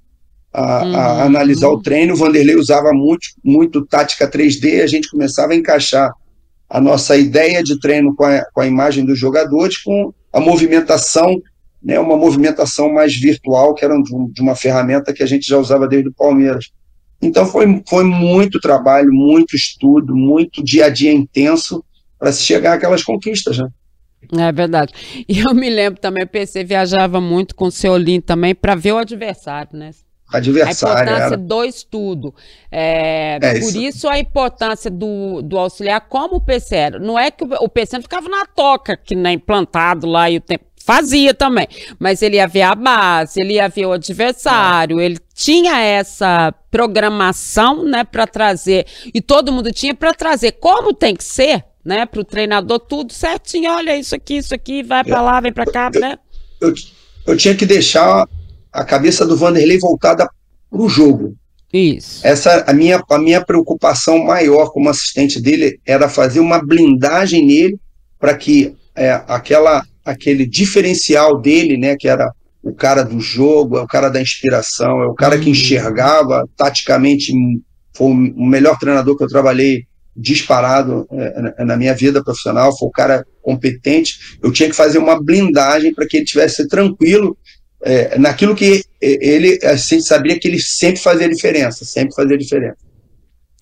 a, 0.53 0.85
uhum. 0.85 0.97
a 0.97 1.23
analisar 1.23 1.69
o 1.69 1.81
treino, 1.81 2.15
o 2.15 2.17
Vanderlei 2.17 2.57
usava 2.57 2.91
muito, 2.93 3.29
muito 3.45 3.87
tática 3.87 4.29
3D, 4.29 4.83
a 4.83 4.89
gente 4.89 5.09
começava 5.09 5.53
a 5.53 5.57
encaixar 5.57 6.11
a 6.69 6.81
nossa 6.81 7.17
ideia 7.17 7.63
de 7.63 7.79
treino 7.79 8.17
com 8.17 8.25
a, 8.25 8.45
com 8.53 8.63
a 8.63 8.67
imagem 8.67 9.05
dos 9.05 9.17
jogadores, 9.17 9.79
com 9.79 10.13
a 10.33 10.41
movimentação 10.41 11.41
né, 11.83 11.99
uma 11.99 12.17
movimentação 12.17 12.93
mais 12.93 13.15
virtual, 13.15 13.75
que 13.75 13.85
era 13.85 13.95
de 14.03 14.41
uma 14.41 14.55
ferramenta 14.55 15.13
que 15.13 15.23
a 15.23 15.27
gente 15.27 15.47
já 15.47 15.59
usava 15.59 15.89
desde 15.89 16.09
o 16.09 16.15
Palmeiras. 16.15 16.71
Então 17.21 17.47
foi, 17.47 17.83
foi 17.89 18.05
muito 18.05 18.61
trabalho, 18.61 19.13
muito 19.13 19.55
estudo, 19.55 20.15
muito 20.15 20.63
dia 20.63 20.87
a 20.87 20.89
dia 20.89 21.13
intenso 21.13 21.85
para 22.19 22.33
se 22.33 22.43
chegar 22.43 22.75
àquelas 22.75 23.03
conquistas, 23.03 23.59
né? 23.59 23.69
É 24.39 24.53
verdade. 24.53 24.93
E 25.29 25.41
eu 25.41 25.55
me 25.55 25.69
lembro 25.69 26.01
também, 26.01 26.25
o 26.25 26.29
PC 26.29 26.65
viajava 26.65 27.21
muito 27.21 27.55
com 27.55 27.67
o 27.67 27.71
Seolim 27.71 28.21
também 28.21 28.55
para 28.55 28.75
ver 28.75 28.93
o 28.93 28.99
adversário, 28.99 29.77
né? 29.77 29.91
Adversário. 30.33 30.99
A 30.99 31.03
importância 31.03 31.35
era. 31.35 31.37
do 31.37 31.65
estudo. 31.65 32.35
É, 32.71 33.39
é 33.41 33.61
por 33.61 33.69
isso. 33.69 33.81
isso. 33.81 34.09
a 34.09 34.19
importância 34.19 34.91
do, 34.91 35.43
do 35.43 35.59
auxiliar 35.59 36.01
como 36.09 36.37
o 36.37 36.41
PC 36.41 36.75
era. 36.75 36.99
Não 36.99 37.19
é 37.19 37.31
que 37.31 37.45
o, 37.45 37.49
o 37.61 37.69
PC 37.69 37.97
não 37.97 38.03
ficava 38.03 38.29
na 38.29 38.47
toca, 38.47 38.97
que 38.97 39.15
nem 39.15 39.39
plantado 39.39 40.07
lá 40.07 40.31
e 40.31 40.39
o 40.39 40.41
tempo 40.41 40.65
Fazia 40.85 41.33
também, 41.33 41.69
mas 41.97 42.23
ele 42.23 42.37
ia 42.37 42.47
ver 42.49 42.63
a 42.63 42.75
base, 42.75 43.41
ele 43.41 43.55
ia 43.55 43.69
ver 43.69 43.87
o 43.87 43.93
adversário, 43.93 45.01
ele 45.01 45.17
tinha 45.33 45.81
essa 45.81 46.53
programação, 46.73 47.85
né, 47.85 48.03
para 48.03 48.27
trazer, 48.27 48.87
e 49.15 49.21
todo 49.21 49.53
mundo 49.53 49.71
tinha 49.71 49.95
para 49.95 50.13
trazer 50.13 50.53
como 50.53 50.93
tem 50.93 51.15
que 51.15 51.23
ser, 51.23 51.65
né, 51.85 52.05
para 52.05 52.21
o 52.21 52.25
treinador 52.25 52.81
tudo 52.81 53.13
certinho, 53.13 53.71
olha 53.71 53.97
isso 53.97 54.13
aqui, 54.13 54.39
isso 54.39 54.53
aqui, 54.53 54.83
vai 54.83 55.05
para 55.05 55.23
lá, 55.23 55.41
vem 55.41 55.53
para 55.53 55.67
cá, 55.67 55.89
eu, 55.95 56.01
né? 56.01 56.19
Eu, 56.61 56.75
eu 57.29 57.37
tinha 57.37 57.55
que 57.55 57.65
deixar 57.65 58.29
a 58.73 58.85
cabeça 58.85 59.27
do 59.27 59.37
Vanderlei 59.37 59.79
voltada 59.79 60.29
para 60.71 60.81
o 60.81 60.89
jogo. 60.89 61.37
Isso. 61.73 62.27
Essa 62.27 62.65
a 62.67 62.73
minha 62.73 63.03
a 63.11 63.19
minha 63.19 63.45
preocupação 63.45 64.19
maior 64.19 64.71
como 64.71 64.91
assistente 64.91 65.41
dele 65.41 65.81
era 65.87 66.09
fazer 66.09 66.41
uma 66.41 66.63
blindagem 66.63 67.47
nele 67.47 67.79
para 68.19 68.37
que 68.37 68.77
é, 68.95 69.11
aquela 69.27 69.83
aquele 70.05 70.47
diferencial 70.47 71.41
dele, 71.41 71.77
né, 71.77 71.97
que 71.97 72.09
era 72.09 72.31
o 72.63 72.73
cara 72.73 73.03
do 73.03 73.21
jogo, 73.21 73.79
é 73.79 73.83
o 73.83 73.87
cara 73.87 74.09
da 74.09 74.21
inspiração, 74.21 75.03
é 75.03 75.07
o 75.07 75.15
cara 75.15 75.39
que 75.39 75.47
uhum. 75.47 75.53
enxergava 75.53 76.49
taticamente, 76.57 77.33
foi 77.93 78.07
o 78.07 78.47
melhor 78.47 78.79
treinador 78.79 79.17
que 79.17 79.25
eu 79.25 79.29
trabalhei 79.29 79.85
disparado 80.15 81.07
é, 81.11 81.65
na 81.65 81.77
minha 81.77 81.95
vida 81.95 82.23
profissional, 82.23 82.77
foi 82.77 82.89
o 82.89 82.93
cara 82.93 83.27
competente, 83.41 84.39
eu 84.43 84.53
tinha 84.53 84.69
que 84.69 84.77
fazer 84.77 84.99
uma 84.99 85.21
blindagem 85.21 85.95
para 85.95 86.07
que 86.07 86.19
ele 86.19 86.27
tivesse 86.27 86.69
tranquilo 86.69 87.37
é, 87.83 88.19
naquilo 88.19 88.55
que 88.55 88.85
ele, 89.01 89.59
a 89.65 89.75
gente 89.75 90.03
sabia 90.03 90.39
que 90.39 90.49
ele 90.49 90.59
sempre 90.61 91.01
fazia 91.01 91.29
diferença, 91.29 91.85
sempre 91.85 92.15
fazia 92.15 92.39
diferença. 92.39 92.79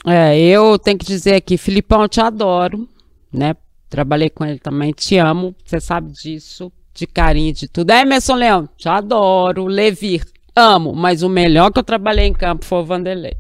É, 0.06 0.38
eu 0.38 0.78
tenho 0.78 0.98
que 0.98 1.06
dizer 1.06 1.34
aqui, 1.34 1.58
Filipão, 1.58 2.02
eu 2.02 2.08
te 2.08 2.20
adoro, 2.20 2.88
né, 3.32 3.54
Trabalhei 3.90 4.30
com 4.30 4.46
ele 4.46 4.60
também, 4.60 4.92
te 4.92 5.18
amo, 5.18 5.52
você 5.64 5.80
sabe 5.80 6.12
disso, 6.12 6.72
de 6.94 7.08
carinho, 7.08 7.52
de 7.52 7.66
tudo. 7.66 7.90
É, 7.90 8.02
Emerson 8.02 8.36
Leão, 8.36 8.68
te 8.76 8.88
adoro. 8.88 9.66
Levir, 9.66 10.22
amo, 10.54 10.94
mas 10.94 11.24
o 11.24 11.28
melhor 11.28 11.72
que 11.72 11.80
eu 11.80 11.82
trabalhei 11.82 12.26
em 12.26 12.32
campo 12.32 12.64
foi 12.64 12.78
o 12.78 12.84
Vanderlei 12.84 13.34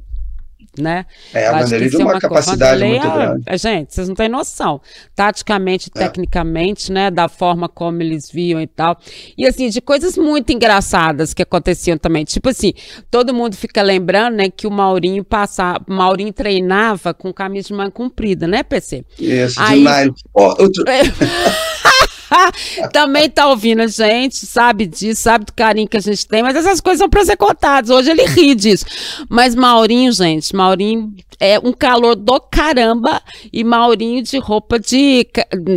né? 0.80 1.06
É, 1.32 1.46
a 1.46 1.58
Vanderlei 1.58 1.88
de 1.88 1.96
uma, 1.96 2.12
uma 2.12 2.20
capacidade 2.20 2.84
muito 2.84 3.06
é, 3.06 3.10
grande. 3.10 3.42
É, 3.46 3.58
gente, 3.58 3.94
vocês 3.94 4.08
não 4.08 4.14
têm 4.14 4.28
noção. 4.28 4.80
Taticamente, 5.14 5.90
é. 5.94 5.98
tecnicamente, 5.98 6.92
né? 6.92 7.10
Da 7.10 7.28
forma 7.28 7.68
como 7.68 8.02
eles 8.02 8.30
viam 8.30 8.60
e 8.60 8.66
tal. 8.66 8.98
E 9.36 9.46
assim, 9.46 9.68
de 9.68 9.80
coisas 9.80 10.16
muito 10.16 10.52
engraçadas 10.52 11.34
que 11.34 11.42
aconteciam 11.42 11.96
também. 11.98 12.24
Tipo 12.24 12.48
assim, 12.48 12.72
todo 13.10 13.34
mundo 13.34 13.56
fica 13.56 13.82
lembrando, 13.82 14.36
né? 14.36 14.50
Que 14.50 14.66
o 14.66 14.70
Maurinho 14.70 15.24
passava, 15.24 15.80
Maurinho 15.88 16.32
treinava 16.32 17.12
com 17.14 17.32
camisa 17.32 17.68
de 17.68 17.74
manga 17.74 17.90
comprida, 17.90 18.46
né, 18.46 18.62
PC? 18.62 19.04
Isso, 19.18 19.60
Aí... 19.60 19.78
de 19.78 19.84
nylon. 19.84 20.14
Oh, 20.34 20.62
outro... 20.62 20.84
Também 22.92 23.28
tá 23.28 23.48
ouvindo 23.48 23.82
a 23.82 23.86
gente, 23.86 24.46
sabe 24.46 24.86
disso, 24.86 25.22
sabe 25.22 25.44
do 25.44 25.52
carinho 25.52 25.88
que 25.88 25.96
a 25.96 26.00
gente 26.00 26.26
tem, 26.26 26.42
mas 26.42 26.56
essas 26.56 26.80
coisas 26.80 26.98
são 26.98 27.08
para 27.08 27.24
ser 27.24 27.36
contadas. 27.36 27.90
Hoje 27.90 28.10
ele 28.10 28.24
ri 28.24 28.54
disso. 28.54 28.84
Mas 29.28 29.54
Maurinho, 29.54 30.12
gente, 30.12 30.54
Maurinho 30.54 31.14
é 31.38 31.58
um 31.58 31.72
calor 31.72 32.14
do 32.14 32.40
caramba 32.40 33.22
e 33.52 33.64
Maurinho 33.64 34.22
de 34.22 34.38
roupa 34.38 34.78
de, 34.78 35.26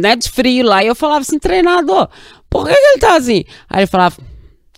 né, 0.01 0.15
de 0.15 0.29
frio 0.29 0.65
lá. 0.65 0.83
E 0.83 0.87
eu 0.87 0.95
falava 0.95 1.21
assim, 1.21 1.39
treinador, 1.39 2.09
por 2.49 2.67
que, 2.67 2.73
que 2.73 2.79
ele 2.79 2.99
tá 2.99 3.15
assim? 3.15 3.43
Aí 3.69 3.81
ele 3.81 3.87
falava, 3.87 4.17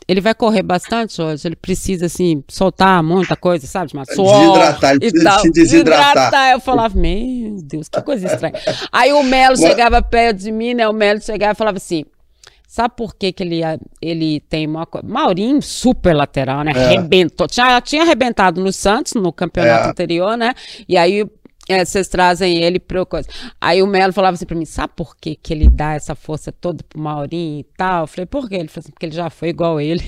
ele 0.07 0.21
vai 0.21 0.35
correr 0.35 0.61
bastante 0.61 1.21
hoje, 1.21 1.47
ele 1.47 1.55
precisa, 1.55 2.05
assim, 2.05 2.43
soltar 2.47 3.01
muita 3.01 3.35
coisa, 3.35 3.65
sabe? 3.65 3.91
Mas 3.95 4.13
suor 4.13 4.39
Desidratar, 4.39 4.91
ele 4.91 4.99
precisa 4.99 5.23
tal. 5.23 5.39
se 5.39 5.51
desidratar. 5.51 6.51
Eu 6.51 6.59
falava, 6.59 6.97
meu 6.97 7.57
Deus, 7.63 7.89
que 7.89 8.01
coisa 8.01 8.27
estranha. 8.27 8.53
Aí 8.91 9.11
o 9.13 9.23
Melo 9.23 9.57
chegava 9.57 10.01
perto 10.01 10.37
de 10.37 10.51
mim, 10.51 10.73
né? 10.75 10.87
O 10.87 10.93
Melo 10.93 11.19
chegava 11.21 11.53
e 11.53 11.55
falava 11.55 11.77
assim, 11.77 12.05
sabe 12.67 12.93
por 12.95 13.15
que 13.15 13.31
que 13.31 13.41
ele, 13.41 13.61
ele 14.01 14.41
tem 14.41 14.67
uma 14.67 14.85
coisa... 14.85 15.07
Maurinho, 15.07 15.61
super 15.61 16.13
lateral, 16.15 16.63
né? 16.63 16.71
É. 16.75 16.85
Arrebentou. 16.85 17.47
Tinha, 17.47 17.81
tinha 17.81 18.03
arrebentado 18.03 18.61
no 18.61 18.71
Santos, 18.71 19.13
no 19.13 19.33
campeonato 19.33 19.87
É. 19.87 19.89
anterior, 19.91 20.37
né? 20.37 20.53
E 20.87 20.97
aí... 20.97 21.25
é, 21.67 21.83
vocês 21.83 22.07
trazem 22.07 22.63
ele 22.63 22.79
pra 22.79 23.05
coisa. 23.05 23.27
Aí 23.59 23.81
o 23.81 23.87
Melo 23.87 24.13
falava 24.13 24.35
assim 24.35 24.45
pra 24.45 24.55
mim: 24.55 24.65
sabe 24.65 24.93
por 24.95 25.15
que, 25.17 25.35
que 25.35 25.53
ele 25.53 25.69
dá 25.69 25.93
essa 25.93 26.15
força 26.15 26.51
toda 26.51 26.83
pro 26.87 26.99
Maurinho 26.99 27.59
e 27.61 27.65
tal? 27.77 28.03
Eu 28.03 28.07
falei: 28.07 28.25
por 28.25 28.47
quê? 28.49 28.55
Ele 28.55 28.67
falou 28.67 28.83
assim: 28.83 28.91
porque 28.91 29.05
ele 29.05 29.15
já 29.15 29.29
foi 29.29 29.49
igual 29.49 29.79
ele. 29.81 30.03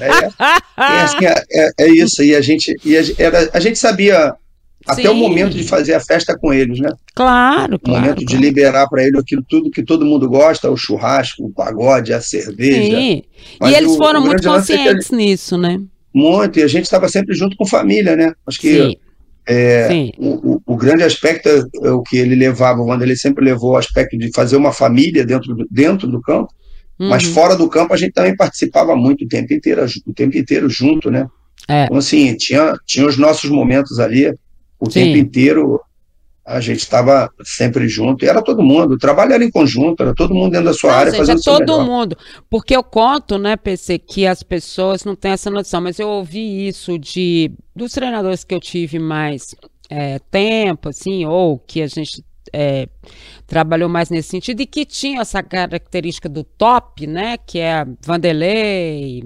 É, 0.00 0.06
é, 0.06 1.00
assim, 1.02 1.24
é, 1.26 1.34
é- 1.52 1.70
é 1.80 1.88
isso. 1.90 2.22
E 2.22 2.34
a 2.34 2.40
gente, 2.40 2.74
e 2.84 2.96
a, 2.96 3.02
era- 3.18 3.50
a 3.52 3.60
gente 3.60 3.78
sabia 3.78 4.34
até 4.86 5.08
o 5.10 5.12
Sim. 5.14 5.20
momento 5.20 5.54
de 5.56 5.62
fazer 5.64 5.94
a 5.94 6.00
festa 6.00 6.36
com 6.38 6.52
eles, 6.52 6.78
né? 6.80 6.90
Claro, 7.14 7.76
O 7.76 7.78
claro. 7.78 8.00
momento 8.00 8.24
de 8.24 8.36
liberar 8.36 8.88
para 8.88 9.02
ele 9.04 9.18
aquilo 9.18 9.44
tudo 9.48 9.70
que 9.70 9.82
todo 9.82 10.06
mundo 10.06 10.28
gosta, 10.28 10.70
o 10.70 10.76
churrasco, 10.76 11.44
o 11.44 11.52
pagode, 11.52 12.12
a 12.14 12.20
cerveja. 12.20 12.96
Sim. 12.96 13.22
Mas 13.60 13.72
E 13.72 13.76
eles 13.76 13.92
o- 13.92 13.96
foram 13.98 14.20
o 14.20 14.26
muito 14.26 14.46
é 14.48 14.50
conscientes 14.52 15.10
nisso, 15.10 15.58
né? 15.58 15.80
Muito, 16.14 16.58
e 16.58 16.62
a 16.62 16.66
gente 16.66 16.84
estava 16.84 17.08
sempre 17.08 17.34
junto 17.34 17.56
com 17.56 17.66
família, 17.66 18.16
né? 18.16 18.32
Acho 18.46 18.58
que 18.58 18.74
Sim. 18.82 18.96
É, 19.46 20.10
o, 20.18 20.54
o- 20.54 20.62
o 20.66 20.76
grande 20.76 21.02
aspecto 21.02 21.48
é, 21.48 21.62
é 21.88 21.90
o 21.90 22.02
que 22.02 22.16
ele 22.16 22.34
levava, 22.34 22.80
o 22.80 22.86
Vanderlei 22.86 23.16
sempre 23.16 23.44
levou 23.44 23.72
o 23.72 23.76
aspecto 23.76 24.16
de 24.16 24.30
fazer 24.34 24.56
uma 24.56 24.72
família 24.72 25.24
dentro 25.24 25.54
do, 25.54 25.66
dentro 25.70 26.08
do 26.08 26.20
campo, 26.20 26.52
mas 26.98 27.24
Uhum. 27.24 27.32
fora 27.32 27.56
do 27.56 27.68
campo 27.68 27.94
a 27.94 27.96
gente 27.96 28.12
também 28.12 28.36
participava 28.36 28.94
muito 28.94 29.24
o 29.24 29.28
tempo 29.28 29.52
inteiro, 29.54 29.84
o 30.06 30.12
tempo 30.12 30.36
inteiro 30.36 30.68
junto, 30.68 31.10
né? 31.10 31.26
É. 31.68 31.84
Então, 31.84 31.96
assim, 31.96 32.34
tinha, 32.36 32.74
tinha 32.86 33.06
os 33.06 33.16
nossos 33.16 33.48
momentos 33.50 33.98
ali, 33.98 34.28
o 34.78 34.90
Sim. 34.90 35.04
tempo 35.04 35.16
inteiro 35.18 35.80
a 36.50 36.60
gente 36.60 36.80
estava 36.80 37.30
sempre 37.44 37.88
junto, 37.88 38.24
e 38.24 38.28
era 38.28 38.42
todo 38.42 38.62
mundo, 38.62 38.94
o 38.94 38.98
trabalho 38.98 39.32
era 39.32 39.44
em 39.44 39.50
conjunto, 39.50 40.02
era 40.02 40.12
todo 40.12 40.34
mundo 40.34 40.50
dentro 40.50 40.66
da 40.66 40.72
sua 40.72 40.90
Não, 40.90 40.98
área 40.98 41.12
gente, 41.12 41.18
fazendo 41.18 41.38
é 41.38 41.42
todo 41.42 41.78
melhor. 41.78 41.86
mundo. 41.86 42.16
Porque 42.50 42.76
eu 42.76 42.82
conto, 42.82 43.38
né, 43.38 43.56
PC, 43.56 43.98
que 43.98 44.26
as 44.26 44.42
pessoas 44.42 45.04
não 45.04 45.14
têm 45.14 45.30
essa 45.30 45.48
noção, 45.48 45.80
mas 45.80 46.00
eu 46.00 46.08
ouvi 46.08 46.66
isso 46.66 46.98
de 46.98 47.52
dos 47.74 47.92
treinadores 47.92 48.42
que 48.42 48.52
eu 48.54 48.58
tive 48.58 48.98
mais 48.98 49.54
é, 49.88 50.18
tempo, 50.30 50.88
assim, 50.88 51.24
ou 51.24 51.56
que 51.56 51.82
a 51.82 51.86
gente 51.86 52.24
é, 52.52 52.88
trabalhou 53.46 53.88
mais 53.88 54.10
nesse 54.10 54.30
sentido, 54.30 54.60
e 54.60 54.66
que 54.66 54.84
tinha 54.84 55.20
essa 55.20 55.42
característica 55.44 56.28
do 56.28 56.42
top, 56.42 57.06
né, 57.06 57.36
que 57.38 57.60
é 57.60 57.86
Vanderlei, 58.04 59.22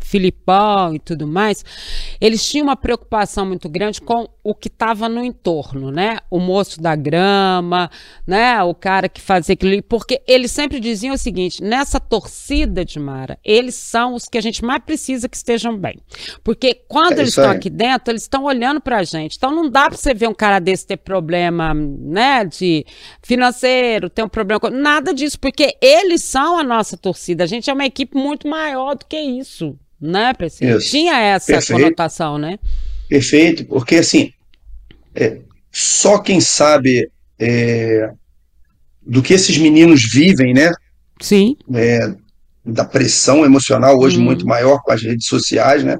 Filipão 0.00 0.94
e 0.94 0.98
tudo 0.98 1.26
mais, 1.26 1.64
eles 2.20 2.44
tinham 2.48 2.66
uma 2.66 2.76
preocupação 2.76 3.46
muito 3.46 3.68
grande 3.68 4.00
com 4.00 4.28
o 4.42 4.54
que 4.54 4.68
estava 4.68 5.08
no 5.08 5.22
entorno, 5.22 5.90
né? 5.90 6.18
O 6.30 6.38
moço 6.38 6.80
da 6.80 6.96
grama, 6.96 7.90
né? 8.26 8.62
O 8.62 8.74
cara 8.74 9.08
que 9.08 9.20
fazia 9.20 9.52
aquilo, 9.52 9.82
porque 9.82 10.22
eles 10.26 10.50
sempre 10.50 10.80
diziam 10.80 11.14
o 11.14 11.18
seguinte: 11.18 11.62
nessa 11.62 12.00
torcida 12.00 12.84
de 12.84 12.98
Mara, 12.98 13.38
eles 13.44 13.74
são 13.74 14.14
os 14.14 14.26
que 14.26 14.38
a 14.38 14.40
gente 14.40 14.64
mais 14.64 14.82
precisa 14.82 15.28
que 15.28 15.36
estejam 15.36 15.76
bem, 15.76 15.98
porque 16.42 16.74
quando 16.88 17.18
É 17.18 17.20
eles 17.20 17.30
estão 17.30 17.50
aqui 17.50 17.70
dentro, 17.70 18.12
eles 18.12 18.22
estão 18.22 18.44
olhando 18.44 18.80
para 18.80 18.98
a 18.98 19.04
gente. 19.04 19.36
Então 19.36 19.54
não 19.54 19.68
dá 19.68 19.88
para 19.88 19.96
você 19.96 20.14
ver 20.14 20.28
um 20.28 20.34
cara 20.34 20.58
desse 20.58 20.86
ter 20.86 20.96
problema, 20.96 21.74
né? 21.74 22.44
De 22.44 22.84
financeiro, 23.22 24.08
ter 24.08 24.22
um 24.22 24.28
problema 24.28 24.60
com 24.60 24.70
nada 24.70 25.12
disso, 25.12 25.38
porque 25.38 25.76
eles 25.80 26.22
são 26.22 26.58
a 26.58 26.64
nossa 26.64 26.96
torcida. 26.96 27.44
A 27.44 27.46
gente 27.46 27.68
é 27.70 27.72
uma 27.72 27.86
equipe 27.86 28.16
muito 28.16 28.48
maior 28.48 28.94
do 28.94 29.04
que 29.06 29.18
isso, 29.18 29.78
né, 30.00 30.32
PC? 30.34 30.76
Isso. 30.76 30.90
Tinha 30.90 31.18
essa 31.20 31.52
Perfeito. 31.52 31.80
conotação, 31.82 32.38
né? 32.38 32.58
Perfeito, 33.08 33.64
porque 33.66 33.96
assim, 33.96 34.32
é, 35.14 35.38
só 35.70 36.18
quem 36.18 36.40
sabe 36.40 37.10
é, 37.38 38.10
do 39.02 39.22
que 39.22 39.34
esses 39.34 39.56
meninos 39.58 40.02
vivem, 40.12 40.54
né? 40.54 40.70
Sim. 41.20 41.56
é, 41.74 42.14
da 42.64 42.84
pressão 42.84 43.44
emocional 43.44 43.98
hoje 43.98 44.18
Hum. 44.18 44.22
muito 44.22 44.46
maior 44.46 44.80
com 44.82 44.92
as 44.92 45.02
redes 45.02 45.26
sociais, 45.26 45.82
né? 45.84 45.98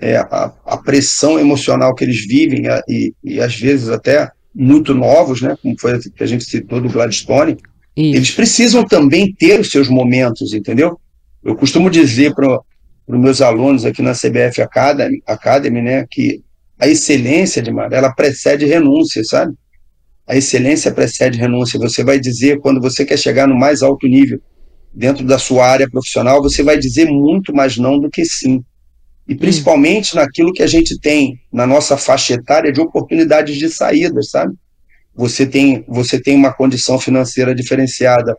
É, 0.00 0.16
a, 0.16 0.52
a 0.66 0.76
pressão 0.76 1.38
emocional 1.40 1.94
que 1.94 2.04
eles 2.04 2.24
vivem 2.26 2.68
a- 2.68 2.82
e, 2.88 3.12
e 3.24 3.40
às 3.40 3.54
vezes 3.56 3.88
até 3.88 4.30
muito 4.54 4.94
novos, 4.94 5.40
né? 5.42 5.56
Como 5.62 5.74
foi 5.80 5.98
que 5.98 6.22
a 6.22 6.26
gente 6.26 6.44
citou 6.44 6.80
do 6.80 6.88
Gladstone, 6.88 7.56
Isso. 7.96 8.16
eles 8.16 8.30
precisam 8.30 8.84
também 8.84 9.32
ter 9.34 9.58
os 9.60 9.70
seus 9.70 9.88
momentos, 9.88 10.52
entendeu? 10.52 11.00
Eu 11.42 11.56
costumo 11.56 11.88
dizer 11.90 12.34
para 12.34 12.60
os 13.08 13.18
meus 13.18 13.40
alunos 13.40 13.86
aqui 13.86 14.02
na 14.02 14.12
CBF 14.12 14.60
Academy, 14.60 15.22
Academy, 15.26 15.80
né, 15.80 16.06
que 16.10 16.42
a 16.78 16.86
excelência 16.86 17.62
de 17.62 17.72
Mara, 17.72 17.96
ela 17.96 18.12
precede 18.12 18.66
renúncia, 18.66 19.24
sabe? 19.24 19.54
A 20.26 20.36
excelência 20.36 20.92
precede 20.92 21.38
renúncia. 21.38 21.80
Você 21.80 22.04
vai 22.04 22.20
dizer, 22.20 22.60
quando 22.60 22.80
você 22.80 23.04
quer 23.04 23.18
chegar 23.18 23.48
no 23.48 23.58
mais 23.58 23.82
alto 23.82 24.06
nível 24.06 24.38
dentro 24.92 25.24
da 25.24 25.38
sua 25.38 25.66
área 25.66 25.88
profissional, 25.90 26.42
você 26.42 26.62
vai 26.62 26.78
dizer 26.78 27.06
muito 27.06 27.52
mais 27.54 27.78
não 27.78 27.98
do 27.98 28.10
que 28.10 28.24
sim. 28.24 28.62
E 29.26 29.34
principalmente 29.34 30.14
naquilo 30.14 30.52
que 30.52 30.62
a 30.62 30.66
gente 30.66 30.98
tem 31.00 31.40
na 31.52 31.66
nossa 31.66 31.96
faixa 31.96 32.34
etária 32.34 32.70
de 32.70 32.80
oportunidades 32.80 33.56
de 33.56 33.68
saídas, 33.70 34.30
sabe? 34.30 34.54
Você 35.14 35.46
tem, 35.46 35.84
você 35.88 36.20
tem 36.20 36.36
uma 36.36 36.52
condição 36.52 36.98
financeira 36.98 37.54
diferenciada 37.54 38.36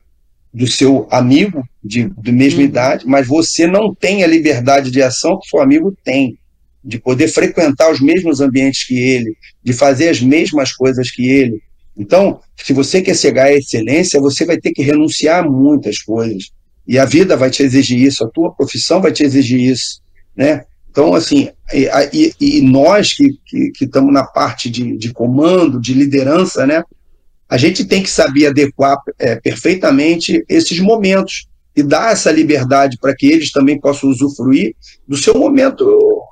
do 0.54 0.66
seu 0.68 1.08
amigo 1.12 1.64
de, 1.84 2.10
de 2.22 2.32
mesma 2.32 2.60
Uhum. 2.60 2.66
idade, 2.66 3.06
mas 3.08 3.28
você 3.28 3.68
não 3.68 3.94
tem 3.94 4.24
a 4.24 4.28
liberdade 4.28 4.90
de 4.92 5.02
ação 5.02 5.40
que 5.40 5.48
seu 5.48 5.62
amigo 5.62 5.96
tem, 6.04 6.38
de 6.84 6.98
poder 7.00 7.28
frequentar 7.28 7.92
os 7.92 8.00
mesmos 8.00 8.42
ambientes 8.42 8.86
que 8.86 8.98
ele, 8.98 9.36
de 9.64 9.74
fazer 9.74 10.10
as 10.10 10.22
mesmas 10.22 10.74
coisas 10.74 11.12
que 11.12 11.28
ele. 11.28 11.62
Então, 11.96 12.40
se 12.58 12.74
você 12.74 13.02
quer 13.02 13.16
chegar 13.16 13.46
à 13.46 13.54
excelência, 13.54 14.20
você 14.20 14.46
vai 14.46 14.58
ter 14.58 14.72
que 14.72 14.82
renunciar 14.82 15.44
a 15.44 15.50
muitas 15.50 16.00
coisas. 16.00 16.50
E 16.88 16.98
a 16.98 17.06
vida 17.06 17.36
vai 17.38 17.50
te 17.52 17.62
exigir 17.62 18.00
isso, 18.02 18.24
a 18.24 18.30
tua 18.30 18.52
profissão 18.54 19.02
vai 19.02 19.12
te 19.12 19.24
exigir 19.24 19.60
isso, 19.60 20.02
né? 20.36 20.64
Então, 20.90 21.14
assim, 21.14 21.50
e, 21.72 21.88
e- 22.12 22.34
e 22.40 22.62
nós 22.62 23.14
que 23.14 23.72
estamos 23.82 24.12
na 24.12 24.24
parte 24.24 24.70
de, 24.70 24.98
de 24.98 25.14
comando, 25.14 25.80
de 25.80 25.94
liderança, 25.94 26.66
né? 26.66 26.82
A 27.50 27.58
gente 27.58 27.84
tem 27.86 28.04
que 28.04 28.10
saber 28.10 28.48
adequar 28.48 28.98
é, 29.18 29.36
perfeitamente 29.38 30.44
esses 30.48 30.80
momentos 30.80 31.48
e 31.76 31.82
dar 31.82 32.12
essa 32.12 32.32
liberdade 32.32 32.98
para 33.02 33.16
que 33.16 33.26
eles 33.28 33.52
também 33.52 33.80
possam 33.80 34.10
usufruir 34.10 34.76
do 35.08 35.18
seu 35.18 35.34
momento 35.34 35.86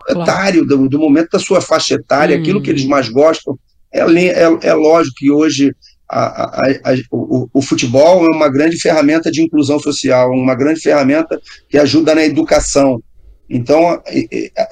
Claro. 0.07 0.21
etário, 0.21 0.65
do, 0.65 0.87
do 0.87 0.99
momento 0.99 1.29
da 1.31 1.39
sua 1.39 1.59
faixa 1.59 1.95
etária, 1.95 2.37
Hum. 2.37 2.41
aquilo 2.41 2.61
que 2.61 2.69
eles 2.69 2.85
mais 2.85 3.09
gostam. 3.09 3.57
É, 3.91 3.99
é, 4.01 4.57
é 4.69 4.73
lógico 4.73 5.15
que 5.17 5.29
hoje 5.31 5.73
a- 6.09 6.61
a- 6.61 6.71
a- 6.91 6.95
o, 7.11 7.49
o 7.53 7.61
futebol 7.61 8.25
é 8.25 8.29
uma 8.33 8.47
grande 8.47 8.77
ferramenta 8.79 9.29
de 9.29 9.41
inclusão 9.41 9.79
social, 9.79 10.31
uma 10.31 10.55
grande 10.55 10.79
ferramenta 10.79 11.39
que 11.69 11.77
ajuda 11.77 12.15
na 12.15 12.23
educação. 12.23 13.01
Então, 13.49 14.01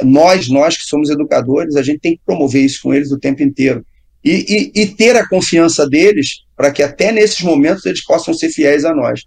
nós, 0.03 0.47
nós 0.49 0.77
que 0.77 0.83
somos 0.83 1.09
educadores, 1.09 1.75
a 1.75 1.81
gente 1.83 1.99
tem 1.99 2.13
que 2.15 2.21
promover 2.25 2.63
isso 2.63 2.79
com 2.83 2.93
eles 2.93 3.11
o 3.11 3.19
tempo 3.19 3.41
inteiro. 3.43 3.85
E, 4.25 4.71
e- 4.75 4.81
e 4.81 4.87
ter 4.87 5.15
a 5.15 5.27
confiança 5.29 5.87
deles 5.87 6.41
para 6.55 6.71
que 6.71 6.81
até 6.83 7.11
nesses 7.11 7.41
momentos 7.41 7.85
eles 7.85 8.03
possam 8.03 8.33
ser 8.33 8.49
fiéis 8.49 8.83
a 8.83 8.93
nós. 8.93 9.21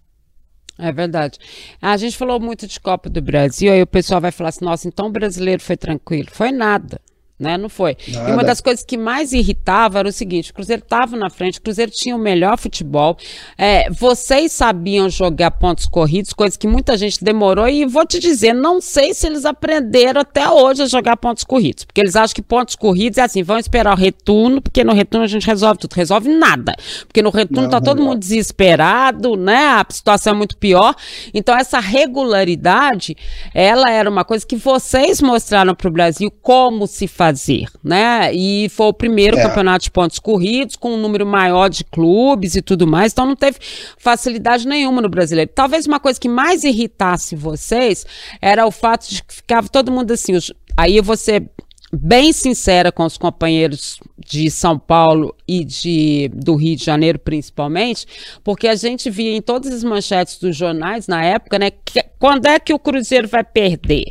É 0.79 0.93
verdade. 0.93 1.39
A 1.83 1.97
gente 1.97 2.17
falou 2.17 2.39
muito 2.41 2.67
de 2.67 2.79
Copa 2.81 3.09
do 3.11 3.21
Brasil, 3.23 3.73
aí 3.73 3.83
o 3.83 3.87
pessoal 3.87 4.21
vai 4.21 4.31
falar 4.31 4.51
assim, 4.51 4.65
nossa, 4.65 4.87
então 4.89 5.07
o 5.07 5.13
brasileiro 5.13 5.63
foi 5.63 5.77
tranquilo. 5.77 6.29
Foi 6.33 6.53
nada. 6.53 7.01
Né? 7.39 7.57
Não 7.57 7.69
foi. 7.69 7.97
E 8.07 8.17
uma 8.17 8.29
Nada. 8.31 8.45
das 8.49 8.61
coisas 8.61 8.85
que 8.85 8.97
mais 8.97 9.33
irritava 9.33 10.01
era 10.01 10.09
o 10.09 10.13
seguinte: 10.13 10.51
o 10.51 10.55
Cruzeiro 10.55 10.83
estava 10.83 11.17
na 11.17 11.31
frente, 11.31 11.61
o 11.61 11.63
Cruzeiro 11.63 11.93
tinha 11.93 12.17
o 12.17 12.19
melhor 12.19 12.59
futebol. 12.59 13.17
É, 13.57 13.89
vocês 13.91 14.51
sabiam 14.51 15.09
jogar 15.09 15.53
pontos 15.53 15.87
corridos, 15.87 16.33
coisa 16.33 16.59
que 16.59 16.67
muita 16.67 16.97
gente 16.97 17.23
demorou, 17.23 17.69
e 17.69 17.87
vou 17.87 18.05
te 18.05 18.19
dizer, 18.19 18.53
não 18.53 18.81
sei 18.81 19.15
se 19.15 19.27
eles 19.27 19.45
aprenderam 19.45 20.21
até 20.21 20.49
hoje 20.51 20.83
a 20.83 20.87
jogar 20.87 21.17
pontos 21.17 21.45
corridos. 21.45 21.85
Porque 21.85 22.01
eles 22.01 22.17
acham 22.17 22.35
que 22.35 22.43
pontos 22.43 22.75
corridos 22.75 23.19
é 23.19 23.23
assim, 23.23 23.45
vão 23.45 23.57
esperar 23.59 23.95
o 23.95 23.97
retorno, 23.97 24.61
porque 24.61 24.83
no 24.83 24.93
retorno 24.93 25.25
a 25.25 25.29
gente 25.29 25.47
resolve 25.47 25.79
tudo. 25.79 25.93
Resolve 25.95 26.29
nada. 26.29 26.75
Porque 27.07 27.23
no 27.23 27.31
retorno 27.31 27.63
Não, 27.63 27.71
tá 27.71 27.81
todo 27.81 27.99
resolve. 27.99 28.15
mundo 28.15 28.19
desesperado, 28.19 29.37
né? 29.37 29.65
A 29.65 29.87
situação 29.89 30.33
é 30.33 30.37
muito 30.37 30.57
pior. 30.57 30.95
Então, 31.33 31.57
essa 31.57 31.79
regularidade, 31.79 33.17
ela 33.55 33.91
era 33.91 34.11
uma 34.11 34.25
coisa 34.25 34.45
que 34.47 34.57
vocês 34.57 35.21
mostraram 35.23 35.75
para 35.75 35.89
o 35.89 35.93
Brasil 35.93 36.31
como 36.43 36.87
se 36.87 37.07
fazer, 37.29 37.67
né? 37.85 38.33
E 38.33 38.69
foi 38.71 38.87
o 38.87 38.93
primeiro 38.93 39.37
É. 39.39 39.43
campeonato 39.43 39.85
de 39.85 39.91
pontos 39.91 40.19
corridos, 40.19 40.77
com 40.77 40.95
um 40.95 41.01
número 41.01 41.27
maior 41.27 41.69
de 41.69 41.85
clubes 41.85 42.55
e 42.57 42.63
tudo 42.63 42.87
mais. 42.87 43.13
Então, 43.13 43.27
não 43.27 43.37
teve 43.37 43.59
facilidade 43.99 44.67
nenhuma 44.67 45.03
no 45.03 45.09
brasileiro. 45.09 45.51
Talvez 45.55 45.87
uma 45.87 46.01
coisa 46.01 46.19
que 46.19 46.29
mais 46.29 46.65
irritasse 46.65 47.37
vocês 47.37 48.07
era 48.41 48.67
o 48.67 48.71
fato 48.71 49.09
de 49.11 49.23
que 49.23 49.35
ficava 49.35 49.69
todo 49.69 49.93
mundo 49.93 50.11
assim. 50.13 50.35
os- 50.35 50.53
Aí 50.77 50.97
eu 50.97 51.03
vou 51.03 51.17
ser 51.17 51.51
bem 51.93 52.33
sincera 52.33 52.93
com 52.93 53.05
os 53.05 53.17
companheiros 53.19 53.99
de 54.19 54.51
São 54.51 54.79
Paulo 54.79 55.35
e 55.47 55.65
de, 55.65 56.31
do 56.35 56.55
Rio 56.55 56.77
de 56.77 56.85
Janeiro, 56.85 57.19
principalmente, 57.19 58.07
porque 58.45 58.69
a 58.69 58.75
gente 58.75 59.09
via 59.11 59.35
em 59.35 59.41
todas 59.41 59.73
as 59.73 59.83
manchetes 59.83 60.39
dos 60.39 60.55
jornais 60.55 61.07
na 61.09 61.25
época, 61.25 61.59
né, 61.59 61.71
que- 61.71 62.05
quando 62.19 62.47
é 62.47 62.59
que 62.59 62.73
o 62.75 62.79
Cruzeiro 62.79 63.29
vai 63.29 63.45
perder? 63.45 64.05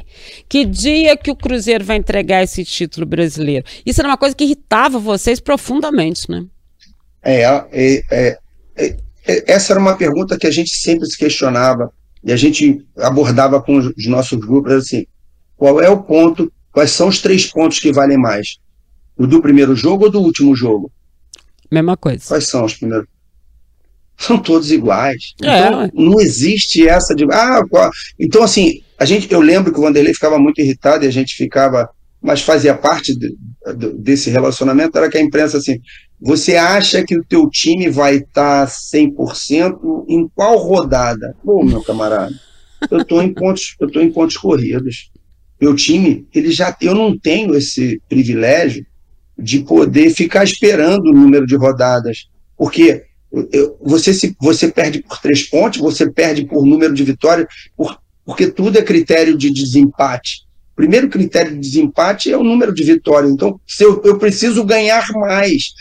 Que 0.48 0.66
dia 0.66 1.18
que 1.18 1.30
o 1.30 1.36
Cruzeiro 1.36 1.84
vai 1.84 1.98
entregar 1.98 2.44
esse 2.44 2.64
título 2.64 3.06
brasileiro? 3.06 3.66
Isso 3.86 4.00
era 4.00 4.08
uma 4.08 4.18
coisa 4.18 4.36
que 4.36 4.46
irritava 4.46 4.98
vocês 4.98 5.40
profundamente, 5.40 6.30
né? 6.30 6.46
É, 7.22 7.44
é, 7.44 8.04
é, 8.10 8.40
é, 8.78 8.98
essa 9.26 9.74
era 9.74 9.80
uma 9.80 9.98
pergunta 9.98 10.38
que 10.38 10.48
a 10.48 10.52
gente 10.52 10.70
sempre 10.70 11.06
se 11.06 11.18
questionava 11.18 11.92
e 12.24 12.32
a 12.32 12.38
gente 12.38 12.86
abordava 12.98 13.62
com 13.62 13.78
os 13.78 14.08
nossos 14.08 14.40
grupos 14.40 14.72
assim: 14.72 15.06
qual 15.58 15.82
é 15.82 15.90
o 15.90 16.02
ponto, 16.02 16.52
quais 16.72 16.92
são 16.92 17.10
os 17.10 17.20
três 17.20 17.52
pontos 17.52 17.80
que 17.80 17.92
valem 17.92 18.18
mais? 18.18 18.58
O 19.18 19.28
do 19.28 19.42
primeiro 19.42 19.76
jogo 19.76 20.06
ou 20.06 20.12
do 20.12 20.22
último 20.22 20.56
jogo? 20.56 20.92
Mesma 21.70 21.98
coisa. 21.98 22.24
Quais 22.26 22.48
são 22.48 22.64
os 22.64 22.76
primeiros? 22.76 23.08
São 24.18 24.38
todos 24.38 24.72
iguais. 24.72 25.36
É. 25.44 25.60
Então, 25.60 25.92
não 25.94 26.20
existe 26.20 26.88
essa 26.88 27.14
de. 27.14 27.26
Ah, 27.32 27.62
qual... 27.70 27.92
Então, 28.20 28.44
assim, 28.44 28.82
a 28.98 29.06
gente, 29.06 29.32
eu 29.32 29.40
lembro 29.40 29.72
que 29.72 29.80
o 29.80 29.84
Vanderlei 29.84 30.14
ficava 30.14 30.40
muito 30.40 30.60
irritado 30.60 31.06
e 31.06 31.08
a 31.08 31.12
gente 31.12 31.36
ficava. 31.36 31.90
Mas 32.20 32.42
fazia 32.42 32.74
parte 32.74 33.16
de, 33.16 33.38
de, 33.76 33.94
desse 33.94 34.32
relacionamento, 34.32 34.98
era 34.98 35.10
que 35.10 35.18
a 35.18 35.22
imprensa 35.22 35.58
assim. 35.60 35.80
Você 36.20 36.56
acha 36.56 37.04
que 37.06 37.16
o 37.16 37.24
teu 37.24 37.48
time 37.48 37.92
vai 37.92 38.16
estar 38.16 38.66
tá 38.66 38.72
100% 38.72 40.06
em 40.10 40.28
qual 40.34 40.58
rodada? 40.58 41.36
Pô, 41.46 41.64
meu 41.64 41.84
camarada, 41.84 42.34
eu 42.90 43.02
estou 43.02 43.22
em 43.22 43.32
pontos, 43.32 43.76
eu 43.80 43.88
tô 43.88 44.02
em 44.02 44.12
pontos 44.12 44.36
corridos. 44.36 45.12
Meu 45.62 45.76
time, 45.76 46.28
ele 46.34 46.52
já, 46.52 46.76
eu 46.82 46.96
não 46.96 47.18
tenho 47.18 47.56
esse 47.56 48.02
privilégio 48.10 48.84
de 49.38 49.60
poder 49.60 50.10
ficar 50.10 50.44
esperando 50.44 51.10
o 51.10 51.14
número 51.14 51.46
de 51.46 51.56
rodadas, 51.56 52.28
porque 52.58 53.04
você, 53.82 54.14
se, 54.14 54.36
você 54.40 54.70
perde 54.70 55.02
por 55.02 55.20
três 55.20 55.44
pontos, 55.44 55.80
você 55.80 56.10
perde 56.10 56.46
por 56.46 56.66
número 56.66 56.94
de 56.94 57.04
vitórias, 57.04 57.48
por, 57.76 57.98
porque 58.26 58.48
tudo 58.48 58.78
é 58.78 58.82
critério 58.82 59.38
de 59.38 59.50
desempate. 59.50 60.46
O 60.74 60.76
primeiro 60.78 61.10
critério 61.10 61.54
de 61.54 61.60
desempate 61.60 62.32
é 62.32 62.38
o 62.38 62.44
número 62.44 62.74
de 62.74 62.84
vitórias. 62.84 63.32
Então, 63.32 63.60
se 63.66 63.84
eu, 63.84 64.02
eu 64.06 64.20
preciso 64.20 64.64
ganhar 64.64 65.08
mais. 65.14 65.74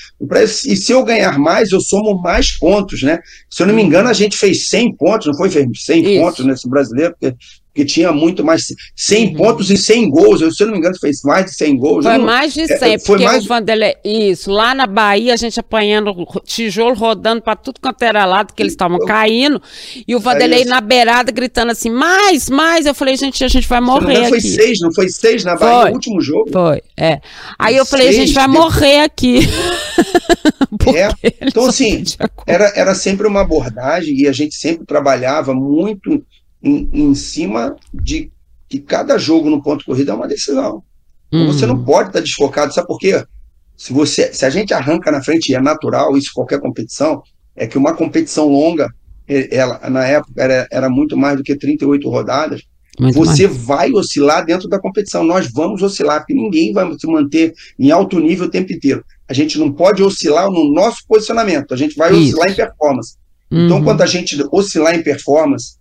E 0.64 0.74
se 0.74 0.90
eu 0.90 1.04
ganhar 1.04 1.38
mais, 1.38 1.70
eu 1.70 1.80
somo 1.80 2.20
mais 2.22 2.52
pontos, 2.52 3.02
né? 3.02 3.18
Se 3.50 3.62
eu 3.62 3.66
não 3.66 3.74
me 3.74 3.82
engano, 3.82 4.08
a 4.08 4.14
gente 4.14 4.38
fez 4.38 4.68
100 4.68 4.96
pontos, 4.96 5.26
não 5.26 5.34
foi, 5.34 5.50
100 5.50 5.70
Isso. 5.74 6.20
pontos 6.22 6.46
nesse 6.46 6.68
brasileiro, 6.68 7.14
porque 7.18 7.36
que 7.76 7.84
tinha 7.84 8.10
muito 8.10 8.42
mais 8.42 8.74
100 8.96 9.26
uhum. 9.26 9.34
pontos 9.34 9.70
e 9.70 9.76
100 9.76 10.10
gols. 10.10 10.40
Eu, 10.40 10.50
se 10.50 10.62
eu 10.62 10.66
não 10.68 10.72
me 10.72 10.78
engano, 10.78 10.96
fez 10.98 11.20
mais 11.22 11.44
de 11.44 11.54
100 11.54 11.76
gols. 11.76 12.04
Foi 12.06 12.16
não, 12.16 12.24
mais 12.24 12.54
de 12.54 12.66
100, 12.66 12.94
é, 12.94 12.98
foi 12.98 13.18
mais... 13.18 13.44
o 13.44 13.48
Vanderlei, 13.48 13.94
isso, 14.02 14.50
lá 14.50 14.74
na 14.74 14.86
Bahia, 14.86 15.34
a 15.34 15.36
gente 15.36 15.60
apanhando 15.60 16.26
tijolo 16.44 16.94
rodando 16.94 17.42
para 17.42 17.54
tudo 17.54 17.78
quanto 17.78 18.02
era 18.02 18.24
lado, 18.24 18.54
que 18.54 18.62
eles 18.62 18.72
estavam 18.72 18.98
caindo, 19.00 19.60
e 20.08 20.16
o 20.16 20.18
Vanderlei 20.18 20.62
é 20.62 20.64
na 20.64 20.80
beirada 20.80 21.30
gritando 21.30 21.70
assim, 21.70 21.90
mais, 21.90 22.48
mais. 22.48 22.86
Eu 22.86 22.94
falei, 22.94 23.14
gente, 23.16 23.44
a 23.44 23.48
gente 23.48 23.68
vai 23.68 23.80
morrer 23.80 24.20
não, 24.20 24.28
foi 24.28 24.38
aqui. 24.38 24.54
Foi 24.54 24.64
seis, 24.64 24.80
não 24.80 24.94
foi 24.94 25.08
seis 25.10 25.44
na 25.44 25.54
Bahia, 25.54 25.82
foi, 25.82 25.90
o 25.90 25.94
último 25.94 26.20
jogo? 26.22 26.50
Foi, 26.50 26.80
é. 26.96 27.20
Aí 27.58 27.76
eu 27.76 27.84
falei, 27.84 28.08
a 28.08 28.12
gente 28.12 28.32
vai 28.32 28.46
depois... 28.46 28.64
morrer 28.64 29.00
aqui. 29.00 29.40
é, 30.96 31.34
então 31.42 31.66
assim, 31.66 32.04
era, 32.46 32.72
era 32.74 32.94
sempre 32.94 33.26
uma 33.26 33.42
abordagem 33.42 34.16
e 34.16 34.26
a 34.26 34.32
gente 34.32 34.54
sempre 34.54 34.86
trabalhava 34.86 35.52
muito 35.52 36.24
em, 36.62 36.88
em 36.92 37.14
cima 37.14 37.76
de 37.92 38.30
que 38.68 38.80
cada 38.80 39.16
jogo 39.18 39.48
no 39.48 39.62
ponto 39.62 39.84
corrido 39.84 40.10
é 40.10 40.14
uma 40.14 40.28
decisão. 40.28 40.82
Então, 41.30 41.52
você 41.52 41.66
não 41.66 41.76
uhum. 41.76 41.84
pode 41.84 42.08
estar 42.08 42.20
desfocado, 42.20 42.72
sabe 42.72 42.86
por 42.86 42.98
quê? 42.98 43.24
Se, 43.76 43.92
você, 43.92 44.32
se 44.32 44.44
a 44.44 44.50
gente 44.50 44.72
arranca 44.72 45.10
na 45.10 45.22
frente, 45.22 45.50
e 45.50 45.54
é 45.54 45.60
natural 45.60 46.16
isso 46.16 46.30
qualquer 46.34 46.60
competição, 46.60 47.22
é 47.54 47.66
que 47.66 47.76
uma 47.76 47.94
competição 47.94 48.48
longa, 48.48 48.88
ela, 49.28 49.90
na 49.90 50.06
época 50.06 50.32
era, 50.36 50.66
era 50.70 50.88
muito 50.88 51.16
mais 51.16 51.36
do 51.36 51.42
que 51.42 51.56
38 51.56 52.08
rodadas, 52.08 52.62
muito 52.98 53.14
você 53.14 53.46
mais. 53.46 53.62
vai 53.62 53.92
oscilar 53.92 54.44
dentro 54.44 54.68
da 54.68 54.78
competição. 54.78 55.22
Nós 55.22 55.50
vamos 55.52 55.82
oscilar, 55.82 56.20
porque 56.20 56.34
ninguém 56.34 56.72
vai 56.72 56.90
se 56.98 57.06
manter 57.06 57.52
em 57.78 57.90
alto 57.90 58.18
nível 58.18 58.46
o 58.46 58.50
tempo 58.50 58.72
inteiro. 58.72 59.04
A 59.28 59.34
gente 59.34 59.58
não 59.58 59.70
pode 59.70 60.02
oscilar 60.02 60.50
no 60.50 60.72
nosso 60.72 60.98
posicionamento, 61.06 61.74
a 61.74 61.76
gente 61.76 61.96
vai 61.96 62.12
Isso. 62.12 62.28
oscilar 62.28 62.50
em 62.50 62.54
performance. 62.54 63.16
Então, 63.46 63.58
uhum. 63.58 63.66
Então, 63.66 63.84
quando 63.84 64.02
a 64.02 64.06
gente 64.06 64.42
oscilar 64.50 64.94
em 64.94 65.02
performance, 65.02 65.76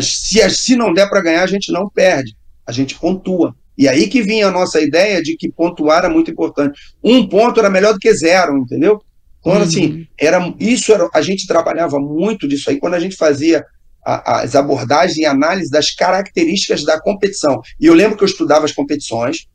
se, 0.00 0.50
se 0.50 0.76
não 0.76 0.92
der 0.92 1.08
para 1.08 1.22
ganhar, 1.22 1.42
a 1.42 1.48
gente 1.48 1.72
não 1.72 1.88
perde, 1.88 2.36
a 2.66 2.72
gente 2.72 2.94
pontua. 2.98 3.54
E 3.78 3.86
aí 3.88 4.08
que 4.08 4.22
vinha 4.22 4.48
a 4.48 4.50
nossa 4.50 4.80
ideia 4.80 5.22
de 5.22 5.36
que 5.36 5.50
pontuar 5.50 5.98
era 5.98 6.08
muito 6.08 6.30
importante. 6.30 6.80
Um 7.02 7.28
ponto 7.28 7.60
era 7.60 7.68
melhor 7.68 7.92
do 7.92 7.98
que 7.98 8.12
zero, 8.14 8.56
entendeu? 8.56 9.00
Então, 9.40 9.52
uhum. 9.52 9.62
assim, 9.62 10.06
era, 10.18 10.54
isso 10.58 10.92
era, 10.92 11.08
a 11.12 11.20
gente 11.20 11.46
trabalhava 11.46 12.00
muito 12.00 12.48
disso 12.48 12.70
aí 12.70 12.78
quando 12.78 12.94
a 12.94 13.00
gente 13.00 13.16
fazia 13.16 13.64
a, 14.04 14.40
as 14.40 14.54
abordagens 14.54 15.18
e 15.18 15.26
análise 15.26 15.70
das 15.70 15.90
características 15.94 16.84
da 16.84 17.00
competição. 17.00 17.60
E 17.78 17.86
eu 17.86 17.94
lembro 17.94 18.16
que 18.16 18.24
eu 18.24 18.28
estudava 18.28 18.64
as 18.64 18.72
competições, 18.72 19.46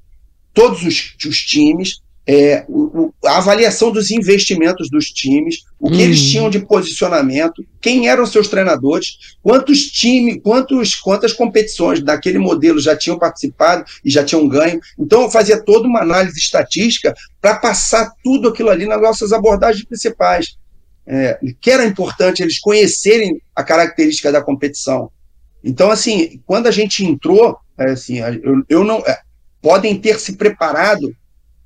todos 0.54 0.84
os, 0.84 1.16
os 1.26 1.38
times, 1.40 2.02
é, 2.28 2.64
o, 2.70 3.12
a 3.26 3.38
avaliação 3.38 3.92
dos 3.92 4.12
investimentos 4.12 4.90
dos 4.90 5.06
times, 5.08 5.64
o 5.80 5.90
que 5.90 6.02
eles 6.02 6.20
uhum. 6.22 6.28
tinham 6.28 6.50
de 6.50 6.60
posicionamento, 6.60 7.66
quem 7.82 8.08
eram 8.08 8.26
seus 8.26 8.48
treinadores, 8.48 9.36
quantos 9.42 9.88
times, 9.88 10.40
quantos, 10.44 10.96
quantas 10.96 11.34
competições 11.34 12.02
daquele 12.02 12.38
modelo 12.38 12.80
já 12.80 12.96
tinham 12.96 13.18
participado 13.18 13.84
e 14.06 14.12
já 14.12 14.24
tinham 14.24 14.48
ganho. 14.48 14.80
Então 14.98 15.24
eu 15.24 15.32
fazia 15.32 15.62
toda 15.62 15.88
uma 15.88 16.02
análise 16.02 16.38
estatística 16.38 17.14
para 17.42 17.56
passar 17.56 18.12
tudo 18.24 18.50
aquilo 18.50 18.70
ali 18.70 18.86
nas 18.86 19.02
nossas 19.02 19.34
abordagens 19.34 19.86
principais. 19.86 20.60
É, 21.08 21.40
que 21.60 21.72
era 21.72 21.84
importante 21.84 22.44
eles 22.44 22.60
conhecerem 22.60 23.42
a 23.56 23.64
característica 23.64 24.32
da 24.32 24.42
competição. 24.42 25.10
Então, 25.64 25.90
assim, 25.90 26.40
quando 26.46 26.68
a 26.68 26.72
gente 26.72 27.04
entrou, 27.04 27.58
é, 27.78 27.92
assim, 27.92 28.20
eu, 28.20 28.64
eu 28.70 28.84
não. 28.84 29.00
É, 29.00 29.20
podem 29.62 30.00
ter 30.00 30.20
se 30.20 30.34
preparado 30.34 31.16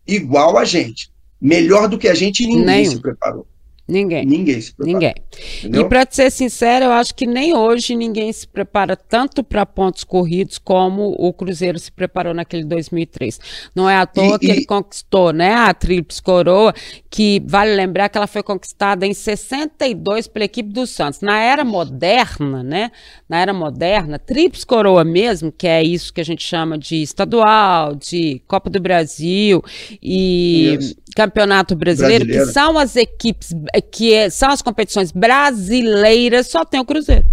igual 0.08 0.58
a 0.58 0.66
gente. 0.66 1.12
Melhor 1.40 1.88
do 1.88 1.98
que 1.98 2.08
a 2.08 2.14
gente, 2.14 2.46
ninguém 2.46 2.66
Nenhum. 2.66 2.92
se 2.92 3.02
preparou. 3.02 3.48
Ninguém. 3.88 4.26
Ninguém 4.26 4.60
se 4.60 4.74
prepara. 4.74 4.94
Ninguém. 4.94 5.16
Entendeu? 5.60 5.82
E 5.82 5.90
para 5.90 6.08
ser 6.10 6.32
sincero, 6.32 6.86
eu 6.86 6.92
acho 6.92 7.14
que 7.14 7.28
nem 7.28 7.56
hoje 7.56 7.96
ninguém 7.96 8.34
se 8.34 8.48
prepara 8.48 8.96
tanto 8.96 9.44
para 9.44 9.64
pontos 9.64 10.04
corridos 10.04 10.58
como 10.58 11.16
o 11.20 11.32
Cruzeiro 11.32 11.78
se 11.78 11.92
preparou 11.92 12.34
naquele 12.34 12.64
2003. 12.64 13.40
Não 13.76 13.88
é 13.88 13.96
à 13.98 14.08
toa 14.08 14.38
e, 14.38 14.40
que 14.40 14.48
e... 14.48 14.52
ele 14.52 14.66
conquistou, 14.66 15.32
né, 15.32 15.54
a 15.54 15.72
Tríplice 15.72 16.20
Coroa, 16.20 16.74
que 17.12 17.44
vale 17.46 17.76
lembrar 17.76 18.10
que 18.10 18.18
ela 18.18 18.26
foi 18.26 18.42
conquistada 18.42 19.06
em 19.06 19.14
62 19.14 20.28
pela 20.28 20.46
equipe 20.46 20.70
do 20.70 20.88
Santos. 20.88 21.22
Na 21.22 21.40
era 21.40 21.64
moderna, 21.64 22.64
né, 22.64 22.92
na 23.30 23.40
era 23.40 23.54
moderna, 23.54 24.18
Tríplice 24.18 24.66
Coroa 24.66 25.04
mesmo, 25.04 25.52
que 25.52 25.68
é 25.68 25.84
isso 25.84 26.12
que 26.12 26.22
a 26.22 26.26
gente 26.26 26.44
chama 26.44 26.76
de 26.76 27.04
estadual, 27.04 27.94
de 27.94 28.42
Copa 28.48 28.68
do 28.68 28.80
Brasil 28.80 29.64
e. 30.02 30.96
Campeonato 31.16 31.76
Brasileiro, 31.76 32.26
Brasileiro, 32.26 32.48
que 32.48 32.54
são 32.54 32.78
as 32.78 32.98
equipes 32.98 33.52
que 33.90 34.14
é, 34.14 34.30
são 34.30 34.50
as 34.50 34.62
competições 34.62 35.14
brasileiras, 35.14 36.48
só 36.48 36.66
tem 36.66 36.80
o 36.80 36.86
Cruzeiro. 36.86 37.26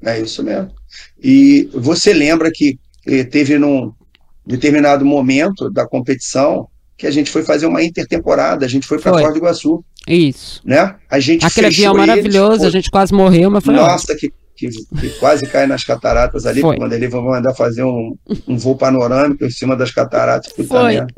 É 0.00 0.20
isso 0.20 0.44
mesmo. 0.44 0.70
E 1.20 1.68
você 1.74 2.14
lembra 2.14 2.52
que 2.52 2.78
eh, 3.04 3.24
teve 3.24 3.58
num 3.58 3.92
determinado 4.46 5.04
momento 5.04 5.68
da 5.68 5.86
competição 5.86 6.68
que 6.96 7.06
a 7.06 7.10
gente 7.10 7.30
foi 7.30 7.42
fazer 7.42 7.66
uma 7.66 7.82
intertemporada, 7.82 8.64
a 8.64 8.68
gente 8.68 8.86
foi 8.86 9.00
para 9.00 9.12
Foz 9.12 9.32
do 9.32 9.38
Iguaçu. 9.38 9.84
Isso. 10.06 10.62
Né? 10.64 10.94
A 11.10 11.18
gente 11.18 11.44
Aquele 11.44 11.66
avião 11.66 11.94
maravilhoso, 11.94 12.64
a 12.64 12.70
gente 12.70 12.90
quase 12.90 13.12
morreu, 13.12 13.50
mas 13.50 13.64
foi 13.64 13.74
Nossa, 13.74 14.14
que, 14.14 14.32
que, 14.56 14.68
que, 14.68 15.10
quase 15.18 15.46
cai 15.46 15.66
nas 15.66 15.84
cataratas 15.84 16.46
ali, 16.46 16.60
foi. 16.60 16.76
quando 16.76 16.92
eles 16.92 17.10
vão 17.10 17.24
mandar 17.24 17.54
fazer 17.54 17.82
um, 17.82 18.16
um 18.46 18.56
voo 18.56 18.76
panorâmico 18.76 19.44
em 19.44 19.50
cima 19.50 19.76
das 19.76 19.90
cataratas. 19.90 20.52
Puta 20.52 20.68
foi. 20.68 20.94
Merda. 20.94 21.14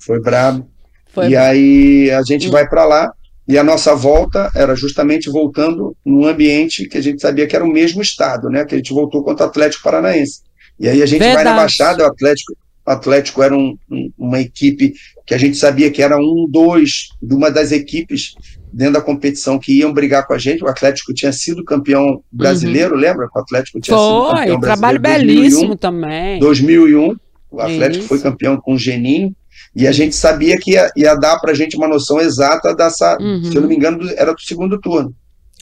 Foi 0.00 0.20
brabo. 0.20 0.68
Foi 1.16 1.28
e 1.28 1.30
bom. 1.30 1.38
aí 1.38 2.10
a 2.10 2.22
gente 2.22 2.48
hum. 2.48 2.50
vai 2.50 2.68
para 2.68 2.84
lá 2.84 3.10
e 3.48 3.56
a 3.56 3.64
nossa 3.64 3.94
volta 3.94 4.50
era 4.54 4.76
justamente 4.76 5.30
voltando 5.30 5.96
num 6.04 6.26
ambiente 6.26 6.86
que 6.86 6.98
a 6.98 7.00
gente 7.00 7.22
sabia 7.22 7.46
que 7.46 7.56
era 7.56 7.64
o 7.64 7.72
mesmo 7.72 8.02
estado, 8.02 8.50
né? 8.50 8.66
Que 8.66 8.74
a 8.74 8.78
gente 8.78 8.92
voltou 8.92 9.24
contra 9.24 9.46
o 9.46 9.48
Atlético 9.48 9.82
Paranaense. 9.82 10.42
E 10.78 10.86
aí 10.86 11.02
a 11.02 11.06
gente 11.06 11.20
Verdade. 11.20 11.44
vai 11.44 11.54
na 11.54 11.60
Baixada, 11.60 12.04
o 12.04 12.06
Atlético, 12.06 12.52
o 12.84 12.90
Atlético 12.90 13.42
era 13.42 13.56
um, 13.56 13.78
um, 13.90 14.12
uma 14.18 14.40
equipe 14.40 14.92
que 15.24 15.32
a 15.32 15.38
gente 15.38 15.56
sabia 15.56 15.90
que 15.90 16.02
era 16.02 16.18
um, 16.18 16.46
dois 16.50 17.08
de 17.22 17.34
uma 17.34 17.50
das 17.50 17.72
equipes 17.72 18.34
dentro 18.70 18.94
da 18.94 19.00
competição 19.00 19.58
que 19.58 19.78
iam 19.78 19.92
brigar 19.92 20.26
com 20.26 20.34
a 20.34 20.38
gente. 20.38 20.62
O 20.62 20.68
Atlético 20.68 21.14
tinha 21.14 21.32
sido 21.32 21.64
campeão 21.64 22.22
brasileiro, 22.30 22.94
uhum. 22.94 23.00
lembra? 23.00 23.28
O 23.34 23.38
Atlético 23.38 23.80
tinha 23.80 23.96
foi, 23.96 24.06
sido 24.06 24.26
campeão 24.26 24.60
brasileiro. 24.60 24.60
Trabalho 24.60 25.00
2001, 25.00 25.36
belíssimo 25.36 25.76
também. 25.76 26.38
2001, 26.40 27.16
o 27.50 27.60
Atlético 27.60 28.00
Isso. 28.00 28.08
foi 28.08 28.18
campeão 28.18 28.56
com 28.56 28.74
o 28.74 28.78
Geninho. 28.78 29.34
E 29.76 29.86
a 29.86 29.92
gente 29.92 30.16
sabia 30.16 30.56
que 30.56 30.72
ia, 30.72 30.90
ia 30.96 31.14
dar 31.14 31.38
para 31.38 31.52
a 31.52 31.54
gente 31.54 31.76
uma 31.76 31.86
noção 31.86 32.18
exata 32.18 32.74
dessa, 32.74 33.18
uhum. 33.20 33.44
se 33.44 33.54
eu 33.54 33.60
não 33.60 33.68
me 33.68 33.76
engano, 33.76 34.10
era 34.16 34.32
do 34.32 34.40
segundo 34.40 34.80
turno. 34.80 35.14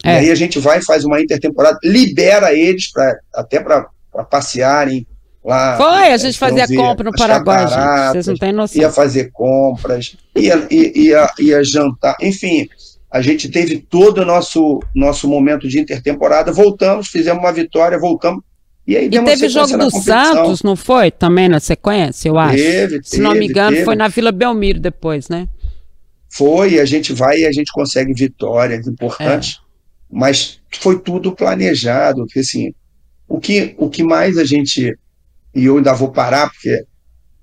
É. 0.05 0.13
E 0.13 0.19
aí 0.19 0.31
a 0.31 0.35
gente 0.37 0.61
vai, 0.61 0.81
faz 0.81 1.05
uma 1.05 1.21
intertemporada, 1.21 1.77
libera 1.83 2.55
eles 2.55 2.93
pra, 2.93 3.13
até 3.35 3.59
para 3.59 3.89
passearem 4.31 5.05
lá. 5.45 5.77
Foi, 5.77 6.13
a 6.13 6.17
gente 6.17 6.39
fazia 6.39 6.65
compra 6.69 7.11
no 7.11 7.11
Paraguai, 7.11 7.67
gente. 7.67 8.13
Vocês 8.13 8.27
não 8.29 8.37
têm 8.37 8.53
noção. 8.53 8.81
Ia 8.81 8.93
fazer 8.93 9.33
compras, 9.33 10.17
ia, 10.37 10.65
ia, 10.71 10.93
ia, 10.97 11.31
ia 11.41 11.65
jantar, 11.65 12.15
enfim. 12.21 12.69
A 13.11 13.21
gente 13.21 13.49
teve 13.49 13.79
todo 13.79 14.19
o 14.19 14.25
nosso, 14.25 14.81
nosso 14.95 15.27
momento 15.27 15.67
de 15.67 15.81
intertemporada, 15.81 16.53
voltamos, 16.53 17.09
fizemos 17.09 17.43
uma 17.43 17.53
vitória, 17.53 17.99
voltamos 17.99 18.45
E, 18.87 18.97
aí 18.97 19.07
e 19.07 19.25
teve 19.25 19.49
jogo 19.49 19.79
do 19.79 19.91
Santos, 19.91 20.63
não 20.63 20.77
foi? 20.77 21.11
Também 21.11 21.49
na 21.49 21.59
sequência, 21.59 22.29
eu 22.29 22.39
acho. 22.39 22.57
Teve, 22.57 23.01
Se 23.03 23.19
não 23.19 23.35
me 23.35 23.47
engano, 23.47 23.73
teve. 23.73 23.85
foi 23.85 23.97
na 23.97 24.09
Vila 24.09 24.31
Belmiro 24.31 24.79
depois, 24.79 25.29
né? 25.29 25.49
Foi, 26.31 26.79
a 26.79 26.85
gente 26.85 27.13
vai 27.13 27.39
e 27.39 27.47
a 27.47 27.53
gente 27.53 27.73
consegue 27.73 28.13
vitórias 28.13 28.87
importantes, 28.87 29.59
é. 29.59 29.61
mas 30.11 30.61
foi 30.73 30.99
tudo 30.99 31.35
planejado, 31.35 32.27
porque 32.27 32.41
assim, 32.41 32.75
o 33.29 33.41
que, 33.41 33.75
o 33.79 33.89
que 33.89 34.03
mais 34.03 34.37
a 34.37 34.45
gente, 34.45 34.99
e 35.55 35.65
eu 35.65 35.77
ainda 35.79 35.95
vou 35.95 36.11
parar, 36.11 36.51
porque 36.51 36.85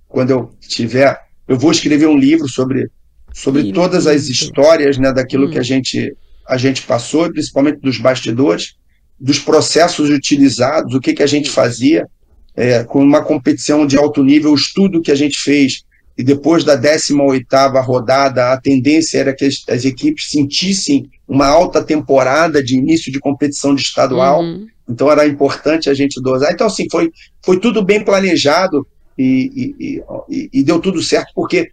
quando 0.07 0.29
eu 0.29 0.51
tiver, 0.59 1.19
eu 1.47 1.57
vou 1.57 1.71
escrever 1.71 2.07
um 2.07 2.17
livro 2.17 2.47
sobre, 2.47 2.89
sobre 3.33 3.71
todas 3.71 4.05
as 4.05 4.27
histórias 4.27 4.97
né, 4.97 5.11
daquilo 5.11 5.47
hum. 5.47 5.51
que 5.51 5.57
a 5.57 5.63
gente, 5.63 6.15
a 6.47 6.57
gente 6.57 6.83
passou, 6.83 7.31
principalmente 7.31 7.79
dos 7.79 7.97
bastidores, 7.97 8.75
dos 9.21 9.37
processos 9.37 10.09
utilizados, 10.09 10.95
o 10.95 10.99
que, 10.99 11.13
que 11.13 11.21
a 11.21 11.27
gente 11.27 11.49
fazia 11.49 12.07
é, 12.55 12.83
com 12.83 13.01
uma 13.01 13.23
competição 13.23 13.85
de 13.85 13.95
alto 13.95 14.23
nível, 14.23 14.51
o 14.51 14.55
estudo 14.55 15.01
que 15.01 15.11
a 15.11 15.15
gente 15.15 15.37
fez, 15.37 15.83
e 16.17 16.23
depois 16.23 16.63
da 16.63 16.77
18ª 16.77 17.83
rodada, 17.83 18.51
a 18.51 18.59
tendência 18.59 19.19
era 19.19 19.33
que 19.33 19.45
as, 19.45 19.63
as, 19.69 19.85
equipes 19.85 20.31
sentissem 20.31 21.09
uma 21.27 21.45
alta 21.45 21.83
temporada 21.83 22.63
de 22.63 22.75
início 22.75 23.11
de 23.11 23.19
competição 23.19 23.75
de 23.75 23.83
estadual, 23.83 24.41
uhum. 24.41 24.67
então 24.89 25.09
era 25.09 25.25
importante 25.27 25.89
a 25.89 25.93
gente 25.93 26.19
dosar. 26.19 26.51
Então, 26.51 26.65
assim, 26.67 26.87
foi, 26.91 27.11
foi 27.45 27.59
tudo 27.59 27.83
bem 27.83 28.03
planejado 28.03 28.85
e, 29.17 29.75
e, 29.79 30.03
e, 30.29 30.49
e 30.51 30.63
deu 30.63 30.79
tudo 30.79 31.01
certo, 31.01 31.31
porque 31.35 31.71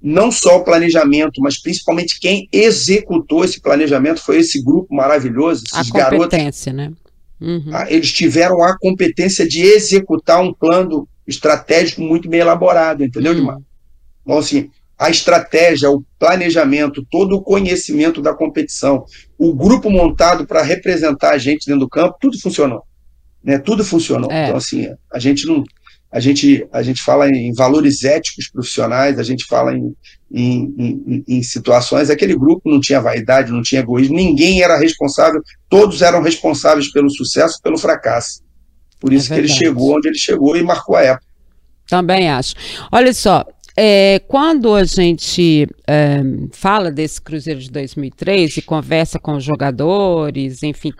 não 0.00 0.30
só 0.30 0.58
o 0.58 0.64
planejamento, 0.64 1.40
mas 1.40 1.60
principalmente 1.60 2.20
quem 2.20 2.48
executou 2.52 3.44
esse 3.44 3.60
planejamento 3.60 4.20
foi 4.22 4.38
esse 4.38 4.62
grupo 4.62 4.94
maravilhoso, 4.94 5.64
esses 5.66 5.92
a 5.92 6.10
competência, 6.10 6.72
garotos. 6.72 6.74
né? 6.74 6.92
Uhum. 7.40 7.70
Ah, 7.72 7.86
eles 7.88 8.12
tiveram 8.12 8.62
a 8.62 8.76
competência 8.78 9.46
de 9.46 9.62
executar 9.62 10.40
um 10.40 10.52
plano 10.52 11.08
estratégico 11.26 12.00
muito 12.00 12.28
bem 12.28 12.40
elaborado, 12.40 13.04
entendeu, 13.04 13.32
uhum. 13.32 13.38
Dimar? 13.38 13.58
Então, 14.22 14.38
assim, 14.38 14.70
a 14.98 15.10
estratégia, 15.10 15.90
o 15.90 16.02
planejamento, 16.18 17.06
todo 17.08 17.36
o 17.36 17.42
conhecimento 17.42 18.20
da 18.20 18.34
competição, 18.34 19.04
o 19.38 19.54
grupo 19.54 19.90
montado 19.90 20.46
para 20.46 20.62
representar 20.62 21.30
a 21.30 21.38
gente 21.38 21.66
dentro 21.66 21.80
do 21.80 21.88
campo, 21.88 22.16
tudo 22.20 22.40
funcionou. 22.40 22.82
Né? 23.42 23.58
Tudo 23.58 23.84
funcionou. 23.84 24.30
É. 24.30 24.46
Então, 24.46 24.56
assim, 24.56 24.88
a 25.12 25.18
gente 25.18 25.46
não, 25.46 25.62
a 26.10 26.20
gente, 26.20 26.66
a 26.72 26.82
gente 26.82 27.02
fala 27.02 27.28
em 27.28 27.52
valores 27.52 28.02
éticos 28.02 28.48
profissionais, 28.48 29.18
a 29.18 29.22
gente 29.22 29.44
fala 29.44 29.76
em, 29.76 29.94
em, 30.32 30.74
em, 30.78 31.24
em, 31.28 31.42
situações. 31.42 32.08
Aquele 32.08 32.34
grupo 32.34 32.70
não 32.70 32.80
tinha 32.80 33.00
vaidade, 33.00 33.52
não 33.52 33.62
tinha 33.62 33.82
egoísmo, 33.82 34.16
ninguém 34.16 34.62
era 34.62 34.78
responsável, 34.78 35.42
todos 35.68 36.00
eram 36.00 36.22
responsáveis 36.22 36.90
pelo 36.90 37.10
sucesso, 37.10 37.60
pelo 37.62 37.76
fracasso. 37.76 38.42
Por 38.98 39.12
isso 39.12 39.32
é 39.32 39.36
que 39.36 39.42
ele 39.42 39.48
chegou 39.48 39.96
onde 39.96 40.08
ele 40.08 40.18
chegou 40.18 40.56
e 40.56 40.62
marcou 40.62 40.96
a 40.96 41.02
época. 41.02 41.26
Também 41.86 42.28
acho. 42.30 42.54
Olha 42.90 43.12
só, 43.12 43.44
é, 43.76 44.18
quando 44.26 44.74
a 44.74 44.84
gente 44.84 45.68
é, 45.86 46.20
fala 46.52 46.90
desse 46.90 47.20
Cruzeiro 47.20 47.60
de 47.60 47.70
2003 47.70 48.56
e 48.56 48.62
conversa 48.62 49.18
com 49.18 49.36
os 49.36 49.44
jogadores, 49.44 50.62
enfim, 50.62 50.92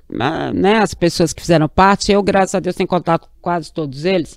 né, 0.55 0.77
as 0.77 0.95
pessoas 0.95 1.33
que 1.33 1.41
fizeram 1.41 1.69
parte, 1.69 2.13
eu, 2.13 2.23
graças 2.23 2.55
a 2.55 2.61
Deus, 2.61 2.77
tenho 2.77 2.89
contato 2.89 3.23
com 3.23 3.41
quase 3.41 3.73
todos 3.73 4.05
eles. 4.05 4.37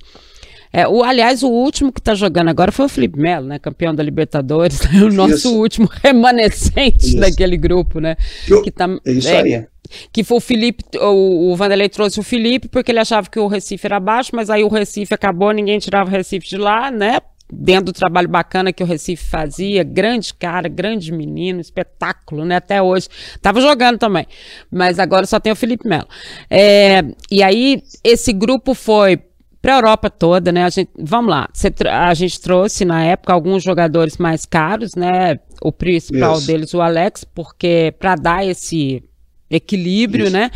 É, 0.74 0.88
o, 0.88 1.04
aliás, 1.04 1.44
o 1.44 1.50
último 1.50 1.92
que 1.92 2.00
está 2.00 2.16
jogando 2.16 2.50
agora 2.50 2.72
foi 2.72 2.86
o 2.86 2.90
Felipe 2.90 3.20
Melo, 3.20 3.48
né? 3.48 3.60
Campeão 3.60 3.94
da 3.94 4.02
Libertadores, 4.02 4.80
o 5.04 5.10
nosso 5.10 5.34
isso. 5.34 5.58
último 5.58 5.90
remanescente 6.02 7.08
isso. 7.08 7.18
daquele 7.18 7.58
grupo, 7.58 8.00
né? 8.00 8.16
Eu, 8.48 8.62
que 8.62 8.72
tá, 8.72 8.88
isso 9.06 9.28
é, 9.28 9.42
aí. 9.42 9.66
Que 10.14 10.24
foi 10.24 10.38
o 10.38 10.42
Felipe, 10.42 10.84
o, 10.98 11.52
o 11.52 11.56
Vanderlei 11.56 11.90
trouxe 11.90 12.20
o 12.20 12.24
Felipe 12.24 12.70
porque 12.70 12.92
ele 12.92 13.00
achava 13.00 13.30
que 13.30 13.40
o 13.40 13.48
Recife 13.48 13.86
era 13.86 14.00
baixo, 14.00 14.32
mas 14.34 14.50
aí 14.50 14.64
o 14.64 14.70
Recife 14.70 15.14
acabou, 15.14 15.52
ninguém 15.52 15.80
tirava 15.80 16.10
o 16.10 16.12
Recife 16.12 16.48
de 16.48 16.58
lá, 16.58 16.90
né? 16.90 17.20
dentro 17.52 17.86
do 17.86 17.94
trabalho 17.94 18.30
bacana 18.30 18.72
que 18.72 18.82
o 18.82 18.86
Recife 18.86 19.26
fazia, 19.26 19.84
grande 19.84 20.34
cara, 20.34 20.70
grande 20.70 21.12
menino, 21.12 21.60
espetáculo, 21.60 22.46
né? 22.46 22.56
Até 22.56 22.82
hoje. 22.82 23.10
Tava 23.42 23.60
jogando 23.60 23.98
também, 23.98 24.26
mas 24.72 24.98
agora 24.98 25.26
só 25.26 25.40
tem 25.40 25.52
o 25.52 25.56
Felipe 25.56 25.88
Melo. 25.88 26.08
É, 26.50 27.04
e 27.30 27.44
aí, 27.44 27.84
esse 28.04 28.32
grupo 28.32 28.74
foi 28.74 29.20
para 29.62 29.76
a 29.76 29.78
Europa 29.78 30.10
toda, 30.10 30.52
né? 30.52 30.64
A 30.64 30.70
gente, 30.70 30.90
vamos 30.98 31.30
lá, 31.30 31.48
a 31.92 32.14
gente 32.14 32.42
trouxe 32.42 32.84
na 32.84 33.04
época 33.04 33.32
alguns 33.32 33.64
jogadores 33.64 34.18
mais 34.18 34.46
caros, 34.46 34.96
né? 34.96 35.40
O 35.62 35.72
principal 35.72 36.36
yes. 36.36 36.46
deles, 36.48 36.74
o 36.74 36.82
Alex, 36.82 37.24
porque 37.24 37.94
para 38.00 38.16
dar 38.16 38.46
esse 38.46 39.04
equilíbrio, 39.50 40.26
Isso. 40.26 40.34
né? 40.34 40.50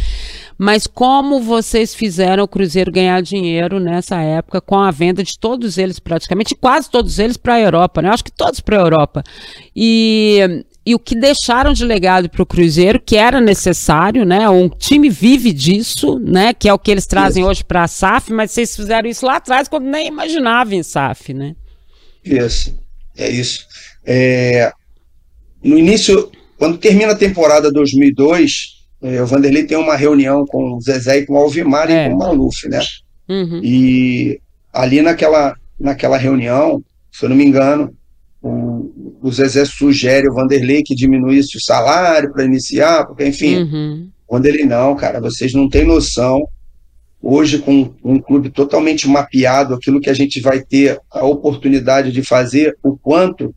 Mas 0.58 0.88
como 0.88 1.42
vocês 1.42 1.94
fizeram 1.94 2.46
o 2.46 2.48
Cruzeiro 2.48 2.92
ganhar 2.92 3.22
dinheiro 3.22 3.80
nessa 3.80 4.22
época 4.22 4.62
com 4.62 4.80
a 4.80 4.90
venda 4.90 5.22
de 5.22 5.38
todos 5.38 5.78
eles, 5.78 6.00
praticamente, 6.00 6.56
quase 6.56 6.90
todos 6.90 7.20
eles 7.20 7.38
para 7.38 7.56
a 7.56 7.62
Europa, 7.62 8.02
né? 8.02 8.10
Acho 8.10 8.24
que 8.24 8.32
todos 8.32 8.60
para 8.60 8.78
a 8.78 8.82
Europa. 8.82 9.24
E 9.76 10.66
e 10.86 10.94
o 10.94 11.00
que 11.00 11.16
deixaram 11.16 11.74
de 11.74 11.84
legado 11.84 12.30
para 12.30 12.44
o 12.44 12.46
Cruzeiro, 12.46 13.00
que 13.00 13.16
era 13.16 13.42
necessário, 13.42 14.24
né? 14.24 14.48
Um 14.50 14.70
time 14.70 15.10
vive 15.10 15.52
disso, 15.52 16.20
né? 16.20 16.54
Que 16.54 16.70
é 16.70 16.74
o 16.74 16.78
que 16.78 16.92
eles 16.92 17.08
trazem 17.08 17.42
isso. 17.42 17.50
hoje 17.50 17.64
para 17.64 17.84
a 17.84 17.88
SAF, 17.88 18.32
mas 18.32 18.52
vocês 18.52 18.76
fizeram 18.76 19.10
isso 19.10 19.26
lá 19.26 19.38
atrás 19.38 19.68
quando 19.68 19.86
nem 19.86 20.08
imaginavam 20.08 20.74
em 20.74 20.84
SAF, 20.84 21.34
né? 21.34 21.56
Isso, 22.24 22.78
é 23.18 23.30
isso. 23.30 23.66
É, 24.06 24.72
no 25.64 25.78
início, 25.78 26.32
quando 26.58 26.78
termina 26.78 27.14
a 27.14 27.18
temporada 27.18 27.72
2002, 27.72 28.76
é, 29.02 29.22
o 29.22 29.26
Vanderlei 29.26 29.64
tem 29.64 29.78
uma 29.78 29.96
reunião 29.96 30.46
com 30.46 30.74
o 30.76 30.82
Zezé 30.82 31.20
e 31.20 31.26
com 31.26 31.34
o 31.34 31.38
Alvimar 31.38 31.90
é. 31.90 32.06
e 32.06 32.10
com 32.10 32.16
o 32.16 32.20
Maluf, 32.20 32.68
né? 32.70 32.80
Uhum. 33.28 33.60
E 33.64 34.40
ali 34.72 35.02
naquela, 35.02 35.56
naquela 35.80 36.18
reunião, 36.18 36.84
se 37.12 37.26
eu 37.26 37.30
não 37.30 37.36
me 37.36 37.44
engano, 37.44 37.96
o, 38.48 39.20
o 39.24 39.32
Zezé 39.32 39.66
sugere 39.66 40.30
o 40.30 40.34
Vanderlei 40.34 40.84
que 40.84 40.94
diminuísse 40.94 41.58
o 41.58 41.62
salário 41.62 42.32
para 42.32 42.46
iniciar, 42.46 43.06
porque, 43.06 43.26
enfim, 43.26 43.64
uhum. 43.64 44.10
Vanderlei, 44.30 44.66
não, 44.66 44.96
cara, 44.96 45.20
vocês 45.20 45.52
não 45.54 45.68
têm 45.68 45.84
noção. 45.84 46.48
Hoje, 47.20 47.58
com 47.58 47.92
um 48.04 48.20
clube 48.20 48.52
totalmente 48.52 49.08
mapeado, 49.08 49.74
aquilo 49.74 50.00
que 50.00 50.12
a 50.12 50.14
gente 50.14 50.40
vai 50.42 50.62
ter 50.62 51.00
a 51.12 51.26
oportunidade 51.26 52.12
de 52.12 52.22
fazer, 52.22 52.78
o 52.84 52.96
quanto 52.96 53.54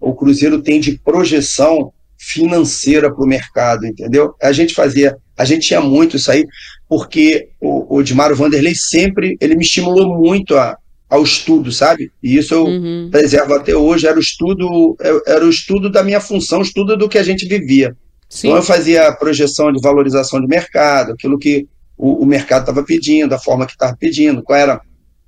o 0.00 0.14
Cruzeiro 0.14 0.62
tem 0.62 0.80
de 0.80 0.98
projeção 0.98 1.92
financeira 2.16 3.12
para 3.12 3.22
o 3.22 3.28
mercado, 3.28 3.86
entendeu? 3.86 4.34
A 4.42 4.52
gente 4.52 4.72
fazia, 4.72 5.18
a 5.36 5.44
gente 5.44 5.66
tinha 5.66 5.82
muito 5.82 6.16
isso 6.16 6.30
aí, 6.30 6.46
porque 6.88 7.50
o, 7.60 7.96
o 7.96 8.02
Dimaro 8.02 8.34
Vanderlei 8.34 8.74
sempre, 8.74 9.36
ele 9.38 9.54
me 9.54 9.62
estimulou 9.62 10.18
muito 10.18 10.56
a, 10.56 10.78
ao 11.10 11.24
estudo, 11.24 11.72
sabe? 11.72 12.12
E 12.22 12.38
isso 12.38 12.54
eu 12.54 12.64
uhum. 12.64 13.08
preservo 13.10 13.54
até 13.54 13.74
hoje, 13.74 14.06
era 14.06 14.16
o 14.16 14.20
estudo, 14.20 14.96
era 15.26 15.44
o 15.44 15.50
estudo 15.50 15.90
da 15.90 16.04
minha 16.04 16.20
função, 16.20 16.62
estudo 16.62 16.96
do 16.96 17.08
que 17.08 17.18
a 17.18 17.22
gente 17.24 17.46
vivia. 17.46 17.96
Sim. 18.28 18.46
Então 18.46 18.58
eu 18.58 18.62
fazia 18.62 19.08
a 19.08 19.12
projeção 19.12 19.72
de 19.72 19.82
valorização 19.82 20.40
de 20.40 20.46
mercado, 20.46 21.12
aquilo 21.12 21.36
que 21.36 21.66
o, 21.98 22.22
o 22.22 22.26
mercado 22.26 22.60
estava 22.60 22.84
pedindo, 22.84 23.34
a 23.34 23.38
forma 23.40 23.66
que 23.66 23.72
estava 23.72 23.96
pedindo, 23.96 24.40
qual 24.40 24.56
era, 24.56 24.80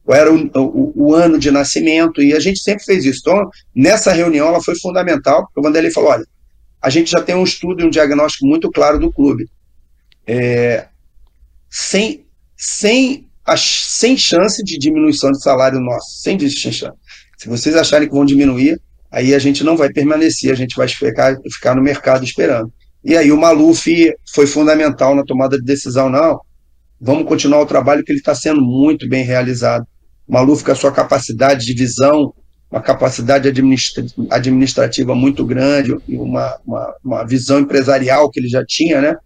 qual 0.04 0.16
era 0.16 0.32
o, 0.32 0.50
o, 0.54 0.92
o, 1.08 1.14
ano 1.14 1.36
de 1.36 1.50
nascimento, 1.50 2.22
e 2.22 2.32
a 2.32 2.38
gente 2.38 2.60
sempre 2.60 2.84
fez 2.84 3.04
isso. 3.04 3.18
Então, 3.22 3.50
nessa 3.74 4.12
reunião 4.12 4.46
ela 4.46 4.62
foi 4.62 4.78
fundamental, 4.78 5.46
porque 5.46 5.58
o 5.58 5.62
Vanderlei 5.64 5.90
falou, 5.90 6.10
olha, 6.10 6.26
a 6.80 6.88
gente 6.88 7.10
já 7.10 7.20
tem 7.20 7.34
um 7.34 7.42
estudo 7.42 7.82
e 7.82 7.84
um 7.84 7.90
diagnóstico 7.90 8.46
muito 8.46 8.70
claro 8.70 9.00
do 9.00 9.12
clube. 9.12 9.48
É, 10.24 10.86
sem, 11.68 12.24
sem 12.56 13.26
sem 13.56 14.16
chance 14.16 14.62
de 14.62 14.78
diminuição 14.78 15.32
de 15.32 15.42
salário 15.42 15.80
nosso, 15.80 16.20
sem 16.22 16.38
chance. 16.38 16.84
Se 17.36 17.48
vocês 17.48 17.74
acharem 17.74 18.08
que 18.08 18.14
vão 18.14 18.24
diminuir, 18.24 18.80
aí 19.10 19.34
a 19.34 19.38
gente 19.38 19.64
não 19.64 19.76
vai 19.76 19.92
permanecer, 19.92 20.52
a 20.52 20.56
gente 20.56 20.76
vai 20.76 20.88
ficar, 20.88 21.36
ficar 21.52 21.74
no 21.74 21.82
mercado 21.82 22.24
esperando. 22.24 22.72
E 23.04 23.16
aí 23.16 23.32
o 23.32 23.36
Maluf 23.36 23.84
foi 24.32 24.46
fundamental 24.46 25.14
na 25.14 25.24
tomada 25.24 25.58
de 25.58 25.64
decisão, 25.64 26.08
não, 26.08 26.40
vamos 27.00 27.26
continuar 27.26 27.60
o 27.60 27.66
trabalho 27.66 28.04
que 28.04 28.12
ele 28.12 28.20
está 28.20 28.34
sendo 28.34 28.62
muito 28.62 29.08
bem 29.08 29.24
realizado. 29.24 29.84
O 30.26 30.32
Maluf 30.32 30.62
com 30.62 30.70
a 30.70 30.76
sua 30.76 30.92
capacidade 30.92 31.66
de 31.66 31.74
visão, 31.74 32.32
uma 32.70 32.80
capacidade 32.80 33.48
administra 33.48 34.06
administrativa 34.30 35.14
muito 35.14 35.44
grande, 35.44 35.94
uma, 36.08 36.58
uma, 36.64 36.94
uma 37.04 37.26
visão 37.26 37.58
empresarial 37.58 38.30
que 38.30 38.40
ele 38.40 38.48
já 38.48 38.64
tinha, 38.64 39.00
né? 39.00 39.16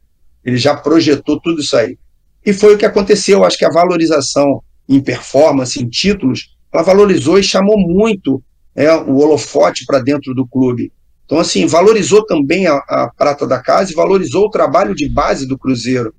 Ele 0.44 0.56
já 0.56 0.74
projetou 0.74 1.38
tudo 1.40 1.60
isso 1.60 1.76
aí. 1.76 1.98
E 2.46 2.52
foi 2.52 2.74
o 2.74 2.78
que 2.78 2.86
aconteceu. 2.86 3.44
Acho 3.44 3.58
que 3.58 3.64
a 3.64 3.72
valorização 3.72 4.62
em 4.88 5.00
performance, 5.00 5.82
em 5.82 5.88
títulos, 5.88 6.56
ela 6.72 6.82
valorizou 6.82 7.38
e 7.38 7.42
chamou 7.42 7.76
muito 7.76 8.40
é, 8.74 8.92
o 8.94 9.16
holofote 9.16 9.84
para 9.84 9.98
dentro 9.98 10.32
do 10.32 10.46
clube. 10.46 10.92
Então, 11.24 11.40
assim, 11.40 11.66
valorizou 11.66 12.24
também 12.24 12.68
a, 12.68 12.76
a, 12.76 13.10
prata 13.16 13.46
da 13.46 13.58
casa 13.58 13.90
e 13.90 13.96
valorizou 13.96 14.46
o 14.46 14.50
trabalho 14.50 14.94
de 14.94 15.08
base 15.08 15.46
do 15.46 15.58
Cruzeiro. 15.58 16.14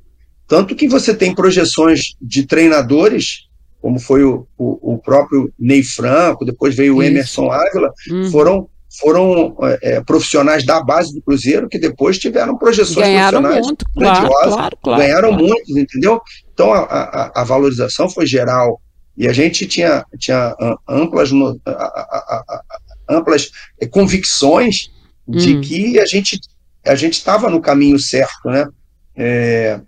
Tanto 0.47 0.75
que 0.75 0.87
você 0.87 1.13
tem 1.13 1.33
projeções 1.33 2.15
de 2.21 2.45
treinadores, 2.45 3.47
como 3.81 3.99
foi 3.99 4.23
o, 4.23 4.45
o, 4.57 4.95
o 4.95 4.97
próprio 4.97 5.53
Ney 5.57 5.81
Franco, 5.83 6.43
depois 6.43 6.75
veio 6.75 6.97
o 6.97 7.03
Emerson 7.03 7.49
Ávila, 7.49 7.91
uhum. 8.11 8.31
foram, 8.31 8.69
foram 8.99 9.55
é, 9.81 10.01
profissionais 10.01 10.65
da 10.65 10.81
base 10.81 11.13
do 11.13 11.21
Cruzeiro 11.21 11.69
que 11.69 11.77
depois 11.77 12.17
tiveram 12.17 12.57
projeções 12.57 13.05
ganharam 13.07 13.41
profissionais 13.41 13.65
muito, 13.65 13.85
claro, 13.93 14.27
claro, 14.27 14.77
claro, 14.81 15.01
ganharam 15.01 15.29
claro. 15.29 15.45
muitos, 15.45 15.77
entendeu? 15.77 16.21
Então 16.53 16.73
a, 16.73 16.79
a, 16.79 17.41
a, 17.41 17.43
valorização 17.43 18.09
foi 18.09 18.25
geral 18.25 18.81
e 19.15 19.27
a 19.27 19.33
gente 19.33 19.65
tinha, 19.67 20.03
tinha 20.17 20.55
amplas, 20.87 21.29
amplas 23.09 23.51
convicções 23.91 24.89
de 25.27 25.57
hum. 25.57 25.61
que 25.61 25.99
a 25.99 26.05
gente 26.05 26.39
a 26.85 26.95
gente 26.95 27.13
estava 27.13 27.49
no 27.49 27.61
caminho 27.61 27.99
certo, 27.99 28.49
né? 28.49 28.67
É, 29.15 29.79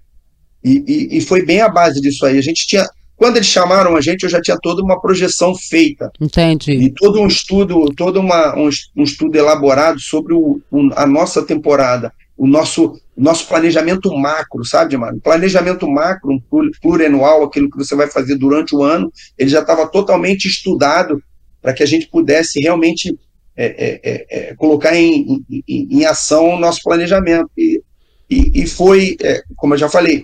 e, 0.64 0.84
e, 0.88 1.18
e, 1.18 1.22
foi 1.22 1.46
bem 1.46 1.62
a 1.62 1.70
base 1.70 2.02
disso 2.02 2.26
aí. 2.26 2.38
A 2.38 2.42
gente 2.42 2.68
tinha, 2.68 2.86
quando 3.20 3.36
eles 3.36 3.50
chamaram 3.50 3.98
a 3.98 4.02
gente, 4.02 4.24
eu 4.24 4.30
já 4.30 4.42
tinha 4.42 4.58
toda 4.58 4.82
uma 4.82 5.00
projeção 5.02 5.54
feita. 5.54 6.10
Entendi. 6.22 6.72
E 6.72 6.90
todo 6.90 7.20
um 7.20 7.28
estudo, 7.28 7.94
todo 7.94 8.18
uma, 8.18 8.58
um, 8.58 8.70
um 8.96 9.04
estudo 9.04 9.36
elaborado 9.36 10.00
sobre 10.00 10.34
o, 10.34 10.62
o, 10.72 10.90
a 10.96 11.06
nossa 11.06 11.44
temporada, 11.44 12.14
o 12.38 12.48
nosso, 12.48 12.98
nosso 13.18 13.46
planejamento 13.46 14.10
macro, 14.18 14.64
sabe, 14.64 14.96
Mano? 14.96 15.20
Planejamento 15.20 15.86
macro, 15.86 16.32
um 16.32 16.72
plurianual, 16.82 17.44
aquilo 17.44 17.70
que 17.70 17.78
você 17.78 17.94
vai 17.94 18.08
fazer 18.08 18.36
durante 18.36 18.74
o 18.74 18.82
ano, 18.82 19.12
ele 19.38 19.50
já 19.50 19.60
estava 19.60 19.86
totalmente 19.86 20.48
estudado 20.48 21.22
para 21.62 21.74
que 21.74 21.84
a 21.84 21.86
gente 21.86 22.08
pudesse 22.08 22.62
realmente 22.62 23.14
é, 23.54 23.66
é, 23.66 24.00
é, 24.02 24.50
é 24.52 24.56
colocar 24.56 24.96
em, 24.96 25.44
em, 25.50 25.64
em, 25.68 26.06
ação 26.06 26.52
o 26.52 26.60
nosso 26.60 26.82
planejamento. 26.82 27.52
E, 27.58 27.82
e, 28.30 28.64
e 28.64 28.66
foi, 28.66 29.18
é, 29.22 29.42
como 29.58 29.74
eu 29.74 29.78
já 29.78 29.90
falei, 29.90 30.24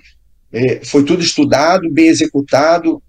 é, 0.56 0.82
foi 0.86 1.04
tudo 1.04 1.22
estudado, 1.22 1.92
bem 1.92 2.08
executado. 2.08 3.02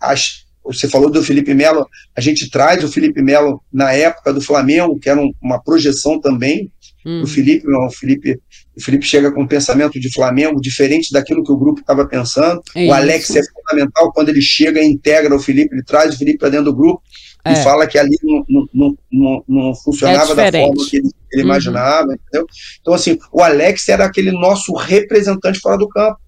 As, 0.00 0.44
você 0.64 0.88
falou 0.88 1.10
do 1.10 1.22
Felipe 1.22 1.52
Melo, 1.52 1.86
a 2.16 2.20
gente 2.20 2.50
traz 2.50 2.82
o 2.82 2.88
Felipe 2.88 3.20
Melo 3.20 3.62
na 3.70 3.92
época 3.92 4.32
do 4.32 4.40
Flamengo, 4.40 4.98
que 4.98 5.10
era 5.10 5.20
um, 5.20 5.30
uma 5.42 5.62
projeção 5.62 6.18
também 6.18 6.72
hum. 7.04 7.20
do 7.20 7.26
Felipe, 7.26 7.66
o 7.68 7.90
Felipe. 7.90 8.40
O 8.76 8.82
Felipe 8.82 9.06
chega 9.06 9.30
com 9.30 9.42
um 9.42 9.46
pensamento 9.46 10.00
de 10.00 10.12
Flamengo 10.12 10.60
diferente 10.60 11.12
daquilo 11.12 11.44
que 11.44 11.52
o 11.52 11.56
grupo 11.56 11.80
estava 11.80 12.08
pensando. 12.08 12.60
o 12.74 12.92
Alex 12.92 13.36
é 13.36 13.42
fundamental 13.44 14.12
quando 14.12 14.30
ele 14.30 14.42
chega 14.42 14.80
e 14.80 14.86
integra 14.86 15.32
o 15.32 15.38
Felipe, 15.38 15.74
ele 15.74 15.84
traz 15.84 16.14
o 16.14 16.18
Felipe 16.18 16.38
para 16.38 16.48
dentro 16.48 16.66
do 16.66 16.74
grupo 16.74 17.00
é. 17.44 17.52
e 17.52 17.56
fala 17.56 17.86
que 17.86 17.98
ali 17.98 18.16
não, 18.22 18.66
não, 18.74 18.98
não, 19.12 19.44
não 19.46 19.74
funcionava 19.76 20.32
é 20.42 20.50
da 20.50 20.58
forma 20.58 20.86
que 20.90 20.96
ele, 20.96 21.10
ele 21.32 21.42
uhum. 21.42 21.48
imaginava, 21.48 22.14
entendeu? 22.14 22.46
Então, 22.80 22.94
assim, 22.94 23.16
o 23.30 23.42
Alex 23.42 23.88
era 23.88 24.06
aquele 24.06 24.32
nosso 24.32 24.72
representante 24.74 25.60
fora 25.60 25.76
do 25.76 25.88
campo. 25.88 26.18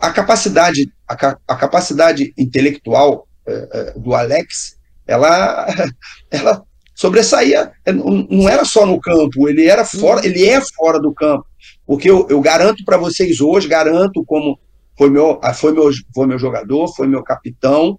A 0.00 0.10
capacidade, 0.10 0.92
a, 1.08 1.36
a 1.48 1.56
capacidade 1.56 2.32
intelectual 2.36 3.26
é, 3.46 3.68
é 3.72 3.98
do 3.98 4.14
Alex, 4.14 4.76
ela, 5.06 5.66
ela 6.30 6.62
sobressaía, 6.94 7.72
não 8.30 8.48
era 8.48 8.64
só 8.64 8.86
no 8.86 9.00
campo, 9.00 9.48
ele 9.48 9.66
era 9.66 9.84
fora, 9.84 10.20
uhum. 10.20 10.26
ele 10.26 10.44
é 10.44 10.60
fora 10.60 11.00
do 11.00 11.12
campo. 11.12 11.44
Porque 11.86 12.08
eu, 12.08 12.26
eu 12.30 12.40
garanto 12.40 12.84
para 12.84 12.96
vocês 12.96 13.40
hoje, 13.40 13.68
garanto 13.68 14.24
como 14.24 14.58
foi 14.96 15.10
meu, 15.10 15.40
foi 15.54 15.72
meu, 15.72 15.90
foi 16.14 16.26
meu 16.26 16.38
jogador, 16.38 16.88
foi 16.94 17.06
meu 17.06 17.22
capitão, 17.22 17.98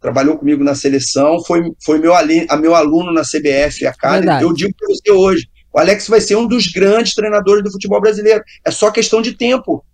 trabalhou 0.00 0.36
comigo 0.36 0.62
na 0.62 0.74
seleção, 0.74 1.42
foi, 1.44 1.72
foi 1.82 1.98
meu, 1.98 2.14
ali, 2.14 2.46
a 2.50 2.56
meu 2.56 2.74
aluno 2.74 3.12
na 3.12 3.22
CBF 3.22 3.86
Academy. 3.86 4.42
Eu 4.42 4.52
digo 4.52 4.74
para 4.78 4.88
você 4.88 5.10
hoje, 5.10 5.48
o 5.72 5.78
Alex 5.78 6.06
vai 6.06 6.20
ser 6.20 6.36
um 6.36 6.46
dos 6.46 6.66
grandes 6.66 7.14
treinadores 7.14 7.64
do 7.64 7.72
futebol 7.72 8.00
brasileiro. 8.00 8.44
É 8.64 8.70
só 8.70 8.90
questão 8.90 9.22
de 9.22 9.32
tempo. 9.32 9.84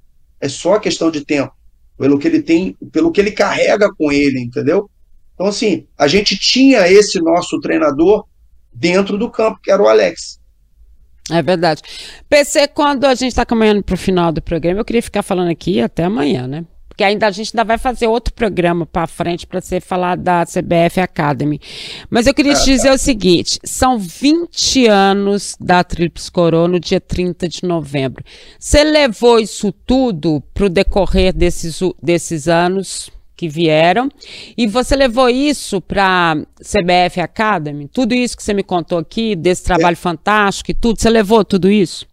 É 0.40 0.48
só 0.48 0.78
questão 0.78 1.10
de 1.10 1.24
tempo. 1.24 1.52
Pelo 1.98 2.18
que 2.18 2.26
ele 2.26 2.42
tem, 2.42 2.76
pelo 2.90 3.12
que 3.12 3.20
ele 3.20 3.30
carrega 3.30 3.92
com 3.94 4.10
ele, 4.10 4.40
entendeu? 4.40 4.90
Então, 5.34 5.46
assim, 5.46 5.86
a 5.98 6.08
gente 6.08 6.38
tinha 6.38 6.88
esse 6.88 7.20
nosso 7.20 7.60
treinador 7.60 8.24
dentro 8.72 9.18
do 9.18 9.30
campo, 9.30 9.60
que 9.62 9.70
era 9.70 9.82
o 9.82 9.88
Alex. 9.88 10.40
É 11.30 11.42
verdade. 11.42 11.82
PC, 12.28 12.68
quando 12.68 13.04
a 13.04 13.14
gente 13.14 13.28
está 13.30 13.44
caminhando 13.44 13.82
para 13.82 13.94
o 13.94 13.98
final 13.98 14.32
do 14.32 14.42
programa, 14.42 14.80
eu 14.80 14.84
queria 14.84 15.02
ficar 15.02 15.22
falando 15.22 15.50
aqui 15.50 15.80
até 15.80 16.04
amanhã, 16.04 16.46
né? 16.46 16.64
Porque 16.90 17.04
ainda 17.04 17.28
a 17.28 17.30
gente 17.30 17.52
ainda 17.54 17.64
vai 17.64 17.78
fazer 17.78 18.08
outro 18.08 18.34
programa 18.34 18.84
para 18.84 19.06
frente 19.06 19.46
para 19.46 19.60
ser 19.60 19.80
falar 19.80 20.16
da 20.16 20.44
CBF 20.44 21.00
Academy. 21.00 21.60
Mas 22.10 22.26
eu 22.26 22.34
queria 22.34 22.52
te 22.52 22.64
dizer 22.64 22.90
o 22.90 22.98
seguinte: 22.98 23.60
são 23.64 23.96
20 23.96 24.88
anos 24.88 25.56
da 25.58 25.84
Trips 25.84 26.28
Coroa 26.28 26.66
no 26.66 26.80
dia 26.80 27.00
30 27.00 27.48
de 27.48 27.62
novembro. 27.64 28.24
Você 28.58 28.82
levou 28.82 29.38
isso 29.38 29.72
tudo 29.72 30.42
para 30.52 30.66
o 30.66 30.68
decorrer 30.68 31.32
desses, 31.32 31.78
desses 32.02 32.48
anos 32.48 33.08
que 33.36 33.48
vieram 33.48 34.10
e 34.56 34.66
você 34.66 34.96
levou 34.96 35.28
isso 35.28 35.80
para 35.80 36.36
CBF 36.58 37.20
Academy? 37.20 37.86
Tudo 37.86 38.14
isso 38.14 38.36
que 38.36 38.42
você 38.42 38.52
me 38.52 38.64
contou 38.64 38.98
aqui, 38.98 39.36
desse 39.36 39.62
trabalho 39.62 39.94
é. 39.94 39.96
fantástico 39.96 40.72
e 40.72 40.74
tudo, 40.74 41.00
você 41.00 41.08
levou 41.08 41.44
tudo 41.44 41.70
isso? 41.70 42.04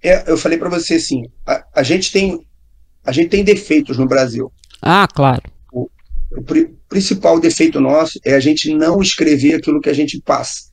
É, 0.00 0.30
eu 0.30 0.38
falei 0.38 0.56
para 0.56 0.68
você 0.68 0.94
assim, 0.94 1.24
a, 1.44 1.64
a 1.74 1.82
gente 1.82 2.12
tem 2.12 2.46
a 3.06 3.12
gente 3.12 3.28
tem 3.28 3.44
defeitos 3.44 3.96
no 3.96 4.06
Brasil. 4.06 4.50
Ah, 4.82 5.06
claro. 5.06 5.42
O, 5.72 5.88
o 6.36 6.42
pri, 6.42 6.74
principal 6.88 7.38
defeito 7.40 7.80
nosso 7.80 8.20
é 8.24 8.34
a 8.34 8.40
gente 8.40 8.72
não 8.74 9.00
escrever 9.00 9.54
aquilo 9.54 9.80
que 9.80 9.88
a 9.88 9.94
gente 9.94 10.20
passa. 10.20 10.66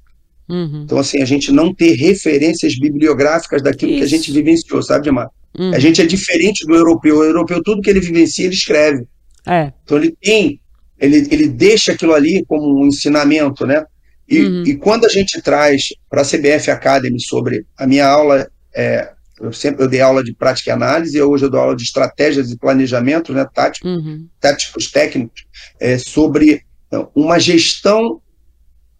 Uhum. 0.50 0.84
Então, 0.84 0.98
assim, 0.98 1.22
a 1.22 1.26
gente 1.26 1.52
não 1.52 1.74
ter 1.74 1.94
referências 1.94 2.78
bibliográficas 2.78 3.62
daquilo 3.62 3.92
Isso. 3.92 4.00
que 4.00 4.06
a 4.06 4.18
gente 4.18 4.32
vivenciou, 4.32 4.82
sabe, 4.82 5.06
Demar? 5.06 5.30
Uhum. 5.58 5.74
A 5.74 5.80
gente 5.80 6.02
é 6.02 6.06
diferente 6.06 6.66
do 6.66 6.76
europeu. 6.76 7.18
O 7.18 7.24
europeu, 7.24 7.62
tudo 7.64 7.82
que 7.82 7.90
ele 7.90 8.00
vivencia, 8.00 8.46
ele 8.46 8.56
escreve. 8.56 9.06
É. 9.48 9.72
Então, 9.84 9.98
ele 9.98 10.16
tem, 10.22 10.60
ele, 11.00 11.28
ele 11.32 11.48
deixa 11.48 11.94
aquilo 11.94 12.14
ali 12.14 12.44
como 12.48 12.82
um 12.82 12.88
ensinamento, 12.88 13.66
né? 13.66 13.86
E, 14.28 14.42
uhum. 14.42 14.64
e 14.66 14.76
quando 14.76 15.06
a 15.06 15.10
gente 15.10 15.42
traz 15.42 15.90
para 16.10 16.22
a 16.22 16.26
CBF 16.26 16.72
Academy 16.72 17.22
sobre 17.22 17.66
a 17.78 17.86
minha 17.86 18.08
aula 18.08 18.50
é, 18.76 19.13
eu 19.40 19.52
sempre 19.52 19.84
eu 19.84 19.88
dei 19.88 20.02
aula 20.02 20.24
de 20.24 20.34
prática 20.34 20.70
e 20.70 20.74
análise, 20.74 21.18
e 21.18 21.22
hoje 21.22 21.46
eu 21.46 21.50
dou 21.50 21.60
aula 21.60 21.76
de 21.76 21.84
estratégias 21.84 22.52
e 22.52 22.58
planejamento, 22.58 23.34
né, 23.34 23.46
tático, 23.54 23.88
uhum. 23.88 24.28
táticos 24.40 24.92
técnicos, 24.92 25.46
é, 25.80 25.98
sobre 25.98 26.64
é, 26.92 27.08
uma 27.16 27.40
gestão 27.40 28.22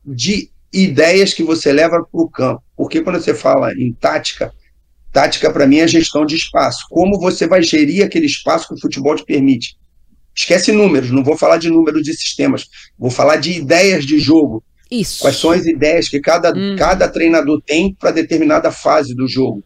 de 0.06 0.50
ideias 0.72 1.34
que 1.34 1.44
você 1.44 1.72
leva 1.72 2.04
para 2.04 2.22
o 2.22 2.30
campo. 2.30 2.64
Porque 2.76 3.02
quando 3.02 3.22
você 3.22 3.34
fala 3.34 3.72
em 3.74 3.94
tática, 3.94 4.52
tática 5.12 5.52
para 5.52 5.68
mim 5.68 5.78
é 5.78 5.88
gestão 5.88 6.26
de 6.26 6.36
espaço. 6.36 6.86
Como 6.90 7.20
você 7.20 7.48
vai 7.48 7.62
gerir 7.62 8.04
aquele 8.04 8.26
espaço 8.26 8.68
que 8.68 8.74
o 8.74 8.82
futebol 8.82 9.16
te 9.16 9.24
permite? 9.24 9.78
Esquece 10.36 10.72
números, 10.72 11.12
não 11.12 11.24
vou 11.24 11.38
falar 11.38 11.58
de 11.58 11.70
números 11.70 12.02
de 12.02 12.14
sistemas, 12.14 12.68
vou 12.98 13.12
falar 13.12 13.36
de 13.36 13.52
ideias 13.52 14.04
de 14.04 14.18
jogo. 14.18 14.64
Isso. 14.90 15.22
Quais 15.22 15.38
são 15.38 15.52
as 15.52 15.66
ideias 15.66 16.10
que 16.10 16.20
cada, 16.20 16.52
hum. 16.52 16.76
cada 16.76 17.08
treinador 17.08 17.62
tem 17.62 17.94
para 17.94 18.12
determinada 18.12 18.72
fase 18.72 19.14
do 19.16 19.28
jogo? 19.28 19.64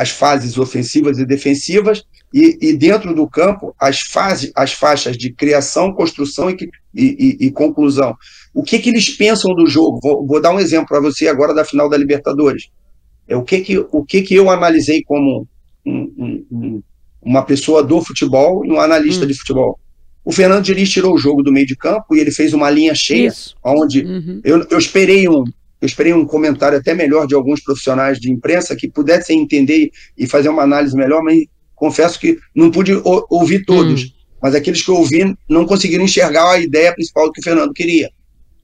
As 0.00 0.08
fases 0.08 0.56
ofensivas 0.56 1.18
e 1.18 1.26
defensivas, 1.26 2.02
e, 2.32 2.56
e, 2.58 2.72
dentro 2.74 3.14
do 3.14 3.28
campo, 3.28 3.74
as, 3.78 4.00
fases, 4.00 4.50
as 4.56 4.72
faixas 4.72 5.14
de 5.14 5.30
criação, 5.30 5.92
construção 5.92 6.48
e, 6.48 6.56
e, 6.94 7.36
e 7.38 7.50
conclusão. 7.50 8.16
O 8.54 8.62
que, 8.62 8.78
que 8.78 8.88
eles 8.88 9.10
pensam 9.10 9.54
do 9.54 9.66
jogo? 9.66 10.00
Vou, 10.02 10.26
vou 10.26 10.40
dar 10.40 10.54
um 10.54 10.58
exemplo 10.58 10.88
para 10.88 11.00
você 11.00 11.28
agora 11.28 11.52
da 11.52 11.66
final 11.66 11.86
da 11.86 11.98
Libertadores. 11.98 12.70
É 13.28 13.36
o 13.36 13.42
que, 13.42 13.60
que, 13.60 13.78
o 13.78 14.02
que, 14.02 14.22
que 14.22 14.34
eu 14.34 14.48
analisei 14.48 15.02
como 15.02 15.46
um, 15.84 16.00
um, 16.16 16.46
um, 16.50 16.82
uma 17.20 17.42
pessoa 17.42 17.82
do 17.82 18.00
futebol 18.00 18.64
e 18.64 18.72
um 18.72 18.80
analista 18.80 19.26
hum. 19.26 19.28
de 19.28 19.34
futebol. 19.34 19.78
O 20.24 20.32
Fernando 20.32 20.64
Diniz 20.64 20.88
tirou 20.88 21.12
o 21.12 21.18
jogo 21.18 21.42
do 21.42 21.52
meio 21.52 21.66
de 21.66 21.76
campo 21.76 22.16
e 22.16 22.20
ele 22.20 22.30
fez 22.30 22.54
uma 22.54 22.70
linha 22.70 22.94
cheia, 22.94 23.28
Isso. 23.28 23.54
onde 23.62 24.00
uhum. 24.00 24.40
eu, 24.44 24.66
eu 24.70 24.78
esperei 24.78 25.28
um, 25.28 25.44
eu 25.80 25.86
esperei 25.86 26.12
um 26.12 26.26
comentário 26.26 26.78
até 26.78 26.94
melhor 26.94 27.26
de 27.26 27.34
alguns 27.34 27.62
profissionais 27.62 28.18
de 28.18 28.30
imprensa 28.30 28.76
que 28.76 28.88
pudessem 28.88 29.40
entender 29.40 29.90
e 30.16 30.26
fazer 30.26 30.50
uma 30.50 30.62
análise 30.62 30.94
melhor, 30.94 31.22
mas 31.22 31.44
confesso 31.74 32.20
que 32.20 32.38
não 32.54 32.70
pude 32.70 32.92
ouvir 33.30 33.64
todos. 33.64 34.02
Hum. 34.02 34.08
Mas 34.42 34.54
aqueles 34.54 34.82
que 34.82 34.90
eu 34.90 34.96
ouvi 34.96 35.34
não 35.48 35.66
conseguiram 35.66 36.04
enxergar 36.04 36.50
a 36.50 36.58
ideia 36.58 36.94
principal 36.94 37.26
do 37.26 37.32
que 37.32 37.40
o 37.40 37.44
Fernando 37.44 37.72
queria. 37.72 38.10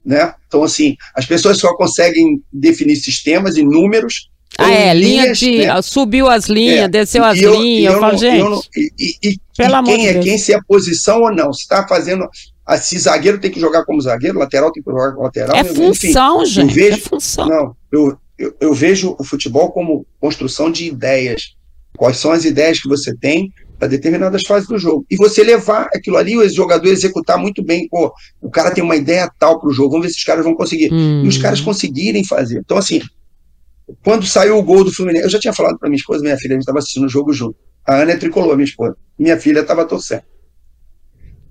Né? 0.05 0.33
Então, 0.47 0.63
assim, 0.63 0.95
as 1.15 1.25
pessoas 1.25 1.57
só 1.57 1.75
conseguem 1.75 2.41
definir 2.51 2.95
sistemas 2.95 3.57
e 3.57 3.63
números. 3.63 4.29
Ah, 4.57 4.71
é, 4.71 4.93
linha 4.93 5.33
de. 5.33 5.65
Né? 5.65 5.81
Subiu 5.81 6.29
as 6.29 6.47
linhas, 6.47 6.85
é, 6.85 6.87
desceu 6.87 7.23
as 7.23 7.39
eu, 7.39 7.53
linhas. 7.53 7.93
Eu, 7.93 7.93
eu, 7.93 7.99
falo, 7.99 8.17
gente. 8.17 8.39
Não, 8.39 8.61
e, 8.75 8.91
e, 8.97 9.29
e 9.29 9.37
quem 9.85 10.07
é 10.07 10.13
Deus. 10.13 10.25
quem, 10.25 10.37
se 10.37 10.53
é 10.53 10.59
posição 10.67 11.21
ou 11.23 11.31
não. 11.31 11.51
Se 11.51 11.63
está 11.63 11.85
fazendo 11.87 12.27
se 12.75 12.97
zagueiro 12.99 13.39
tem 13.39 13.49
que 13.49 13.59
jogar 13.59 13.85
como 13.85 14.01
zagueiro, 14.01 14.39
lateral 14.39 14.71
tem 14.71 14.83
que 14.83 14.91
jogar 14.91 15.11
como 15.11 15.23
lateral. 15.23 15.55
É 15.55 15.63
função, 15.63 16.41
enfim, 16.41 16.51
gente. 16.51 16.73
Vejo, 16.73 16.97
é 16.97 16.99
função. 16.99 17.47
Não, 17.47 17.75
eu, 17.91 18.17
eu, 18.37 18.55
eu, 18.59 18.73
vejo 18.73 19.15
o 19.17 19.23
futebol 19.23 19.71
como 19.71 20.05
construção 20.19 20.69
de 20.69 20.85
ideias. 20.85 21.55
Quais 21.97 22.17
são 22.17 22.31
as 22.31 22.43
ideias 22.45 22.81
que 22.81 22.89
você 22.89 23.15
tem 23.15 23.51
para 23.77 23.87
determinadas 23.87 24.41
fases 24.45 24.67
do 24.67 24.77
jogo. 24.77 25.05
E 25.09 25.15
você 25.15 25.43
levar 25.43 25.87
aquilo 25.93 26.17
ali, 26.17 26.35
o 26.35 26.49
jogador 26.49 26.87
executar 26.87 27.37
muito 27.37 27.63
bem. 27.63 27.87
Pô, 27.87 28.11
o 28.41 28.49
cara 28.49 28.71
tem 28.71 28.83
uma 28.83 28.95
ideia 28.95 29.31
tal 29.39 29.59
para 29.59 29.69
o 29.69 29.73
jogo, 29.73 29.91
vamos 29.91 30.07
ver 30.07 30.13
se 30.13 30.19
os 30.19 30.23
caras 30.23 30.43
vão 30.43 30.55
conseguir. 30.55 30.91
Hum. 30.91 31.23
E 31.23 31.27
os 31.27 31.37
caras 31.37 31.61
conseguirem 31.61 32.23
fazer. 32.23 32.59
Então, 32.59 32.77
assim, 32.77 33.01
quando 34.03 34.25
saiu 34.25 34.57
o 34.57 34.63
gol 34.63 34.83
do 34.83 34.91
Fluminense, 34.91 35.25
eu 35.25 35.29
já 35.29 35.39
tinha 35.39 35.53
falado 35.53 35.77
para 35.77 35.89
minha 35.89 35.99
esposa, 35.99 36.23
minha 36.23 36.37
filha, 36.37 36.51
a 36.51 36.55
gente 36.55 36.61
estava 36.61 36.79
assistindo 36.79 37.05
o 37.05 37.09
jogo 37.09 37.31
junto. 37.31 37.55
A 37.85 37.95
Ana 38.01 38.13
é 38.13 38.17
tricolor, 38.17 38.55
minha 38.55 38.65
esposa. 38.65 38.97
Minha 39.17 39.39
filha 39.39 39.59
estava 39.59 39.85
torcendo. 39.85 40.23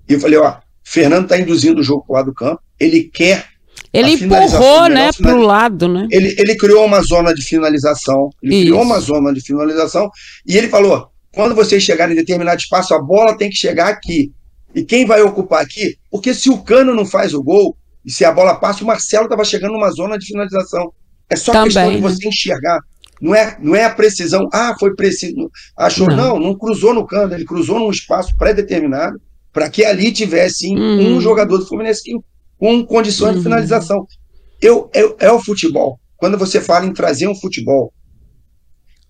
E 0.07 0.13
eu 0.13 0.19
falei, 0.19 0.37
ó, 0.37 0.57
Fernando 0.89 1.23
está 1.23 1.37
induzindo 1.37 1.81
o 1.81 1.83
jogo 1.83 2.05
para 2.05 2.13
o 2.13 2.15
lado 2.15 2.25
do 2.27 2.33
campo, 2.33 2.61
ele 2.79 3.03
quer 3.03 3.45
Ele 3.93 4.11
empurrou, 4.11 4.87
né, 4.87 5.09
para 5.11 5.35
o 5.35 5.41
lado, 5.41 5.85
né? 5.85 6.07
Ele, 6.09 6.33
ele 6.37 6.55
criou 6.55 6.85
uma 6.85 7.01
zona 7.01 7.33
de 7.33 7.41
finalização. 7.41 8.29
Ele 8.41 8.55
Isso. 8.55 8.65
criou 8.67 8.81
uma 8.83 8.97
zona 9.01 9.33
de 9.33 9.41
finalização 9.41 10.09
e 10.45 10.55
ele 10.55 10.69
falou: 10.69 11.09
quando 11.33 11.53
vocês 11.53 11.83
chegarem 11.83 12.13
em 12.13 12.17
determinado 12.17 12.61
espaço, 12.61 12.93
a 12.93 13.01
bola 13.01 13.37
tem 13.37 13.49
que 13.49 13.57
chegar 13.57 13.89
aqui. 13.89 14.31
E 14.73 14.81
quem 14.81 15.05
vai 15.05 15.21
ocupar 15.21 15.61
aqui? 15.61 15.97
Porque 16.09 16.33
se 16.33 16.49
o 16.49 16.59
Cano 16.59 16.95
não 16.95 17.05
faz 17.05 17.33
o 17.33 17.43
gol, 17.43 17.75
e 18.05 18.09
se 18.11 18.23
a 18.23 18.31
bola 18.31 18.55
passa, 18.55 18.81
o 18.81 18.87
Marcelo 18.87 19.25
estava 19.25 19.43
chegando 19.43 19.73
numa 19.73 19.91
zona 19.91 20.17
de 20.17 20.25
finalização. 20.25 20.93
É 21.29 21.35
só 21.35 21.51
Também, 21.51 21.65
questão 21.65 21.91
de 21.91 22.01
você 22.01 22.23
né? 22.23 22.29
enxergar. 22.29 22.79
Não 23.21 23.35
é, 23.35 23.57
não 23.59 23.75
é 23.75 23.83
a 23.83 23.89
precisão, 23.89 24.47
ah, 24.53 24.73
foi 24.79 24.95
preciso. 24.95 25.51
Achou, 25.75 26.07
não, 26.07 26.15
não, 26.15 26.39
não 26.39 26.57
cruzou 26.57 26.93
no 26.93 27.05
canto, 27.05 27.33
ele 27.33 27.43
cruzou 27.43 27.77
num 27.77 27.89
espaço 27.89 28.37
pré-determinado 28.37 29.19
para 29.57 29.71
que 29.71 29.83
ali 29.83 30.11
tivesse 30.11 30.67
uhum. 30.67 31.15
um 31.15 31.19
jogador 31.19 31.57
do 31.57 31.65
Fluminense 31.65 32.03
com 32.59 32.85
condições 32.85 33.31
uhum. 33.31 33.37
de 33.37 33.43
finalização. 33.43 34.05
Eu, 34.61 34.87
eu, 34.93 35.17
é 35.19 35.31
o 35.31 35.41
futebol. 35.41 35.99
Quando 36.15 36.37
você 36.37 36.61
fala 36.61 36.85
em 36.85 36.93
trazer 36.93 37.27
um 37.27 37.33
futebol 37.33 37.91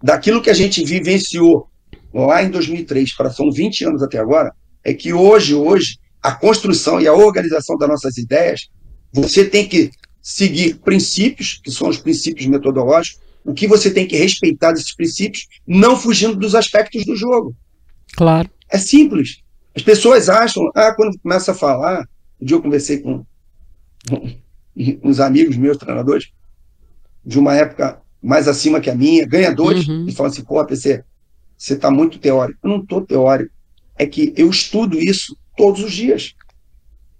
daquilo 0.02 0.42
que 0.42 0.50
a 0.50 0.54
gente 0.54 0.86
vivenciou 0.86 1.68
lá 2.14 2.42
em 2.42 2.50
2003, 2.50 3.14
para 3.14 3.30
são 3.30 3.52
20 3.52 3.88
anos 3.88 4.02
até 4.02 4.20
agora, 4.20 4.54
é 4.86 4.94
que 4.94 5.12
hoje, 5.12 5.54
hoje, 5.54 5.98
a 6.24 6.32
construção 6.32 7.02
e 7.02 7.08
a 7.10 7.14
organização 7.14 7.78
das 7.78 7.90
nossas 7.90 8.18
ideias, 8.18 8.70
você 9.12 9.44
tem 9.44 9.68
que 9.68 9.92
seguir 10.22 10.76
princípios, 10.76 11.60
que 11.62 11.72
são 11.72 11.90
os 11.90 11.98
princípios 11.98 12.48
metodológicos, 12.48 13.20
o 13.44 13.54
que 13.54 13.68
você 13.68 13.92
tem 13.92 14.08
que 14.08 14.16
respeitar 14.16 14.72
desses 14.72 14.96
princípios, 14.96 15.46
não 15.68 15.98
fugindo 15.98 16.38
dos 16.38 16.56
aspectos 16.56 17.04
do 17.06 17.18
jogo. 17.18 17.54
Claro. 18.16 18.50
É 18.72 18.78
simples. 18.78 19.46
As 19.78 19.84
pessoas 19.84 20.28
acham, 20.28 20.72
ah, 20.74 20.92
quando 20.96 21.20
começa 21.20 21.52
a 21.52 21.54
falar, 21.54 22.04
um 22.42 22.46
dia 22.46 22.58
eu 22.58 22.62
conversei 22.64 22.98
com 22.98 23.24
uns 25.04 25.20
amigos 25.20 25.56
meus, 25.56 25.78
treinadores, 25.78 26.32
de 27.24 27.38
uma 27.38 27.54
época 27.54 28.02
mais 28.20 28.48
acima 28.48 28.80
que 28.82 28.90
a 28.90 28.96
minha, 28.96 29.24
ganhadores, 29.28 29.88
uhum. 29.88 30.08
e 30.08 30.12
falam 30.12 30.32
assim, 30.32 30.44
pô, 30.44 30.66
PC, 30.66 31.04
você 31.56 31.76
está 31.76 31.92
muito 31.92 32.18
teórico. 32.18 32.60
Eu 32.64 32.70
não 32.72 32.80
estou 32.80 33.02
teórico. 33.02 33.54
É 33.96 34.08
que 34.08 34.34
eu 34.36 34.50
estudo 34.50 34.98
isso 34.98 35.38
todos 35.56 35.84
os 35.84 35.94
dias. 35.94 36.34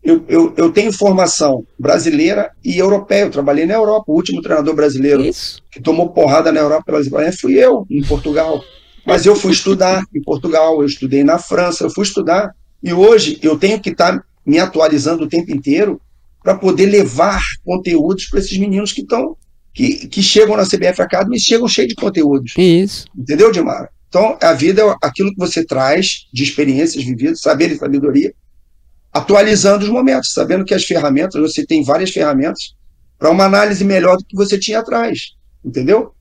Eu, 0.02 0.26
eu, 0.28 0.54
eu, 0.58 0.72
tenho 0.72 0.92
formação 0.92 1.64
brasileira 1.78 2.52
e 2.66 2.80
europeia. 2.80 3.26
Eu 3.26 3.32
trabalhei 3.32 3.68
na 3.68 3.76
Europa. 3.76 4.06
O 4.08 4.16
último 4.16 4.42
treinador 4.42 4.74
brasileiro 4.74 5.24
Isso. 5.24 5.62
que 5.72 5.82
tomou 5.82 6.10
porrada 6.10 6.52
na 6.52 6.60
Europa 6.60 6.86
pelas 6.86 7.40
fui 7.40 7.54
eu, 7.54 7.86
em 7.90 8.02
Portugal. 8.04 8.64
Mas 9.08 9.26
eu 9.26 9.38
fui 9.38 9.54
estudar 9.54 10.04
em 10.14 10.22
Portugal, 10.22 10.82
eu 10.82 10.86
estudei 10.86 11.24
na 11.24 11.40
França, 11.40 11.86
eu 11.86 11.90
fui 11.90 12.04
estudar. 12.04 12.54
E 12.84 12.92
hoje 12.92 13.40
eu 13.42 13.58
tenho 13.58 13.80
que 13.80 13.90
estar 13.90 14.18
tá 14.18 14.24
me 14.46 14.60
atualizando 14.60 15.24
o 15.24 15.30
tempo 15.30 15.50
inteiro 15.50 16.02
para 16.44 16.56
poder 16.56 16.88
levar 16.88 17.42
conteúdos 17.64 18.26
para 18.26 18.40
esses 18.40 18.58
meninos 18.58 18.92
que 18.92 19.02
estão 19.02 19.38
que, 19.74 20.08
que 20.08 20.22
chegam 20.22 20.58
na 20.58 20.66
CBF 20.66 21.02
Academy 21.02 21.38
e 21.38 21.40
chegam 21.40 21.68
cheios 21.68 21.90
de 21.90 21.96
conteúdos. 21.96 22.54
Isso. 22.58 23.06
Entendeu, 23.16 23.52
Dimara? 23.52 23.90
Então, 24.10 24.38
a 24.42 24.52
vida 24.52 24.82
é 24.82 24.96
aquilo 25.02 25.32
que 25.32 25.38
você 25.38 25.64
traz 25.64 26.28
de 26.34 26.44
experiências 26.44 27.04
vividas, 27.04 27.42
saber 27.42 27.72
e 27.72 27.78
sabedoria, 27.78 28.34
atualizando 29.14 29.86
os 29.86 29.92
momentos, 29.92 30.34
sabendo 30.34 30.66
que 30.66 30.74
as 30.74 30.84
ferramentas, 30.84 31.40
você 31.40 31.66
tem 31.66 31.84
várias 31.84 32.10
ferramentas 32.10 32.76
para 33.18 33.30
uma 33.30 33.46
análise 33.46 33.86
melhor 33.86 34.18
do 34.18 34.26
que 34.26 34.36
você 34.36 34.58
tinha 34.58 34.80
atrás, 34.80 35.34
entendeu? 35.64 36.14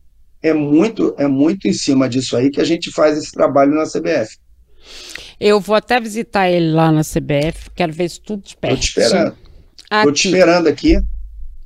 É 0.46 0.54
muito, 0.54 1.12
é 1.18 1.26
muito 1.26 1.66
em 1.66 1.72
cima 1.72 2.08
disso 2.08 2.36
aí 2.36 2.50
que 2.50 2.60
a 2.60 2.64
gente 2.64 2.92
faz 2.92 3.18
esse 3.18 3.32
trabalho 3.32 3.74
na 3.74 3.84
CBF. 3.84 4.38
Eu 5.40 5.60
vou 5.60 5.74
até 5.74 6.00
visitar 6.00 6.48
ele 6.48 6.70
lá 6.70 6.92
na 6.92 7.02
CBF, 7.02 7.70
quero 7.74 7.92
ver 7.92 8.04
isso 8.04 8.20
tudo 8.22 8.42
de 8.42 8.56
perto. 8.56 8.80
Estou 8.80 9.02
te 9.02 9.06
esperando. 9.06 9.36
Estou 9.92 10.12
te 10.12 10.28
esperando 10.28 10.66
aqui. 10.68 11.00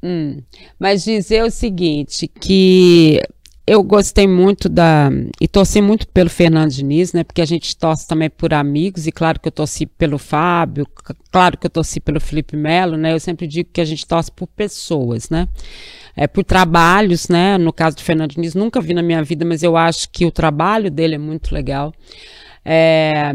Hum, 0.02 0.42
mas 0.78 1.04
dizer 1.04 1.44
o 1.44 1.50
seguinte, 1.50 2.26
que 2.26 3.20
eu 3.66 3.82
gostei 3.82 4.26
muito 4.26 4.68
da. 4.68 5.10
E 5.40 5.46
torci 5.46 5.82
muito 5.82 6.08
pelo 6.08 6.30
Fernando 6.30 6.70
Diniz, 6.70 7.12
né? 7.12 7.22
Porque 7.22 7.42
a 7.42 7.46
gente 7.46 7.76
torce 7.76 8.08
também 8.08 8.30
por 8.30 8.54
amigos, 8.54 9.06
e 9.06 9.12
claro 9.12 9.38
que 9.38 9.46
eu 9.46 9.52
torci 9.52 9.84
pelo 9.84 10.18
Fábio, 10.18 10.86
claro 11.30 11.58
que 11.58 11.66
eu 11.66 11.70
torci 11.70 12.00
pelo 12.00 12.18
Felipe 12.18 12.56
Melo, 12.56 12.96
né? 12.96 13.12
Eu 13.12 13.20
sempre 13.20 13.46
digo 13.46 13.68
que 13.72 13.80
a 13.80 13.84
gente 13.84 14.06
torce 14.06 14.32
por 14.32 14.46
pessoas, 14.48 15.28
né? 15.28 15.46
É, 16.20 16.26
por 16.26 16.44
trabalhos, 16.44 17.30
né? 17.30 17.56
No 17.56 17.72
caso 17.72 17.96
do 17.96 18.02
Fernando 18.02 18.32
Diniz, 18.32 18.54
nunca 18.54 18.78
vi 18.78 18.92
na 18.92 19.02
minha 19.02 19.22
vida, 19.24 19.42
mas 19.42 19.62
eu 19.62 19.74
acho 19.74 20.10
que 20.10 20.26
o 20.26 20.30
trabalho 20.30 20.90
dele 20.90 21.14
é 21.14 21.18
muito 21.18 21.54
legal. 21.54 21.94
É, 22.62 23.32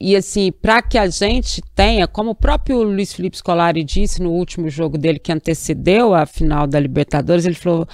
e 0.00 0.16
assim, 0.16 0.50
para 0.50 0.82
que 0.82 0.98
a 0.98 1.06
gente 1.06 1.62
tenha, 1.76 2.08
como 2.08 2.30
o 2.30 2.34
próprio 2.34 2.82
Luiz 2.82 3.12
Felipe 3.12 3.38
Scolari 3.38 3.84
disse 3.84 4.20
no 4.20 4.32
último 4.32 4.68
jogo 4.68 4.98
dele 4.98 5.20
que 5.20 5.30
antecedeu 5.30 6.12
a 6.12 6.26
final 6.26 6.66
da 6.66 6.80
Libertadores, 6.80 7.46
ele 7.46 7.54
falou 7.54 7.86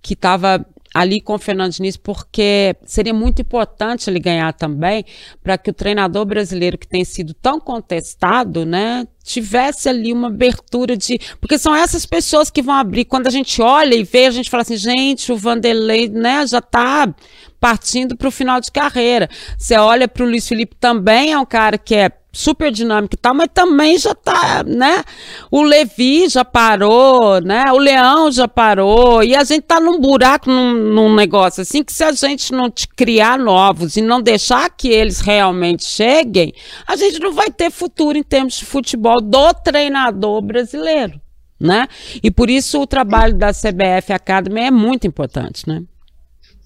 que 0.00 0.14
estava 0.14 0.64
ali 0.94 1.20
com 1.20 1.34
o 1.34 1.38
Fernando 1.38 1.72
Diniz, 1.72 1.96
porque 1.96 2.74
seria 2.84 3.14
muito 3.14 3.42
importante 3.42 4.08
ele 4.08 4.18
ganhar 4.18 4.52
também, 4.52 5.04
para 5.42 5.58
que 5.58 5.70
o 5.70 5.74
treinador 5.74 6.24
brasileiro 6.24 6.78
que 6.78 6.88
tem 6.88 7.04
sido 7.04 7.34
tão 7.34 7.60
contestado, 7.60 8.64
né, 8.64 9.06
tivesse 9.22 9.88
ali 9.88 10.12
uma 10.12 10.28
abertura 10.28 10.96
de. 10.96 11.20
Porque 11.40 11.58
são 11.58 11.74
essas 11.74 12.06
pessoas 12.06 12.50
que 12.50 12.62
vão 12.62 12.74
abrir. 12.74 13.04
Quando 13.04 13.26
a 13.26 13.30
gente 13.30 13.60
olha 13.60 13.94
e 13.94 14.02
vê, 14.02 14.26
a 14.26 14.30
gente 14.30 14.48
fala 14.50 14.62
assim, 14.62 14.76
gente, 14.76 15.30
o 15.30 15.36
Vanderlei, 15.36 16.08
né, 16.08 16.46
já 16.46 16.58
está 16.58 17.14
partindo 17.60 18.16
para 18.16 18.28
o 18.28 18.32
final 18.32 18.60
de 18.60 18.70
carreira. 18.70 19.28
Você 19.58 19.76
olha 19.76 20.08
para 20.08 20.24
o 20.24 20.28
Luiz 20.28 20.48
Felipe 20.48 20.76
também, 20.76 21.32
é 21.32 21.38
um 21.38 21.46
cara 21.46 21.76
que 21.76 21.94
é 21.94 22.10
super 22.32 22.70
dinâmico 22.70 23.14
e 23.14 23.18
tal, 23.18 23.34
mas 23.34 23.48
também 23.52 23.98
já 23.98 24.14
tá, 24.14 24.62
né? 24.64 25.02
O 25.50 25.62
Levi 25.62 26.28
já 26.28 26.44
parou, 26.44 27.40
né? 27.40 27.72
O 27.72 27.78
Leão 27.78 28.30
já 28.30 28.46
parou, 28.46 29.22
e 29.22 29.34
a 29.34 29.42
gente 29.44 29.62
tá 29.62 29.80
num 29.80 29.98
buraco, 29.98 30.50
num, 30.50 30.74
num 30.74 31.14
negócio 31.14 31.62
assim, 31.62 31.82
que 31.82 31.92
se 31.92 32.04
a 32.04 32.12
gente 32.12 32.52
não 32.52 32.72
criar 32.94 33.38
novos 33.38 33.96
e 33.96 34.02
não 34.02 34.20
deixar 34.20 34.70
que 34.70 34.88
eles 34.88 35.20
realmente 35.20 35.84
cheguem, 35.84 36.52
a 36.86 36.96
gente 36.96 37.18
não 37.18 37.32
vai 37.32 37.50
ter 37.50 37.70
futuro 37.70 38.16
em 38.18 38.22
termos 38.22 38.54
de 38.54 38.64
futebol 38.64 39.20
do 39.20 39.52
treinador 39.54 40.42
brasileiro, 40.42 41.20
né? 41.58 41.88
E 42.22 42.30
por 42.30 42.50
isso 42.50 42.80
o 42.80 42.86
trabalho 42.86 43.34
da 43.34 43.52
CBF 43.52 44.12
Academy 44.12 44.60
é 44.60 44.70
muito 44.70 45.06
importante, 45.06 45.66
né? 45.66 45.82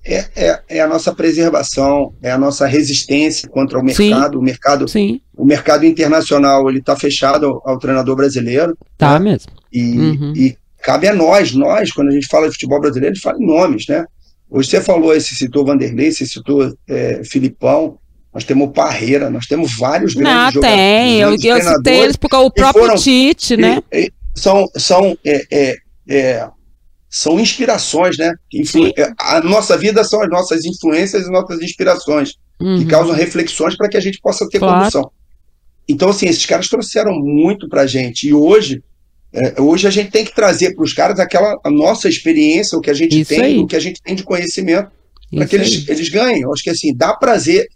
É, 0.05 0.27
é, 0.35 0.63
é, 0.69 0.81
a 0.81 0.87
nossa 0.87 1.15
preservação, 1.15 2.13
é 2.21 2.31
a 2.31 2.39
nossa 2.39 2.67
resistência 2.67 3.49
contra 3.49 3.79
o 3.79 3.85
mercado. 3.85 4.33
Sim, 4.33 4.39
o 4.39 4.43
mercado, 4.43 4.89
sim. 4.89 5.21
o 5.37 5.45
mercado 5.45 5.87
internacional 5.87 6.69
ele 6.69 6.81
está 6.81 6.97
fechado 6.97 7.47
ao, 7.47 7.71
ao, 7.71 7.79
treinador 7.79 8.17
brasileiro. 8.17 8.77
Tá 8.99 9.19
né? 9.19 9.31
mesmo. 9.31 9.53
E, 9.73 9.99
uhum. 9.99 10.33
e, 10.35 10.57
cabe 10.83 11.07
a 11.07 11.15
nós, 11.15 11.53
nós, 11.53 11.93
quando 11.93 12.09
a 12.09 12.13
gente 12.13 12.27
fala 12.27 12.49
de 12.49 12.55
futebol 12.55 12.81
brasileiro, 12.81 13.13
a 13.13 13.15
gente 13.15 13.23
fala 13.23 13.39
em 13.39 13.47
nomes, 13.47 13.87
né? 13.89 14.05
Hoje 14.51 14.69
você 14.69 14.81
falou, 14.81 15.15
você 15.15 15.35
citou 15.35 15.65
Vanderlei, 15.65 16.11
você 16.11 16.27
citou 16.27 16.75
é, 16.89 17.23
Filipão, 17.25 17.97
nós 18.35 18.45
temos 18.45 18.73
Parreira, 18.73 19.31
nós 19.31 19.47
temos 19.47 19.77
vários 19.79 20.15
grandes 20.15 20.35
Não, 20.35 20.51
jogadores. 20.53 20.77
Tem, 20.77 21.21
eu, 21.21 21.31
eu 21.31 21.63
citei 21.63 22.01
eles 22.01 22.17
porque 22.17 22.37
o 22.37 22.51
próprio 22.51 22.85
foram, 22.85 22.97
Tite, 22.97 23.57
né? 23.57 23.81
E, 23.93 24.07
e, 24.07 24.13
são, 24.35 24.67
são 24.77 25.17
é, 25.25 25.43
é, 25.51 25.77
é 26.09 26.49
são 27.13 27.39
inspirações, 27.39 28.17
né? 28.17 28.35
Influ... 28.51 28.91
A 29.19 29.43
nossa 29.43 29.77
vida 29.77 30.03
são 30.03 30.23
as 30.23 30.31
nossas 30.31 30.65
influências 30.65 31.27
e 31.27 31.31
nossas 31.31 31.61
inspirações, 31.61 32.37
uhum. 32.59 32.79
que 32.79 32.87
causam 32.87 33.15
reflexões 33.15 33.77
para 33.77 33.91
que 33.91 33.99
a 33.99 34.01
gente 34.01 34.19
possa 34.19 34.49
ter 34.49 34.59
claro. 34.59 34.79
condução. 34.79 35.13
Então, 35.87 36.09
assim, 36.09 36.27
esses 36.27 36.47
caras 36.47 36.69
trouxeram 36.69 37.13
muito 37.21 37.69
para 37.69 37.83
a 37.83 37.87
gente. 37.87 38.27
E 38.27 38.33
hoje, 38.33 38.83
é, 39.31 39.61
hoje 39.61 39.87
a 39.87 39.91
gente 39.91 40.11
tem 40.11 40.25
que 40.25 40.35
trazer 40.35 40.75
para 40.75 40.85
os 40.85 40.95
caras 40.95 41.21
aquela 41.21 41.61
a 41.63 41.71
nossa 41.71 42.09
experiência, 42.09 42.79
o 42.79 42.81
que 42.81 42.91
a 42.91 42.95
gente 42.95 43.21
Isso 43.21 43.29
tem, 43.29 43.43
aí. 43.43 43.59
o 43.59 43.67
que 43.67 43.77
a 43.77 43.81
gente 43.81 44.01
tem 44.03 44.15
de 44.15 44.23
conhecimento, 44.23 44.91
para 45.31 45.47
que 45.47 45.55
eles, 45.55 45.87
eles 45.87 46.09
ganhem. 46.09 46.41
Eu 46.41 46.53
acho 46.53 46.63
que 46.63 46.71
assim, 46.71 46.97
dá 46.97 47.13
prazer. 47.13 47.69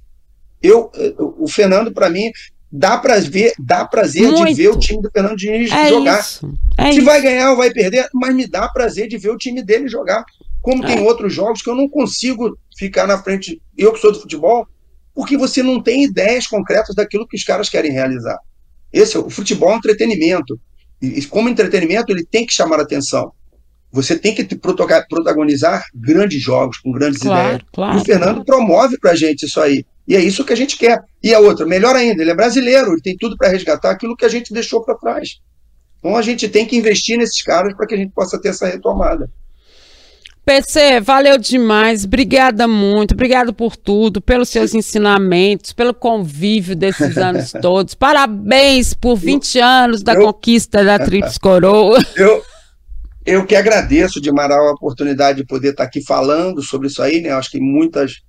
Eu, 0.62 0.90
o 1.38 1.46
Fernando, 1.46 1.92
para 1.92 2.08
mim, 2.08 2.30
dá 2.70 2.98
prazer, 2.98 3.52
dá 3.58 3.84
prazer 3.84 4.32
de 4.32 4.54
ver 4.54 4.68
o 4.68 4.78
time 4.78 5.00
do 5.00 5.10
Fernando 5.10 5.36
Diniz 5.36 5.70
é 5.70 5.88
jogar. 5.88 6.20
Isso, 6.20 6.58
é 6.76 6.92
Se 6.92 6.98
isso. 6.98 7.06
vai 7.06 7.22
ganhar 7.22 7.50
ou 7.50 7.56
vai 7.56 7.70
perder, 7.70 8.08
mas 8.12 8.34
me 8.34 8.46
dá 8.46 8.68
prazer 8.68 9.08
de 9.08 9.16
ver 9.16 9.30
o 9.30 9.36
time 9.36 9.62
dele 9.62 9.88
jogar. 9.88 10.24
Como 10.60 10.84
é. 10.84 10.86
tem 10.86 11.00
outros 11.06 11.32
jogos 11.32 11.62
que 11.62 11.70
eu 11.70 11.74
não 11.74 11.88
consigo 11.88 12.58
ficar 12.76 13.06
na 13.06 13.22
frente, 13.22 13.60
eu 13.76 13.92
que 13.92 14.00
sou 14.00 14.12
do 14.12 14.20
futebol, 14.20 14.66
porque 15.14 15.36
você 15.36 15.62
não 15.62 15.82
tem 15.82 16.04
ideias 16.04 16.46
concretas 16.46 16.94
daquilo 16.94 17.26
que 17.26 17.36
os 17.36 17.44
caras 17.44 17.68
querem 17.68 17.92
realizar. 17.92 18.38
Esse 18.92 19.16
o 19.16 19.30
futebol 19.30 19.70
é 19.70 19.74
um 19.74 19.78
entretenimento. 19.78 20.60
E 21.00 21.24
como 21.26 21.48
entretenimento, 21.48 22.10
ele 22.12 22.24
tem 22.24 22.46
que 22.46 22.52
chamar 22.52 22.80
a 22.80 22.82
atenção. 22.82 23.32
Você 23.92 24.18
tem 24.18 24.34
que 24.34 24.44
protagonizar 24.56 25.84
grandes 25.94 26.42
jogos 26.42 26.78
com 26.78 26.90
grandes 26.90 27.20
claro, 27.20 27.46
ideias. 27.46 27.62
Claro, 27.72 27.98
e 27.98 28.00
o 28.00 28.04
Fernando 28.04 28.44
claro. 28.44 28.44
promove 28.44 28.98
para 28.98 29.12
a 29.12 29.16
gente 29.16 29.46
isso 29.46 29.60
aí. 29.60 29.86
E 30.06 30.14
é 30.14 30.20
isso 30.20 30.44
que 30.44 30.52
a 30.52 30.56
gente 30.56 30.76
quer. 30.76 31.02
E 31.22 31.34
a 31.34 31.40
outra, 31.40 31.66
melhor 31.66 31.96
ainda, 31.96 32.22
ele 32.22 32.30
é 32.30 32.34
brasileiro, 32.34 32.92
ele 32.92 33.02
tem 33.02 33.16
tudo 33.16 33.36
para 33.36 33.48
resgatar 33.48 33.90
aquilo 33.90 34.16
que 34.16 34.24
a 34.24 34.28
gente 34.28 34.52
deixou 34.52 34.84
para 34.84 34.94
trás. 34.94 35.40
Então 35.98 36.16
a 36.16 36.22
gente 36.22 36.48
tem 36.48 36.66
que 36.66 36.76
investir 36.76 37.18
nesses 37.18 37.42
caras 37.42 37.74
para 37.74 37.86
que 37.86 37.94
a 37.94 37.98
gente 37.98 38.12
possa 38.12 38.40
ter 38.40 38.50
essa 38.50 38.66
retomada. 38.66 39.28
PC, 40.46 41.00
valeu 41.00 41.38
demais, 41.38 42.04
obrigada 42.04 42.68
muito, 42.68 43.14
obrigado 43.14 43.52
por 43.52 43.76
tudo, 43.76 44.20
pelos 44.20 44.48
seus 44.48 44.74
ensinamentos, 44.74 45.72
pelo 45.72 45.92
convívio 45.92 46.76
desses 46.76 47.16
anos 47.18 47.50
todos. 47.60 47.96
Parabéns 47.96 48.94
por 48.94 49.16
20 49.16 49.58
eu, 49.58 49.64
anos 49.64 50.02
da 50.04 50.14
eu, 50.14 50.20
conquista 50.20 50.84
da 50.84 51.00
Trips 51.00 51.36
Coroa. 51.36 51.98
Eu, 52.14 52.44
Eu 53.26 53.44
que 53.44 53.56
agradeço, 53.56 54.20
Dimar, 54.20 54.52
a 54.52 54.70
oportunidade 54.70 55.38
de 55.38 55.44
poder 55.44 55.70
estar 55.70 55.82
aqui 55.82 56.00
falando 56.00 56.62
sobre 56.62 56.86
isso 56.86 57.02
aí, 57.02 57.20
né? 57.20 57.30
Acho 57.30 57.50
que 57.50 57.58
muitas, 57.58 58.22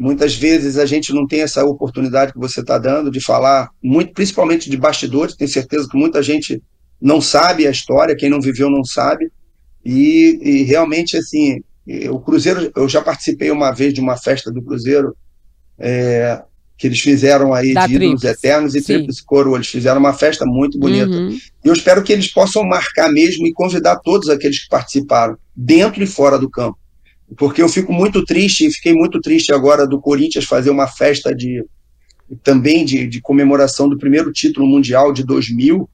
muitas 0.00 0.34
vezes 0.34 0.78
a 0.78 0.86
gente 0.86 1.12
não 1.12 1.26
tem 1.26 1.42
essa 1.42 1.64
oportunidade 1.64 2.32
que 2.32 2.38
você 2.38 2.60
está 2.60 2.78
dando 2.78 3.10
de 3.10 3.20
falar, 3.20 3.68
muito, 3.82 4.12
principalmente 4.14 4.70
de 4.70 4.76
bastidores. 4.76 5.36
Tenho 5.36 5.50
certeza 5.50 5.86
que 5.88 5.96
muita 5.96 6.22
gente 6.22 6.62
não 7.00 7.20
sabe 7.20 7.66
a 7.66 7.70
história, 7.70 8.16
quem 8.16 8.30
não 8.30 8.40
viveu 8.40 8.70
não 8.70 8.82
sabe. 8.82 9.30
E, 9.84 10.38
e 10.42 10.62
realmente, 10.62 11.16
assim, 11.16 11.62
o 12.10 12.18
Cruzeiro, 12.18 12.72
eu 12.74 12.88
já 12.88 13.02
participei 13.02 13.50
uma 13.50 13.72
vez 13.72 13.92
de 13.92 14.00
uma 14.00 14.16
festa 14.16 14.50
do 14.50 14.62
Cruzeiro, 14.62 15.14
é, 15.78 16.42
que 16.78 16.86
eles 16.86 17.00
fizeram 17.00 17.52
aí 17.52 17.74
Da 17.74 17.86
de 17.86 17.96
ídolos 17.96 18.24
eternos 18.24 18.74
e. 18.74 18.82
Tríplice 18.82 19.22
Coroa. 19.22 19.58
Eles 19.58 19.68
fizeram 19.68 20.00
uma 20.00 20.14
festa 20.14 20.46
muito 20.46 20.78
bonita. 20.78 21.10
Uhum. 21.10 21.28
E 21.30 21.68
eu 21.68 21.74
espero 21.74 22.02
que 22.02 22.10
eles 22.10 22.32
possam 22.32 22.64
marcar 22.64 23.12
mesmo 23.12 23.46
e 23.46 23.52
convidar 23.52 23.96
todos 23.96 24.30
aqueles 24.30 24.62
que 24.62 24.68
participaram, 24.70 25.36
dentro 25.54 26.02
e 26.02 26.06
fora 26.06 26.38
do 26.38 26.48
campo. 26.48 26.79
Porque 27.36 27.62
eu 27.62 27.68
fico 27.68 27.92
muito 27.92 28.24
triste, 28.24 28.66
e 28.66 28.72
fiquei 28.72 28.92
muito 28.92 29.20
triste 29.20 29.52
agora 29.52 29.86
do 29.86 30.00
Corinthians 30.00 30.44
fazer 30.44 30.70
uma 30.70 30.86
festa 30.86 31.34
de 31.34 31.64
também 32.44 32.84
de, 32.84 33.06
de 33.08 33.20
comemoração 33.20 33.88
do 33.88 33.98
primeiro 33.98 34.32
título 34.32 34.66
mundial 34.66 35.12
de 35.12 35.24
2000, 35.24 35.88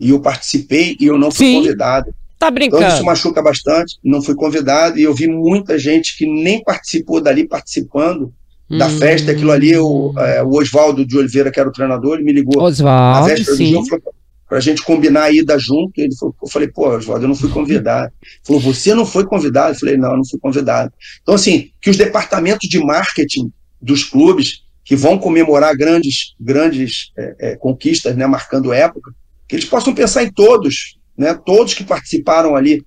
e 0.00 0.10
eu 0.10 0.20
participei 0.20 0.96
e 1.00 1.06
eu 1.06 1.16
não 1.18 1.30
fui 1.30 1.46
Sim. 1.46 1.54
convidado. 1.56 2.12
Tá 2.38 2.48
Então 2.48 2.66
isso 2.68 2.78
brincando? 2.78 3.04
machuca 3.04 3.42
bastante, 3.42 3.96
não 4.02 4.22
fui 4.22 4.34
convidado, 4.34 4.98
e 4.98 5.02
eu 5.02 5.14
vi 5.14 5.26
muita 5.28 5.78
gente 5.78 6.16
que 6.16 6.26
nem 6.26 6.62
participou 6.62 7.20
dali 7.20 7.46
participando 7.46 8.32
da 8.70 8.86
Hum. 8.86 8.98
festa, 8.98 9.32
aquilo 9.32 9.50
ali, 9.50 9.76
o, 9.76 10.12
é, 10.18 10.42
o 10.42 10.50
Oswaldo 10.50 11.04
de 11.04 11.16
Oliveira, 11.16 11.50
que 11.50 11.58
era 11.58 11.68
o 11.68 11.72
treinador, 11.72 12.16
ele 12.16 12.24
me 12.24 12.32
ligou 12.32 12.60
na 12.60 12.68
Oswaldo, 12.68 13.26
véspera 13.28 13.50
do 13.52 13.56
sim. 13.56 13.72
jogo, 13.72 13.88
falou, 13.88 14.14
pra 14.48 14.60
gente 14.60 14.82
combinar 14.82 15.24
a 15.24 15.30
ida 15.30 15.58
junto, 15.58 15.92
ele 15.98 16.14
falou, 16.16 16.34
eu 16.42 16.48
falei, 16.48 16.68
pô, 16.68 16.88
Oswaldo, 16.88 17.24
eu 17.24 17.28
não 17.28 17.34
fui 17.34 17.50
convidado. 17.50 18.12
Ele 18.22 18.40
falou, 18.44 18.62
você 18.62 18.94
não 18.94 19.04
foi 19.04 19.26
convidado? 19.26 19.74
Eu 19.74 19.78
falei, 19.78 19.96
não, 19.96 20.10
eu 20.12 20.16
não 20.16 20.24
fui 20.24 20.40
convidado. 20.40 20.92
Então, 21.22 21.34
assim, 21.34 21.70
que 21.80 21.90
os 21.90 21.96
departamentos 21.96 22.68
de 22.68 22.78
marketing 22.78 23.52
dos 23.80 24.04
clubes, 24.04 24.64
que 24.84 24.96
vão 24.96 25.18
comemorar 25.18 25.76
grandes, 25.76 26.34
grandes 26.40 27.12
é, 27.16 27.36
é, 27.38 27.56
conquistas, 27.56 28.16
né, 28.16 28.26
marcando 28.26 28.72
época, 28.72 29.12
que 29.46 29.54
eles 29.54 29.66
possam 29.66 29.94
pensar 29.94 30.24
em 30.24 30.32
todos, 30.32 30.98
né, 31.16 31.34
todos 31.34 31.74
que 31.74 31.84
participaram 31.84 32.56
ali, 32.56 32.82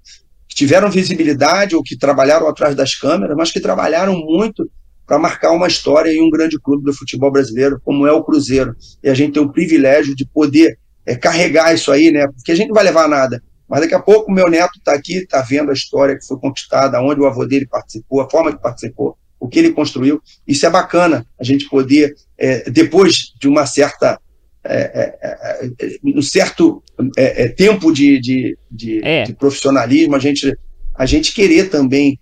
que 0.48 0.56
tiveram 0.56 0.90
visibilidade 0.90 1.76
ou 1.76 1.84
que 1.84 1.96
trabalharam 1.96 2.48
atrás 2.48 2.76
das 2.76 2.96
câmeras, 2.96 3.38
mas 3.38 3.52
que 3.52 3.60
trabalharam 3.60 4.18
muito 4.20 4.70
para 5.06 5.20
marcar 5.20 5.52
uma 5.52 5.68
história 5.68 6.10
em 6.10 6.22
um 6.22 6.30
grande 6.30 6.60
clube 6.60 6.84
do 6.84 6.94
futebol 6.94 7.32
brasileiro, 7.32 7.80
como 7.84 8.08
é 8.08 8.12
o 8.12 8.24
Cruzeiro. 8.24 8.76
E 9.04 9.10
a 9.10 9.14
gente 9.14 9.34
tem 9.34 9.44
o 9.44 9.52
privilégio 9.52 10.16
de 10.16 10.26
poder 10.26 10.78
é, 11.06 11.16
carregar 11.16 11.74
isso 11.74 11.92
aí, 11.92 12.12
né? 12.12 12.28
Porque 12.28 12.52
a 12.52 12.56
gente 12.56 12.68
não 12.68 12.76
vai 12.76 12.84
levar 12.84 13.08
nada. 13.08 13.42
Mas 13.68 13.82
daqui 13.82 13.94
a 13.94 14.00
pouco 14.00 14.30
o 14.30 14.34
meu 14.34 14.50
neto 14.50 14.78
está 14.78 14.94
aqui, 14.94 15.20
está 15.20 15.42
vendo 15.42 15.70
a 15.70 15.74
história 15.74 16.18
que 16.18 16.26
foi 16.26 16.38
conquistada, 16.38 17.02
onde 17.02 17.22
o 17.22 17.26
avô 17.26 17.46
dele 17.46 17.66
participou, 17.66 18.20
a 18.20 18.30
forma 18.30 18.52
que 18.52 18.62
participou, 18.62 19.18
o 19.40 19.48
que 19.48 19.60
ele 19.60 19.72
construiu. 19.72 20.22
Isso 20.46 20.66
é 20.66 20.70
bacana, 20.70 21.26
a 21.40 21.44
gente 21.44 21.70
poder, 21.70 22.14
é, 22.38 22.70
depois 22.70 23.34
de 23.40 23.48
uma 23.48 23.66
certa. 23.66 24.20
É, 24.64 24.76
é, 24.76 25.18
é, 25.24 25.98
um 26.04 26.22
certo 26.22 26.84
é, 27.18 27.46
é, 27.46 27.48
tempo 27.48 27.92
de, 27.92 28.20
de, 28.20 28.58
de, 28.70 29.04
É. 29.04 29.24
de 29.24 29.34
profissionalismo, 29.34 30.16
a 30.16 30.20
gente, 30.20 30.56
a 30.94 31.06
gente 31.08 31.34
querer 31.34 31.70
também 31.70 32.20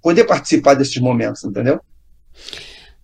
poder 0.00 0.24
participar 0.24 0.74
desses 0.74 0.96
momentos, 0.98 1.44
entendeu? 1.44 1.80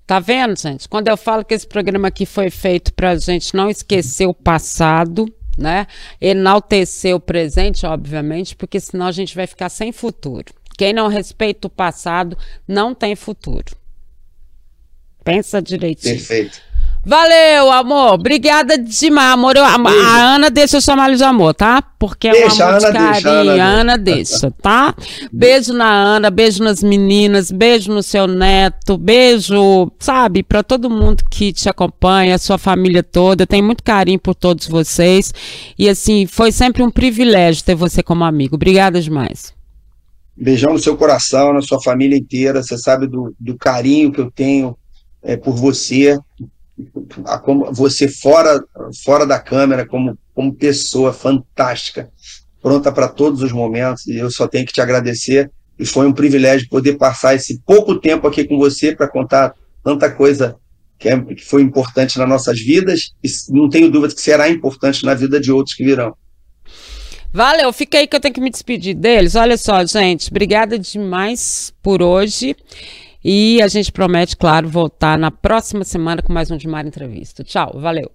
Tá 0.06 0.18
vendo, 0.18 0.58
gente? 0.58 0.88
Quando 0.88 1.08
eu 1.08 1.16
falo 1.16 1.44
que 1.44 1.54
esse 1.54 1.66
programa 1.66 2.08
aqui 2.08 2.26
foi 2.26 2.50
feito 2.50 2.92
para 2.92 3.10
a 3.10 3.16
gente 3.16 3.54
não 3.54 3.70
esquecer 3.70 4.26
o 4.26 4.34
passado, 4.34 5.32
né? 5.56 5.86
Enaltecer 6.20 7.14
o 7.14 7.20
presente, 7.20 7.86
obviamente, 7.86 8.56
porque 8.56 8.80
senão 8.80 9.06
a 9.06 9.12
gente 9.12 9.34
vai 9.34 9.46
ficar 9.46 9.68
sem 9.68 9.92
futuro. 9.92 10.52
Quem 10.76 10.92
não 10.92 11.08
respeita 11.08 11.66
o 11.66 11.70
passado 11.70 12.36
não 12.66 12.94
tem 12.94 13.14
futuro. 13.14 13.76
Pensa 15.22 15.62
direitinho. 15.62 16.16
Perfeito. 16.16 16.60
Valeu, 17.04 17.72
amor. 17.72 18.14
Obrigada 18.14 18.78
demais, 18.78 19.32
amor. 19.32 19.56
Eu- 19.56 19.64
a, 19.64 19.74
a 19.74 20.34
Ana 20.36 20.48
deixa 20.48 20.76
eu 20.76 20.80
chamar 20.80 21.08
ele 21.08 21.16
de 21.16 21.24
amor, 21.24 21.52
tá? 21.52 21.82
Porque 21.98 22.28
é 22.28 22.30
um 22.30 22.34
Deixa, 22.34 22.64
amor 22.64 22.78
de 22.78 22.86
Ana 22.86 22.92
deixa, 22.92 23.10
a 23.18 23.22
carinho. 23.22 23.52
Ana 23.54 23.64
Ana 23.80 23.98
deixa, 23.98 24.50
tá? 24.52 24.94
Beijo 25.32 25.72
na 25.72 25.90
Ana, 25.90 26.30
beijo 26.30 26.62
nas 26.62 26.80
meninas, 26.80 27.50
beijo 27.50 27.92
no 27.92 28.04
seu 28.04 28.28
neto, 28.28 28.96
beijo, 28.96 29.90
sabe, 29.98 30.44
pra 30.44 30.62
todo 30.62 30.88
mundo 30.88 31.24
que 31.28 31.52
te 31.52 31.68
acompanha, 31.68 32.38
sua 32.38 32.56
família 32.56 33.02
toda. 33.02 33.42
Eu 33.42 33.46
tenho 33.48 33.64
muito 33.64 33.82
carinho 33.82 34.20
por 34.20 34.34
todos 34.36 34.68
vocês. 34.68 35.34
E 35.76 35.88
assim, 35.88 36.24
foi 36.26 36.52
sempre 36.52 36.84
um 36.84 36.90
privilégio 36.90 37.64
ter 37.64 37.74
você 37.74 38.00
como 38.00 38.22
amigo. 38.22 38.54
Obrigada 38.54 39.00
demais. 39.00 39.52
Beijão 40.36 40.72
no 40.72 40.78
seu 40.78 40.96
coração, 40.96 41.52
na 41.52 41.62
sua 41.62 41.82
família 41.82 42.16
inteira. 42.16 42.62
Você 42.62 42.78
sabe 42.78 43.08
do, 43.08 43.34
do 43.40 43.58
carinho 43.58 44.12
que 44.12 44.20
eu 44.20 44.30
tenho 44.30 44.76
é, 45.20 45.36
por 45.36 45.54
você, 45.54 46.16
você 47.72 48.08
fora, 48.08 48.62
fora 49.04 49.26
da 49.26 49.38
câmera, 49.38 49.86
como, 49.86 50.18
como 50.34 50.54
pessoa 50.54 51.12
fantástica, 51.12 52.10
pronta 52.60 52.90
para 52.92 53.08
todos 53.08 53.42
os 53.42 53.52
momentos. 53.52 54.06
E 54.06 54.16
eu 54.16 54.30
só 54.30 54.46
tenho 54.46 54.66
que 54.66 54.72
te 54.72 54.80
agradecer. 54.80 55.50
E 55.78 55.86
foi 55.86 56.06
um 56.06 56.12
privilégio 56.12 56.68
poder 56.68 56.96
passar 56.96 57.34
esse 57.34 57.60
pouco 57.60 57.98
tempo 57.98 58.26
aqui 58.26 58.44
com 58.44 58.58
você 58.58 58.94
para 58.94 59.08
contar 59.08 59.54
tanta 59.82 60.10
coisa 60.10 60.56
que, 60.98 61.08
é, 61.08 61.20
que 61.20 61.44
foi 61.44 61.62
importante 61.62 62.18
nas 62.18 62.28
nossas 62.28 62.60
vidas. 62.60 63.12
E 63.22 63.28
não 63.50 63.68
tenho 63.68 63.90
dúvida 63.90 64.14
que 64.14 64.20
será 64.20 64.48
importante 64.48 65.04
na 65.04 65.14
vida 65.14 65.40
de 65.40 65.50
outros 65.50 65.74
que 65.74 65.84
virão. 65.84 66.14
Valeu, 67.34 67.72
fica 67.72 67.96
aí 67.96 68.06
que 68.06 68.14
eu 68.14 68.20
tenho 68.20 68.34
que 68.34 68.40
me 68.42 68.50
despedir 68.50 68.94
deles. 68.94 69.34
Olha 69.34 69.56
só, 69.56 69.84
gente, 69.86 70.30
obrigada 70.30 70.78
demais 70.78 71.72
por 71.82 72.02
hoje. 72.02 72.54
E 73.24 73.62
a 73.62 73.68
gente 73.68 73.92
promete, 73.92 74.36
claro, 74.36 74.68
voltar 74.68 75.16
na 75.16 75.30
próxima 75.30 75.84
semana 75.84 76.22
com 76.22 76.32
mais 76.32 76.50
um 76.50 76.56
de 76.56 76.66
Mar 76.66 76.86
Entrevista. 76.86 77.44
Tchau, 77.44 77.78
valeu. 77.78 78.10